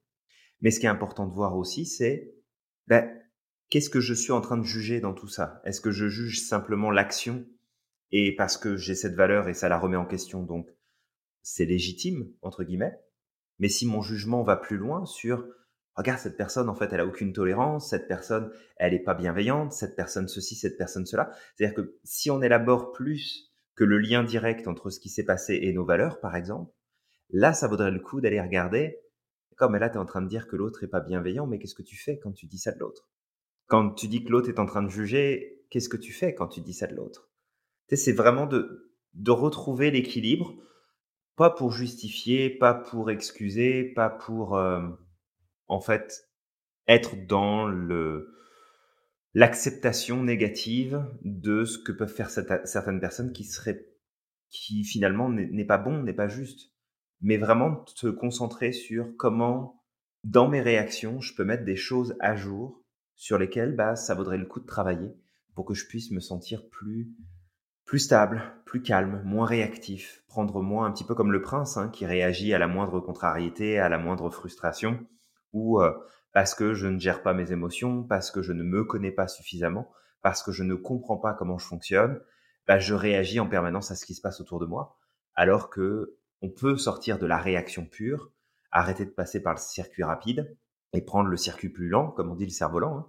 Mais 0.60 0.70
ce 0.70 0.80
qui 0.80 0.86
est 0.86 0.90
important 0.90 1.26
de 1.26 1.32
voir 1.32 1.56
aussi, 1.56 1.86
c'est 1.86 2.34
ben, 2.86 3.08
qu'est-ce 3.68 3.90
que 3.90 4.00
je 4.00 4.14
suis 4.14 4.32
en 4.32 4.40
train 4.40 4.56
de 4.56 4.64
juger 4.64 5.00
dans 5.00 5.14
tout 5.14 5.28
ça? 5.28 5.60
Est-ce 5.64 5.80
que 5.80 5.90
je 5.90 6.08
juge 6.08 6.40
simplement 6.40 6.90
l'action 6.90 7.46
et 8.10 8.34
parce 8.34 8.56
que 8.56 8.76
j'ai 8.76 8.94
cette 8.94 9.14
valeur 9.14 9.48
et 9.48 9.54
ça 9.54 9.68
la 9.68 9.78
remet 9.78 9.96
en 9.96 10.06
question, 10.06 10.42
donc 10.42 10.68
c'est 11.42 11.64
légitime, 11.64 12.32
entre 12.42 12.64
guillemets? 12.64 12.98
Mais 13.60 13.68
si 13.68 13.86
mon 13.86 14.02
jugement 14.02 14.42
va 14.42 14.56
plus 14.56 14.76
loin 14.76 15.06
sur 15.06 15.46
regarde 15.94 16.18
cette 16.18 16.36
personne 16.36 16.68
en 16.68 16.74
fait 16.74 16.92
elle 16.92 17.00
a 17.00 17.06
aucune 17.06 17.32
tolérance, 17.32 17.90
cette 17.90 18.08
personne 18.08 18.50
elle 18.76 18.94
est 18.94 19.04
pas 19.04 19.14
bienveillante, 19.14 19.72
cette 19.72 19.94
personne 19.94 20.26
ceci, 20.26 20.56
cette 20.56 20.76
personne 20.76 21.06
cela, 21.06 21.30
c'est-à-dire 21.54 21.76
que 21.76 21.94
si 22.02 22.30
on 22.30 22.42
élabore 22.42 22.90
plus 22.90 23.52
que 23.76 23.84
le 23.84 23.98
lien 23.98 24.24
direct 24.24 24.66
entre 24.66 24.90
ce 24.90 24.98
qui 24.98 25.08
s'est 25.08 25.24
passé 25.24 25.60
et 25.62 25.72
nos 25.72 25.84
valeurs 25.84 26.18
par 26.18 26.34
exemple, 26.34 26.72
là 27.28 27.52
ça 27.52 27.68
vaudrait 27.68 27.92
le 27.92 28.00
coup 28.00 28.20
d'aller 28.20 28.40
regarder 28.40 28.98
comme 29.56 29.76
là 29.76 29.90
tu 29.90 29.96
es 29.96 29.98
en 29.98 30.06
train 30.06 30.22
de 30.22 30.28
dire 30.28 30.48
que 30.48 30.56
l'autre 30.56 30.82
est 30.84 30.88
pas 30.88 31.00
bienveillant, 31.00 31.46
mais 31.46 31.58
qu'est-ce 31.58 31.74
que 31.74 31.82
tu 31.82 31.96
fais 31.96 32.18
quand 32.18 32.32
tu 32.32 32.46
dis 32.46 32.58
ça 32.58 32.72
de 32.72 32.78
l'autre? 32.78 33.10
Quand 33.66 33.90
tu 33.90 34.08
dis 34.08 34.24
que 34.24 34.30
l'autre 34.30 34.48
est 34.48 34.58
en 34.58 34.64
train 34.64 34.82
de 34.82 34.88
juger, 34.88 35.62
qu'est-ce 35.68 35.90
que 35.90 35.98
tu 35.98 36.12
fais 36.12 36.34
quand 36.34 36.48
tu 36.48 36.62
dis 36.62 36.72
ça 36.72 36.86
de 36.86 36.94
l'autre? 36.94 37.28
C'est 37.92 38.12
vraiment 38.12 38.46
de, 38.46 38.90
de 39.12 39.30
retrouver 39.30 39.90
l'équilibre 39.90 40.54
pas 41.40 41.48
pour 41.48 41.72
justifier, 41.72 42.50
pas 42.50 42.74
pour 42.74 43.10
excuser, 43.10 43.82
pas 43.82 44.10
pour 44.10 44.58
euh, 44.58 44.86
en 45.68 45.80
fait 45.80 46.28
être 46.86 47.16
dans 47.26 47.66
le 47.66 48.34
l'acceptation 49.32 50.22
négative 50.22 51.02
de 51.22 51.64
ce 51.64 51.78
que 51.78 51.92
peuvent 51.92 52.12
faire 52.12 52.28
certaines 52.28 53.00
personnes 53.00 53.32
qui 53.32 53.44
seraient 53.44 53.86
qui 54.50 54.84
finalement 54.84 55.30
n'est 55.30 55.64
pas 55.64 55.78
bon, 55.78 56.02
n'est 56.02 56.12
pas 56.12 56.28
juste, 56.28 56.74
mais 57.22 57.38
vraiment 57.38 57.86
te 57.86 58.08
concentrer 58.08 58.72
sur 58.72 59.16
comment 59.16 59.82
dans 60.24 60.46
mes 60.46 60.60
réactions 60.60 61.22
je 61.22 61.34
peux 61.34 61.44
mettre 61.44 61.64
des 61.64 61.74
choses 61.74 62.16
à 62.20 62.36
jour 62.36 62.84
sur 63.14 63.38
lesquelles 63.38 63.74
bah 63.74 63.96
ça 63.96 64.14
vaudrait 64.14 64.36
le 64.36 64.44
coup 64.44 64.60
de 64.60 64.66
travailler 64.66 65.16
pour 65.54 65.64
que 65.64 65.72
je 65.72 65.86
puisse 65.86 66.10
me 66.10 66.20
sentir 66.20 66.68
plus 66.68 67.14
plus 67.90 67.98
stable, 67.98 68.40
plus 68.66 68.82
calme, 68.82 69.20
moins 69.24 69.46
réactif, 69.46 70.22
prendre 70.28 70.62
moins 70.62 70.86
un 70.86 70.92
petit 70.92 71.02
peu 71.02 71.16
comme 71.16 71.32
le 71.32 71.42
prince 71.42 71.76
hein, 71.76 71.88
qui 71.88 72.06
réagit 72.06 72.54
à 72.54 72.58
la 72.60 72.68
moindre 72.68 73.00
contrariété, 73.00 73.80
à 73.80 73.88
la 73.88 73.98
moindre 73.98 74.30
frustration, 74.30 75.04
ou 75.52 75.80
euh, 75.80 75.92
parce 76.32 76.54
que 76.54 76.72
je 76.72 76.86
ne 76.86 77.00
gère 77.00 77.20
pas 77.20 77.34
mes 77.34 77.50
émotions, 77.50 78.04
parce 78.04 78.30
que 78.30 78.42
je 78.42 78.52
ne 78.52 78.62
me 78.62 78.84
connais 78.84 79.10
pas 79.10 79.26
suffisamment, 79.26 79.90
parce 80.22 80.40
que 80.44 80.52
je 80.52 80.62
ne 80.62 80.76
comprends 80.76 81.16
pas 81.16 81.34
comment 81.34 81.58
je 81.58 81.66
fonctionne, 81.66 82.20
bah, 82.68 82.78
je 82.78 82.94
réagis 82.94 83.40
en 83.40 83.48
permanence 83.48 83.90
à 83.90 83.96
ce 83.96 84.06
qui 84.06 84.14
se 84.14 84.20
passe 84.20 84.40
autour 84.40 84.60
de 84.60 84.66
moi, 84.66 84.96
alors 85.34 85.68
que 85.68 86.14
on 86.42 86.48
peut 86.48 86.76
sortir 86.76 87.18
de 87.18 87.26
la 87.26 87.38
réaction 87.38 87.86
pure, 87.86 88.30
arrêter 88.70 89.04
de 89.04 89.10
passer 89.10 89.42
par 89.42 89.54
le 89.54 89.58
circuit 89.58 90.04
rapide 90.04 90.56
et 90.92 91.00
prendre 91.00 91.28
le 91.28 91.36
circuit 91.36 91.70
plus 91.70 91.88
lent, 91.88 92.12
comme 92.12 92.30
on 92.30 92.36
dit 92.36 92.46
le 92.46 92.52
cerf-volant, 92.52 92.98
hein, 92.98 93.06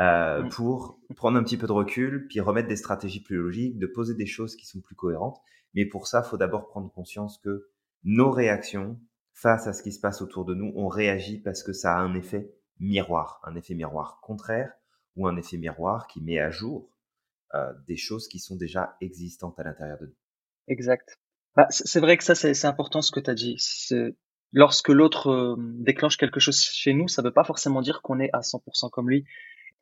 euh, 0.00 0.42
pour 0.48 0.98
prendre 1.14 1.38
un 1.38 1.44
petit 1.44 1.56
peu 1.56 1.66
de 1.66 1.72
recul, 1.72 2.26
puis 2.28 2.40
remettre 2.40 2.68
des 2.68 2.76
stratégies 2.76 3.22
plus 3.22 3.36
logiques, 3.36 3.78
de 3.78 3.86
poser 3.86 4.14
des 4.14 4.26
choses 4.26 4.56
qui 4.56 4.66
sont 4.66 4.80
plus 4.80 4.94
cohérentes. 4.94 5.38
Mais 5.74 5.84
pour 5.84 6.06
ça, 6.06 6.22
il 6.24 6.28
faut 6.28 6.36
d'abord 6.36 6.66
prendre 6.68 6.90
conscience 6.90 7.38
que 7.38 7.68
nos 8.02 8.30
réactions 8.30 8.98
face 9.34 9.66
à 9.66 9.72
ce 9.72 9.82
qui 9.82 9.92
se 9.92 10.00
passe 10.00 10.22
autour 10.22 10.44
de 10.44 10.54
nous, 10.54 10.72
on 10.74 10.88
réagit 10.88 11.38
parce 11.38 11.62
que 11.62 11.72
ça 11.72 11.94
a 11.96 11.98
un 11.98 12.14
effet 12.14 12.52
miroir, 12.78 13.40
un 13.44 13.54
effet 13.54 13.74
miroir 13.74 14.20
contraire 14.22 14.72
ou 15.16 15.26
un 15.26 15.36
effet 15.36 15.56
miroir 15.56 16.06
qui 16.06 16.22
met 16.22 16.38
à 16.38 16.50
jour 16.50 16.90
euh, 17.54 17.72
des 17.86 17.96
choses 17.96 18.28
qui 18.28 18.38
sont 18.38 18.56
déjà 18.56 18.96
existantes 19.00 19.58
à 19.58 19.64
l'intérieur 19.64 19.98
de 19.98 20.06
nous. 20.06 20.16
Exact. 20.68 21.18
Bah, 21.56 21.66
c'est 21.70 22.00
vrai 22.00 22.16
que 22.16 22.24
ça, 22.24 22.34
c'est 22.34 22.64
important 22.66 23.02
ce 23.02 23.10
que 23.10 23.20
tu 23.20 23.30
as 23.30 23.34
dit. 23.34 23.56
Lorsque 24.52 24.88
l'autre 24.88 25.30
euh, 25.30 25.56
déclenche 25.58 26.16
quelque 26.16 26.40
chose 26.40 26.60
chez 26.60 26.92
nous, 26.92 27.08
ça 27.08 27.22
ne 27.22 27.28
veut 27.28 27.32
pas 27.34 27.44
forcément 27.44 27.82
dire 27.82 28.02
qu'on 28.02 28.18
est 28.18 28.30
à 28.32 28.40
100% 28.40 28.90
comme 28.90 29.08
lui. 29.08 29.24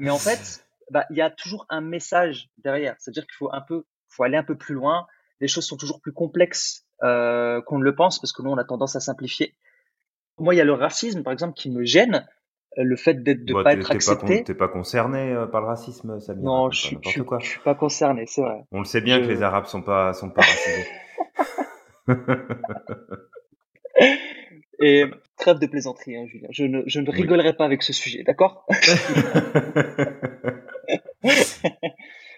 Mais 0.00 0.10
en 0.10 0.18
fait, 0.18 0.64
bah, 0.90 1.04
il 1.10 1.16
y 1.16 1.20
a 1.20 1.30
toujours 1.30 1.66
un 1.68 1.80
message 1.80 2.50
derrière. 2.58 2.94
C'est-à-dire 2.98 3.24
qu'il 3.24 3.34
faut 3.34 3.52
un 3.52 3.60
peu, 3.60 3.84
faut 4.08 4.22
aller 4.22 4.36
un 4.36 4.44
peu 4.44 4.56
plus 4.56 4.74
loin. 4.74 5.06
Les 5.40 5.48
choses 5.48 5.66
sont 5.66 5.76
toujours 5.76 6.00
plus 6.00 6.12
complexes 6.12 6.86
euh, 7.02 7.60
qu'on 7.62 7.78
ne 7.78 7.84
le 7.84 7.94
pense 7.94 8.20
parce 8.20 8.32
que 8.32 8.42
nous, 8.42 8.50
on 8.50 8.58
a 8.58 8.64
tendance 8.64 8.96
à 8.96 9.00
simplifier. 9.00 9.56
Moi, 10.38 10.54
il 10.54 10.58
y 10.58 10.60
a 10.60 10.64
le 10.64 10.72
racisme, 10.72 11.22
par 11.22 11.32
exemple, 11.32 11.54
qui 11.54 11.70
me 11.70 11.84
gêne. 11.84 12.26
Euh, 12.78 12.84
le 12.84 12.96
fait 12.96 13.14
d'être 13.14 13.44
de 13.44 13.52
ne 13.52 13.58
bah, 13.58 13.64
pas 13.64 13.72
être 13.74 13.90
accepté. 13.90 14.44
T'es 14.44 14.54
pas 14.54 14.68
concerné 14.68 15.32
euh, 15.32 15.46
par 15.46 15.62
le 15.62 15.66
racisme, 15.66 16.20
Samir 16.20 16.44
Non, 16.44 16.70
je, 16.70 16.80
suis, 16.80 16.98
je, 17.02 17.22
je 17.40 17.46
suis 17.46 17.60
pas 17.60 17.74
concerné, 17.74 18.26
c'est 18.26 18.42
vrai. 18.42 18.64
On 18.70 18.80
le 18.80 18.84
sait 18.84 19.00
bien 19.00 19.20
que 19.20 19.26
les 19.26 19.42
Arabes 19.42 19.66
sont 19.66 19.82
pas 19.82 20.12
sont 20.12 20.30
pas 20.30 20.42
racisés. 20.42 20.86
Et 24.80 25.04
trêve 25.36 25.58
de 25.58 25.66
plaisanterie, 25.66 26.16
hein, 26.16 26.26
Julien. 26.26 26.48
Je 26.50 26.64
ne, 26.64 26.82
je 26.86 27.00
ne 27.00 27.10
rigolerai 27.10 27.54
pas 27.54 27.64
avec 27.64 27.82
ce 27.82 27.92
sujet, 27.92 28.22
d'accord? 28.22 28.66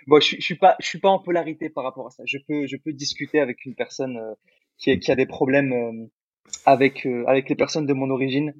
Bon, 0.06 0.18
je, 0.20 0.36
je 0.36 0.40
suis 0.40 0.56
pas, 0.56 0.76
je 0.80 0.86
suis 0.86 0.98
pas 0.98 1.08
en 1.08 1.18
polarité 1.18 1.68
par 1.68 1.84
rapport 1.84 2.06
à 2.06 2.10
ça. 2.10 2.22
Je 2.26 2.38
peux, 2.38 2.66
je 2.66 2.76
peux 2.76 2.92
discuter 2.92 3.38
avec 3.38 3.64
une 3.64 3.74
personne 3.74 4.16
euh, 4.16 4.34
qui, 4.78 4.90
a, 4.90 4.96
qui 4.96 5.12
a 5.12 5.14
des 5.14 5.26
problèmes 5.26 5.72
euh, 5.72 6.06
avec 6.64 7.06
euh, 7.06 7.24
avec 7.26 7.48
les 7.48 7.54
personnes 7.54 7.86
de 7.86 7.92
mon 7.92 8.10
origine 8.10 8.54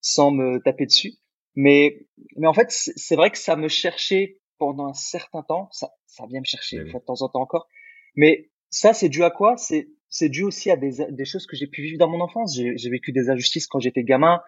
sans 0.00 0.30
me 0.30 0.58
taper 0.58 0.86
dessus. 0.86 1.12
Mais 1.54 2.06
mais 2.36 2.46
en 2.46 2.54
fait, 2.54 2.70
c'est 2.70 3.16
vrai 3.16 3.30
que 3.30 3.38
ça 3.38 3.56
me 3.56 3.68
cherchait 3.68 4.40
pendant 4.58 4.86
un 4.86 4.94
certain 4.94 5.42
temps. 5.42 5.68
Ça, 5.72 5.90
ça 6.06 6.24
vient 6.26 6.40
me 6.40 6.46
chercher 6.46 6.78
de 6.78 6.98
temps 7.04 7.20
en 7.20 7.28
temps 7.28 7.42
encore. 7.42 7.68
Mais 8.14 8.50
ça, 8.70 8.94
c'est 8.94 9.08
dû 9.08 9.22
à 9.22 9.30
quoi? 9.30 9.56
C'est 9.56 9.88
c'est 10.18 10.30
dû 10.30 10.44
aussi 10.44 10.70
à 10.70 10.76
des, 10.76 10.92
des 11.10 11.24
choses 11.26 11.46
que 11.46 11.56
j'ai 11.56 11.66
pu 11.66 11.82
vivre 11.82 11.98
dans 11.98 12.08
mon 12.08 12.20
enfance. 12.20 12.56
J'ai 12.56 12.90
vécu 12.90 13.12
des 13.12 13.28
injustices 13.28 13.66
quand 13.66 13.80
j'étais 13.80 14.02
gamin. 14.02 14.40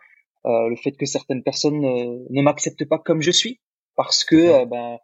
Euh, 0.47 0.69
le 0.71 0.77
fait 0.77 0.93
que 0.93 1.05
certaines 1.05 1.43
personnes 1.43 1.85
euh, 1.85 2.25
ne 2.31 2.41
m'acceptent 2.41 2.89
pas 2.89 2.99
comme 2.99 3.21
je 3.21 3.31
suis, 3.31 3.61
parce 3.95 4.25
que 4.25 4.37
euh, 4.37 4.65
ben 4.65 4.99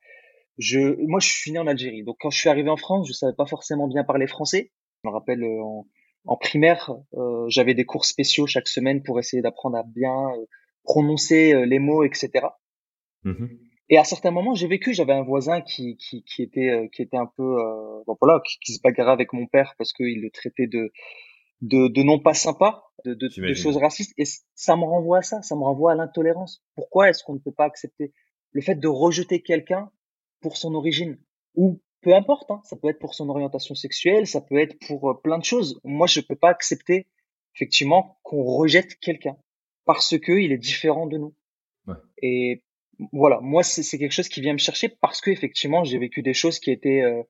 je, 0.57 0.79
moi 1.07 1.21
je 1.21 1.29
suis 1.29 1.53
né 1.53 1.59
en 1.59 1.67
Algérie. 1.67 2.03
Donc 2.03 2.17
quand 2.19 2.31
je 2.31 2.39
suis 2.39 2.49
arrivé 2.49 2.71
en 2.71 2.79
France, 2.79 3.07
je 3.07 3.13
savais 3.13 3.35
pas 3.37 3.45
forcément 3.45 3.89
bien 3.89 4.05
parler 4.05 4.27
français. 4.27 4.73
Je 5.03 5.09
me 5.11 5.13
rappelle 5.13 5.45
en, 5.45 5.87
en 6.25 6.37
primaire, 6.39 6.93
j'avais 7.49 7.75
des 7.75 7.85
cours 7.85 8.07
spéciaux 8.07 8.47
chaque 8.47 8.69
semaine 8.69 9.03
pour 9.03 9.19
essayer 9.19 9.43
d'apprendre 9.43 9.77
à 9.77 9.83
bien 9.83 10.31
prononcer 10.85 11.67
les 11.67 11.79
mots, 11.79 12.05
etc. 12.05 12.47
Et 13.91 13.99
à 13.99 14.05
certains 14.05 14.31
moments, 14.31 14.55
j'ai 14.55 14.67
vécu, 14.67 14.95
j'avais 14.95 15.13
un 15.13 15.23
voisin 15.23 15.61
qui, 15.61 15.97
qui, 15.97 16.25
qui 16.25 16.43
était, 16.43 16.71
euh, 16.71 16.89
qui 16.89 17.03
était 17.03 17.17
un 17.17 17.31
peu, 17.37 17.43
euh, 17.43 18.03
bon, 18.07 18.17
voilà, 18.21 18.41
qui, 18.47 18.59
qui, 18.61 18.73
se 18.73 18.81
bagarrait 18.81 19.13
avec 19.13 19.33
mon 19.33 19.47
père 19.47 19.75
parce 19.77 19.93
qu'il 19.93 20.23
le 20.23 20.31
traitait 20.31 20.67
de, 20.67 20.91
de, 21.61 21.89
de 21.89 22.03
non 22.03 22.19
pas 22.19 22.35
sympa, 22.35 22.85
de, 23.05 23.13
de, 23.13 23.29
de, 23.29 23.55
choses 23.55 23.77
racistes. 23.77 24.15
Et 24.17 24.25
ça 24.55 24.77
me 24.77 24.85
renvoie 24.85 25.19
à 25.19 25.23
ça, 25.23 25.43
ça 25.43 25.55
me 25.55 25.63
renvoie 25.63 25.93
à 25.93 25.95
l'intolérance. 25.95 26.65
Pourquoi 26.75 27.11
est-ce 27.11 27.23
qu'on 27.25 27.35
ne 27.35 27.39
peut 27.39 27.53
pas 27.53 27.65
accepter 27.65 28.13
le 28.53 28.63
fait 28.63 28.77
de 28.77 28.89
rejeter 28.89 29.43
quelqu'un 29.43 29.91
pour 30.41 30.57
son 30.57 30.75
origine? 30.75 31.19
Ou 31.55 31.83
peu 32.01 32.15
importe, 32.15 32.51
hein, 32.51 32.61
ça 32.65 32.77
peut 32.77 32.89
être 32.89 32.99
pour 32.99 33.15
son 33.15 33.29
orientation 33.29 33.75
sexuelle, 33.75 34.27
ça 34.27 34.41
peut 34.41 34.59
être 34.59 34.79
pour 34.87 35.11
euh, 35.11 35.15
plein 35.15 35.39
de 35.39 35.45
choses. 35.45 35.81
Moi, 35.85 36.07
je 36.07 36.21
peux 36.21 36.37
pas 36.37 36.51
accepter 36.51 37.07
effectivement 37.55 38.19
qu'on 38.23 38.43
rejette 38.43 38.99
quelqu'un 38.99 39.37
parce 39.85 40.19
que 40.19 40.33
il 40.33 40.53
est 40.53 40.59
différent 40.59 41.07
de 41.07 41.19
nous. 41.19 41.35
Ouais. 41.87 41.95
Et 42.23 42.63
voilà, 43.13 43.41
moi 43.41 43.63
c'est 43.63 43.99
quelque 43.99 44.13
chose 44.13 44.29
qui 44.29 44.41
vient 44.41 44.53
me 44.53 44.59
chercher 44.59 44.89
parce 44.89 45.21
que 45.21 45.31
effectivement 45.31 45.85
j'ai 45.85 45.99
vécu 45.99 46.23
des 46.23 46.35
choses 46.35 46.59
qui 46.59 46.71
étaient 46.71 47.03
euh, 47.03 47.23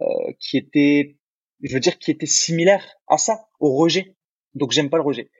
euh, 0.00 0.32
qui 0.38 0.56
étaient 0.56 1.16
je 1.62 1.74
veux 1.74 1.80
dire 1.80 1.98
qui 1.98 2.10
étaient 2.10 2.26
similaires 2.26 2.96
à 3.08 3.18
ça, 3.18 3.48
au 3.60 3.76
rejet. 3.76 4.14
Donc 4.54 4.72
j'aime 4.72 4.90
pas 4.90 4.96
le 4.96 5.02
rejet. 5.02 5.30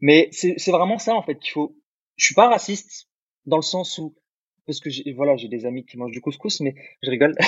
Mais 0.00 0.28
c'est 0.32 0.70
vraiment 0.70 0.98
ça 0.98 1.14
en 1.14 1.22
fait 1.22 1.38
qu'il 1.38 1.52
faut. 1.52 1.76
Je 2.16 2.26
suis 2.26 2.34
pas 2.34 2.48
raciste 2.48 3.08
dans 3.46 3.56
le 3.56 3.62
sens 3.62 3.98
où 3.98 4.14
parce 4.66 4.80
que 4.80 4.90
voilà 5.14 5.36
j'ai 5.36 5.48
des 5.48 5.66
amis 5.66 5.84
qui 5.84 5.96
mangent 5.96 6.12
du 6.12 6.20
couscous 6.20 6.60
mais 6.60 6.74
je 7.02 7.10
rigole. 7.10 7.36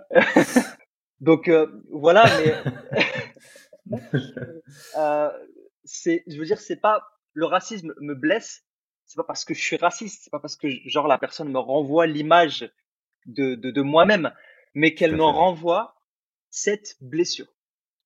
Donc 1.20 1.48
euh, 1.48 1.66
voilà 1.90 2.24
mais 2.38 2.54
euh, 4.96 5.30
c'est, 5.84 6.22
je 6.26 6.38
veux 6.38 6.44
dire, 6.44 6.60
c'est 6.60 6.80
pas 6.80 7.02
le 7.32 7.46
racisme 7.46 7.94
me 8.00 8.14
blesse. 8.14 8.64
C'est 9.06 9.16
pas 9.16 9.24
parce 9.24 9.44
que 9.44 9.54
je 9.54 9.60
suis 9.60 9.76
raciste, 9.76 10.22
c'est 10.24 10.30
pas 10.30 10.38
parce 10.38 10.56
que 10.56 10.68
genre 10.86 11.08
la 11.08 11.18
personne 11.18 11.50
me 11.50 11.58
renvoie 11.58 12.06
l'image 12.06 12.70
de, 13.26 13.56
de, 13.56 13.72
de 13.72 13.82
moi-même, 13.82 14.32
mais 14.74 14.94
qu'elle 14.94 15.16
me 15.16 15.24
renvoie 15.24 15.96
cette 16.50 16.96
blessure. 17.00 17.52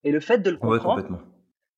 Et 0.03 0.11
le 0.11 0.19
fait 0.19 0.39
de 0.39 0.49
le 0.49 0.57
comprendre, 0.57 1.21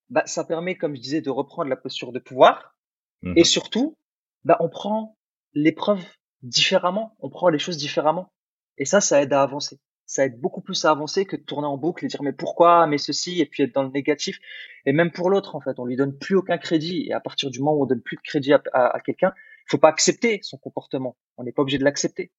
bah, 0.09 0.25
ça 0.25 0.45
permet, 0.45 0.77
comme 0.77 0.95
je 0.95 1.01
disais, 1.01 1.21
de 1.21 1.29
reprendre 1.29 1.69
la 1.69 1.75
posture 1.75 2.11
de 2.11 2.19
pouvoir. 2.19 2.75
Et 3.23 3.41
mmh 3.41 3.45
surtout, 3.45 3.97
bah, 4.43 4.57
on 4.59 4.69
prend 4.69 5.17
l'épreuve 5.53 6.03
différemment, 6.43 7.15
on 7.19 7.29
prend 7.29 7.49
les 7.49 7.59
choses 7.59 7.77
différemment. 7.77 8.31
Et 8.77 8.85
ça, 8.85 9.01
ça 9.01 9.21
aide 9.21 9.33
à 9.33 9.41
avancer 9.41 9.79
ça 10.07 10.25
aide 10.25 10.39
beaucoup 10.39 10.61
plus 10.61 10.85
à 10.85 10.91
avancer 10.91 11.25
que 11.25 11.35
de 11.35 11.41
tourner 11.41 11.67
en 11.67 11.77
boucle 11.77 12.05
et 12.05 12.07
dire 12.07 12.23
mais 12.23 12.31
pourquoi, 12.31 12.87
mais 12.87 12.97
ceci, 12.97 13.41
et 13.41 13.45
puis 13.45 13.63
être 13.63 13.75
dans 13.75 13.83
le 13.83 13.89
négatif. 13.89 14.39
Et 14.85 14.93
même 14.93 15.11
pour 15.11 15.29
l'autre, 15.29 15.55
en 15.55 15.59
fait, 15.59 15.77
on 15.79 15.85
lui 15.85 15.97
donne 15.97 16.17
plus 16.17 16.35
aucun 16.35 16.57
crédit. 16.57 17.07
Et 17.07 17.13
à 17.13 17.19
partir 17.19 17.51
du 17.51 17.59
moment 17.59 17.75
où 17.75 17.83
on 17.83 17.85
donne 17.85 18.01
plus 18.01 18.15
de 18.15 18.21
crédit 18.21 18.53
à, 18.53 18.61
à, 18.73 18.99
quelqu'un, 19.01 19.33
il 19.35 19.71
faut 19.71 19.77
pas 19.77 19.89
accepter 19.89 20.39
son 20.43 20.57
comportement. 20.57 21.17
On 21.35 21.43
n'est 21.43 21.51
pas 21.51 21.61
obligé 21.61 21.77
de 21.77 21.83
l'accepter. 21.83 22.31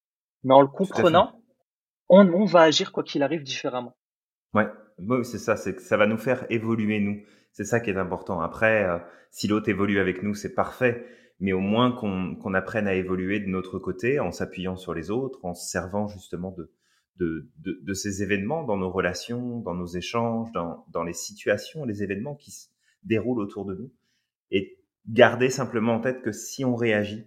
Mais 0.45 0.55
en 0.55 0.63
le 0.63 0.69
comprenant, 0.69 1.43
on, 2.09 2.27
on, 2.33 2.47
va 2.47 2.63
agir 2.63 2.91
quoi 2.91 3.05
qu'il 3.05 3.23
arrive 3.23 3.43
différemment. 3.43 3.95
Ouais, 4.55 4.67
oui, 4.99 5.23
c'est 5.27 5.39
ça. 5.39 5.57
C'est 5.57 5.75
que 5.75 5.83
ça 5.83 5.99
va 5.99 6.07
nous 6.07 6.17
faire 6.17 6.47
évoluer 6.49 7.01
nous. 7.01 7.23
C'est 7.53 7.65
ça 7.65 7.81
qui 7.81 7.91
est 7.91 7.99
important. 7.99 8.41
Après, 8.41 8.85
euh, 8.85 8.99
si 9.31 9.47
l'autre 9.47 9.69
évolue 9.69 9.99
avec 9.99 10.23
nous, 10.23 10.35
c'est 10.35 10.55
parfait. 10.55 11.05
Mais 11.39 11.53
au 11.53 11.61
moins 11.61 11.93
qu'on 11.93 12.35
qu'on 12.35 12.55
apprenne 12.55 12.89
à 12.89 12.95
évoluer 12.95 13.41
de 13.41 13.47
notre 13.47 13.79
côté 13.79 14.21
en 14.21 14.33
s'appuyant 14.33 14.77
sur 14.77 14.95
les 14.95 15.11
autres, 15.11 15.39
en 15.45 15.55
se 15.55 15.69
servant 15.69 16.09
justement 16.09 16.51
de, 16.51 16.73
de, 17.19 17.51
de, 17.59 17.81
de, 17.83 17.95
ces 17.95 18.23
événements 18.23 18.65
dans 18.65 18.77
nos 18.77 18.91
relations, 18.91 19.61
dans 19.61 19.75
nos 19.75 19.87
échanges, 19.87 20.53
dans, 20.53 20.85
dans 20.93 21.03
les 21.03 21.13
situations, 21.13 21.85
les 21.85 22.03
événements 22.03 22.37
qui 22.37 22.51
se 22.51 22.69
déroulent 23.03 23.41
autour 23.41 23.65
de 23.65 23.75
nous. 23.75 23.93
Et 24.51 24.79
garder 25.07 25.51
simplement 25.51 25.95
en 25.95 26.01
tête 26.01 26.23
que 26.23 26.33
si 26.33 26.65
on 26.65 26.77
réagit, 26.77 27.27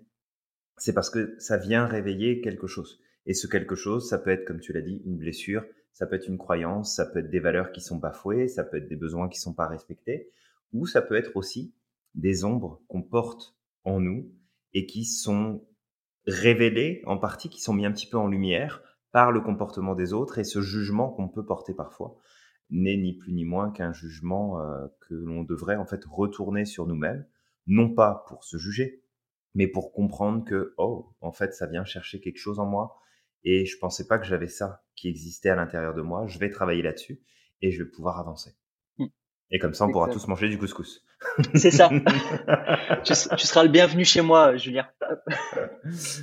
c'est 0.77 0.93
parce 0.93 1.09
que 1.09 1.35
ça 1.39 1.57
vient 1.57 1.85
réveiller 1.85 2.41
quelque 2.41 2.67
chose. 2.67 3.01
Et 3.25 3.33
ce 3.33 3.47
quelque 3.47 3.75
chose, 3.75 4.09
ça 4.09 4.17
peut 4.17 4.31
être, 4.31 4.45
comme 4.45 4.59
tu 4.59 4.73
l'as 4.73 4.81
dit, 4.81 5.01
une 5.05 5.17
blessure, 5.17 5.63
ça 5.93 6.07
peut 6.07 6.15
être 6.15 6.27
une 6.27 6.37
croyance, 6.37 6.95
ça 6.95 7.05
peut 7.05 7.19
être 7.19 7.29
des 7.29 7.39
valeurs 7.39 7.71
qui 7.71 7.81
sont 7.81 7.97
bafouées, 7.97 8.47
ça 8.47 8.63
peut 8.63 8.77
être 8.77 8.87
des 8.87 8.95
besoins 8.95 9.29
qui 9.29 9.39
sont 9.39 9.53
pas 9.53 9.67
respectés, 9.67 10.31
ou 10.73 10.87
ça 10.87 11.01
peut 11.01 11.15
être 11.15 11.35
aussi 11.35 11.73
des 12.15 12.43
ombres 12.43 12.81
qu'on 12.87 13.03
porte 13.03 13.55
en 13.83 13.99
nous 13.99 14.31
et 14.73 14.85
qui 14.85 15.05
sont 15.05 15.65
révélées 16.25 17.01
en 17.05 17.17
partie, 17.17 17.49
qui 17.49 17.61
sont 17.61 17.73
mis 17.73 17.85
un 17.85 17.91
petit 17.91 18.07
peu 18.07 18.17
en 18.17 18.27
lumière 18.27 18.81
par 19.11 19.31
le 19.31 19.41
comportement 19.41 19.95
des 19.95 20.13
autres 20.13 20.39
et 20.39 20.43
ce 20.43 20.61
jugement 20.61 21.09
qu'on 21.09 21.27
peut 21.27 21.45
porter 21.45 21.73
parfois 21.73 22.17
n'est 22.69 22.97
ni 22.97 23.13
plus 23.13 23.33
ni 23.33 23.43
moins 23.43 23.71
qu'un 23.71 23.91
jugement 23.91 24.61
euh, 24.61 24.87
que 25.01 25.13
l'on 25.13 25.43
devrait 25.43 25.75
en 25.75 25.85
fait 25.85 26.03
retourner 26.05 26.65
sur 26.65 26.87
nous-mêmes, 26.87 27.25
non 27.67 27.93
pas 27.93 28.23
pour 28.27 28.43
se 28.45 28.57
juger, 28.57 29.03
mais 29.53 29.67
pour 29.67 29.91
comprendre 29.91 30.45
que 30.45 30.73
oh, 30.77 31.13
en 31.19 31.33
fait, 31.33 31.53
ça 31.53 31.67
vient 31.67 31.83
chercher 31.83 32.21
quelque 32.21 32.37
chose 32.37 32.59
en 32.59 32.65
moi 32.65 32.95
et 33.43 33.65
je 33.65 33.77
pensais 33.77 34.07
pas 34.07 34.17
que 34.17 34.25
j'avais 34.25 34.47
ça 34.47 34.83
qui 34.95 35.09
existait 35.09 35.49
à 35.49 35.55
l'intérieur 35.55 35.93
de 35.93 36.01
moi. 36.01 36.25
Je 36.27 36.39
vais 36.39 36.49
travailler 36.49 36.81
là-dessus 36.81 37.21
et 37.61 37.71
je 37.71 37.83
vais 37.83 37.89
pouvoir 37.89 38.19
avancer. 38.19 38.55
Et 39.51 39.59
comme 39.59 39.73
ça, 39.73 39.85
on 39.85 39.91
pourra 39.91 40.07
tous 40.07 40.27
manger 40.27 40.47
du 40.47 40.57
couscous. 40.57 41.03
C'est 41.55 41.71
ça. 41.71 41.89
tu, 43.03 43.13
seras 43.13 43.63
le 43.63 43.69
bienvenu 43.69 44.05
chez 44.05 44.21
moi, 44.21 44.55
Julien. 44.55 44.87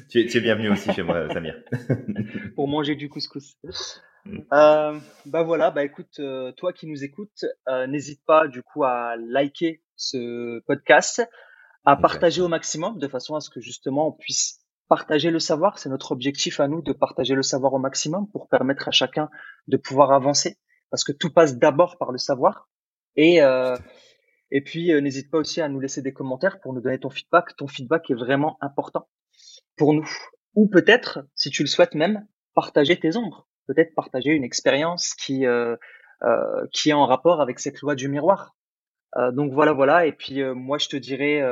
tu, 0.09 0.21
es, 0.21 0.41
bienvenu 0.41 0.71
aussi 0.71 0.93
chez 0.95 1.03
moi, 1.03 1.29
Samir. 1.31 1.55
Pour 2.57 2.69
manger 2.69 2.95
du 2.95 3.11
couscous. 3.11 3.59
Mm. 4.25 4.39
Euh, 4.53 4.99
bah 5.27 5.43
voilà, 5.43 5.71
bah 5.71 5.85
écoute, 5.85 6.21
euh, 6.21 6.53
toi 6.53 6.73
qui 6.73 6.87
nous 6.87 7.05
écoutes, 7.05 7.45
euh, 7.69 7.87
n'hésite 7.87 8.25
pas 8.27 8.49
du 8.49 8.63
coup 8.63 8.85
à 8.85 9.17
liker 9.17 9.83
ce 9.95 10.61
podcast, 10.61 11.23
à 11.85 11.97
partager 11.97 12.41
au 12.41 12.49
maximum 12.49 12.99
de 12.99 13.09
façon 13.09 13.35
à 13.35 13.41
ce 13.41 13.51
que 13.51 13.61
justement 13.61 14.09
on 14.09 14.13
puisse 14.13 14.61
partager 14.89 15.31
le 15.31 15.39
savoir. 15.39 15.79
C'est 15.79 15.91
notre 15.91 16.13
objectif 16.13 16.61
à 16.61 16.69
nous 16.69 16.81
de 16.81 16.93
partager 16.93 17.35
le 17.35 17.43
savoir 17.43 17.75
au 17.75 17.79
maximum 17.79 18.27
pour 18.31 18.49
permettre 18.49 18.89
à 18.89 18.91
chacun 18.91 19.29
de 19.67 19.77
pouvoir 19.77 20.13
avancer, 20.13 20.57
parce 20.91 21.05
que 21.05 21.13
tout 21.13 21.31
passe 21.31 21.59
d'abord 21.59 21.99
par 21.99 22.11
le 22.11 22.19
savoir. 22.19 22.69
Et 23.19 23.43
euh, 23.43 23.77
et 24.51 24.63
puis, 24.63 24.93
euh, 24.93 25.01
n'hésite 25.01 25.31
pas 25.31 25.39
aussi 25.39 25.61
à 25.61 25.69
nous 25.69 25.81
laisser 25.81 26.01
des 26.01 26.15
commentaires 26.15 26.61
pour 26.61 26.73
nous 26.73 26.81
donner 26.81 26.99
ton 26.99 27.11
feedback. 27.11 27.55
Ton 27.57 27.67
feedback 27.67 28.09
est 28.11 28.15
vraiment 28.15 28.57
important 28.63 29.09
pour 29.77 29.93
nous. 29.93 30.09
Ou 30.55 30.69
peut-être, 30.69 31.21
si 31.35 31.51
tu 31.51 31.63
le 31.63 31.69
souhaites 31.69 31.95
même, 31.95 32.27
partager 32.55 32.99
tes 32.99 33.17
ombres. 33.17 33.47
Peut-être 33.67 33.95
partager 33.95 34.31
une 34.33 34.45
expérience 34.45 35.15
qui, 35.15 35.45
euh, 35.47 35.77
euh, 36.23 36.67
qui 36.73 36.91
est 36.91 36.95
en 36.95 37.07
rapport 37.07 37.43
avec 37.43 37.59
cette 37.59 37.81
loi 37.83 37.95
du 37.95 38.09
miroir. 38.09 38.57
Heu, 39.17 39.33
donc 39.33 39.53
voilà, 39.53 39.73
voilà 39.75 40.07
et 40.07 40.13
puis, 40.13 40.41
heu, 40.41 40.55
moi 40.55 40.79
je 40.79 40.89
te 40.89 40.97
dirais, 40.97 41.43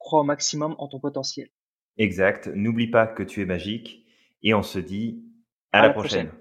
crois 0.00 0.20
au 0.22 0.24
maximum 0.24 0.74
en 0.78 0.88
ton 0.88 0.98
potentiel. 1.00 1.48
Exact, 1.98 2.48
n'oublie 2.48 2.88
pas 2.90 3.06
que 3.06 3.22
tu 3.22 3.42
es 3.42 3.44
magique 3.44 4.04
et 4.42 4.54
on 4.54 4.62
se 4.62 4.78
dit 4.80 5.22
à 5.72 5.80
À 5.80 5.82
la 5.82 5.88
la 5.88 5.94
prochaine. 5.94 6.28
prochaine. 6.28 6.38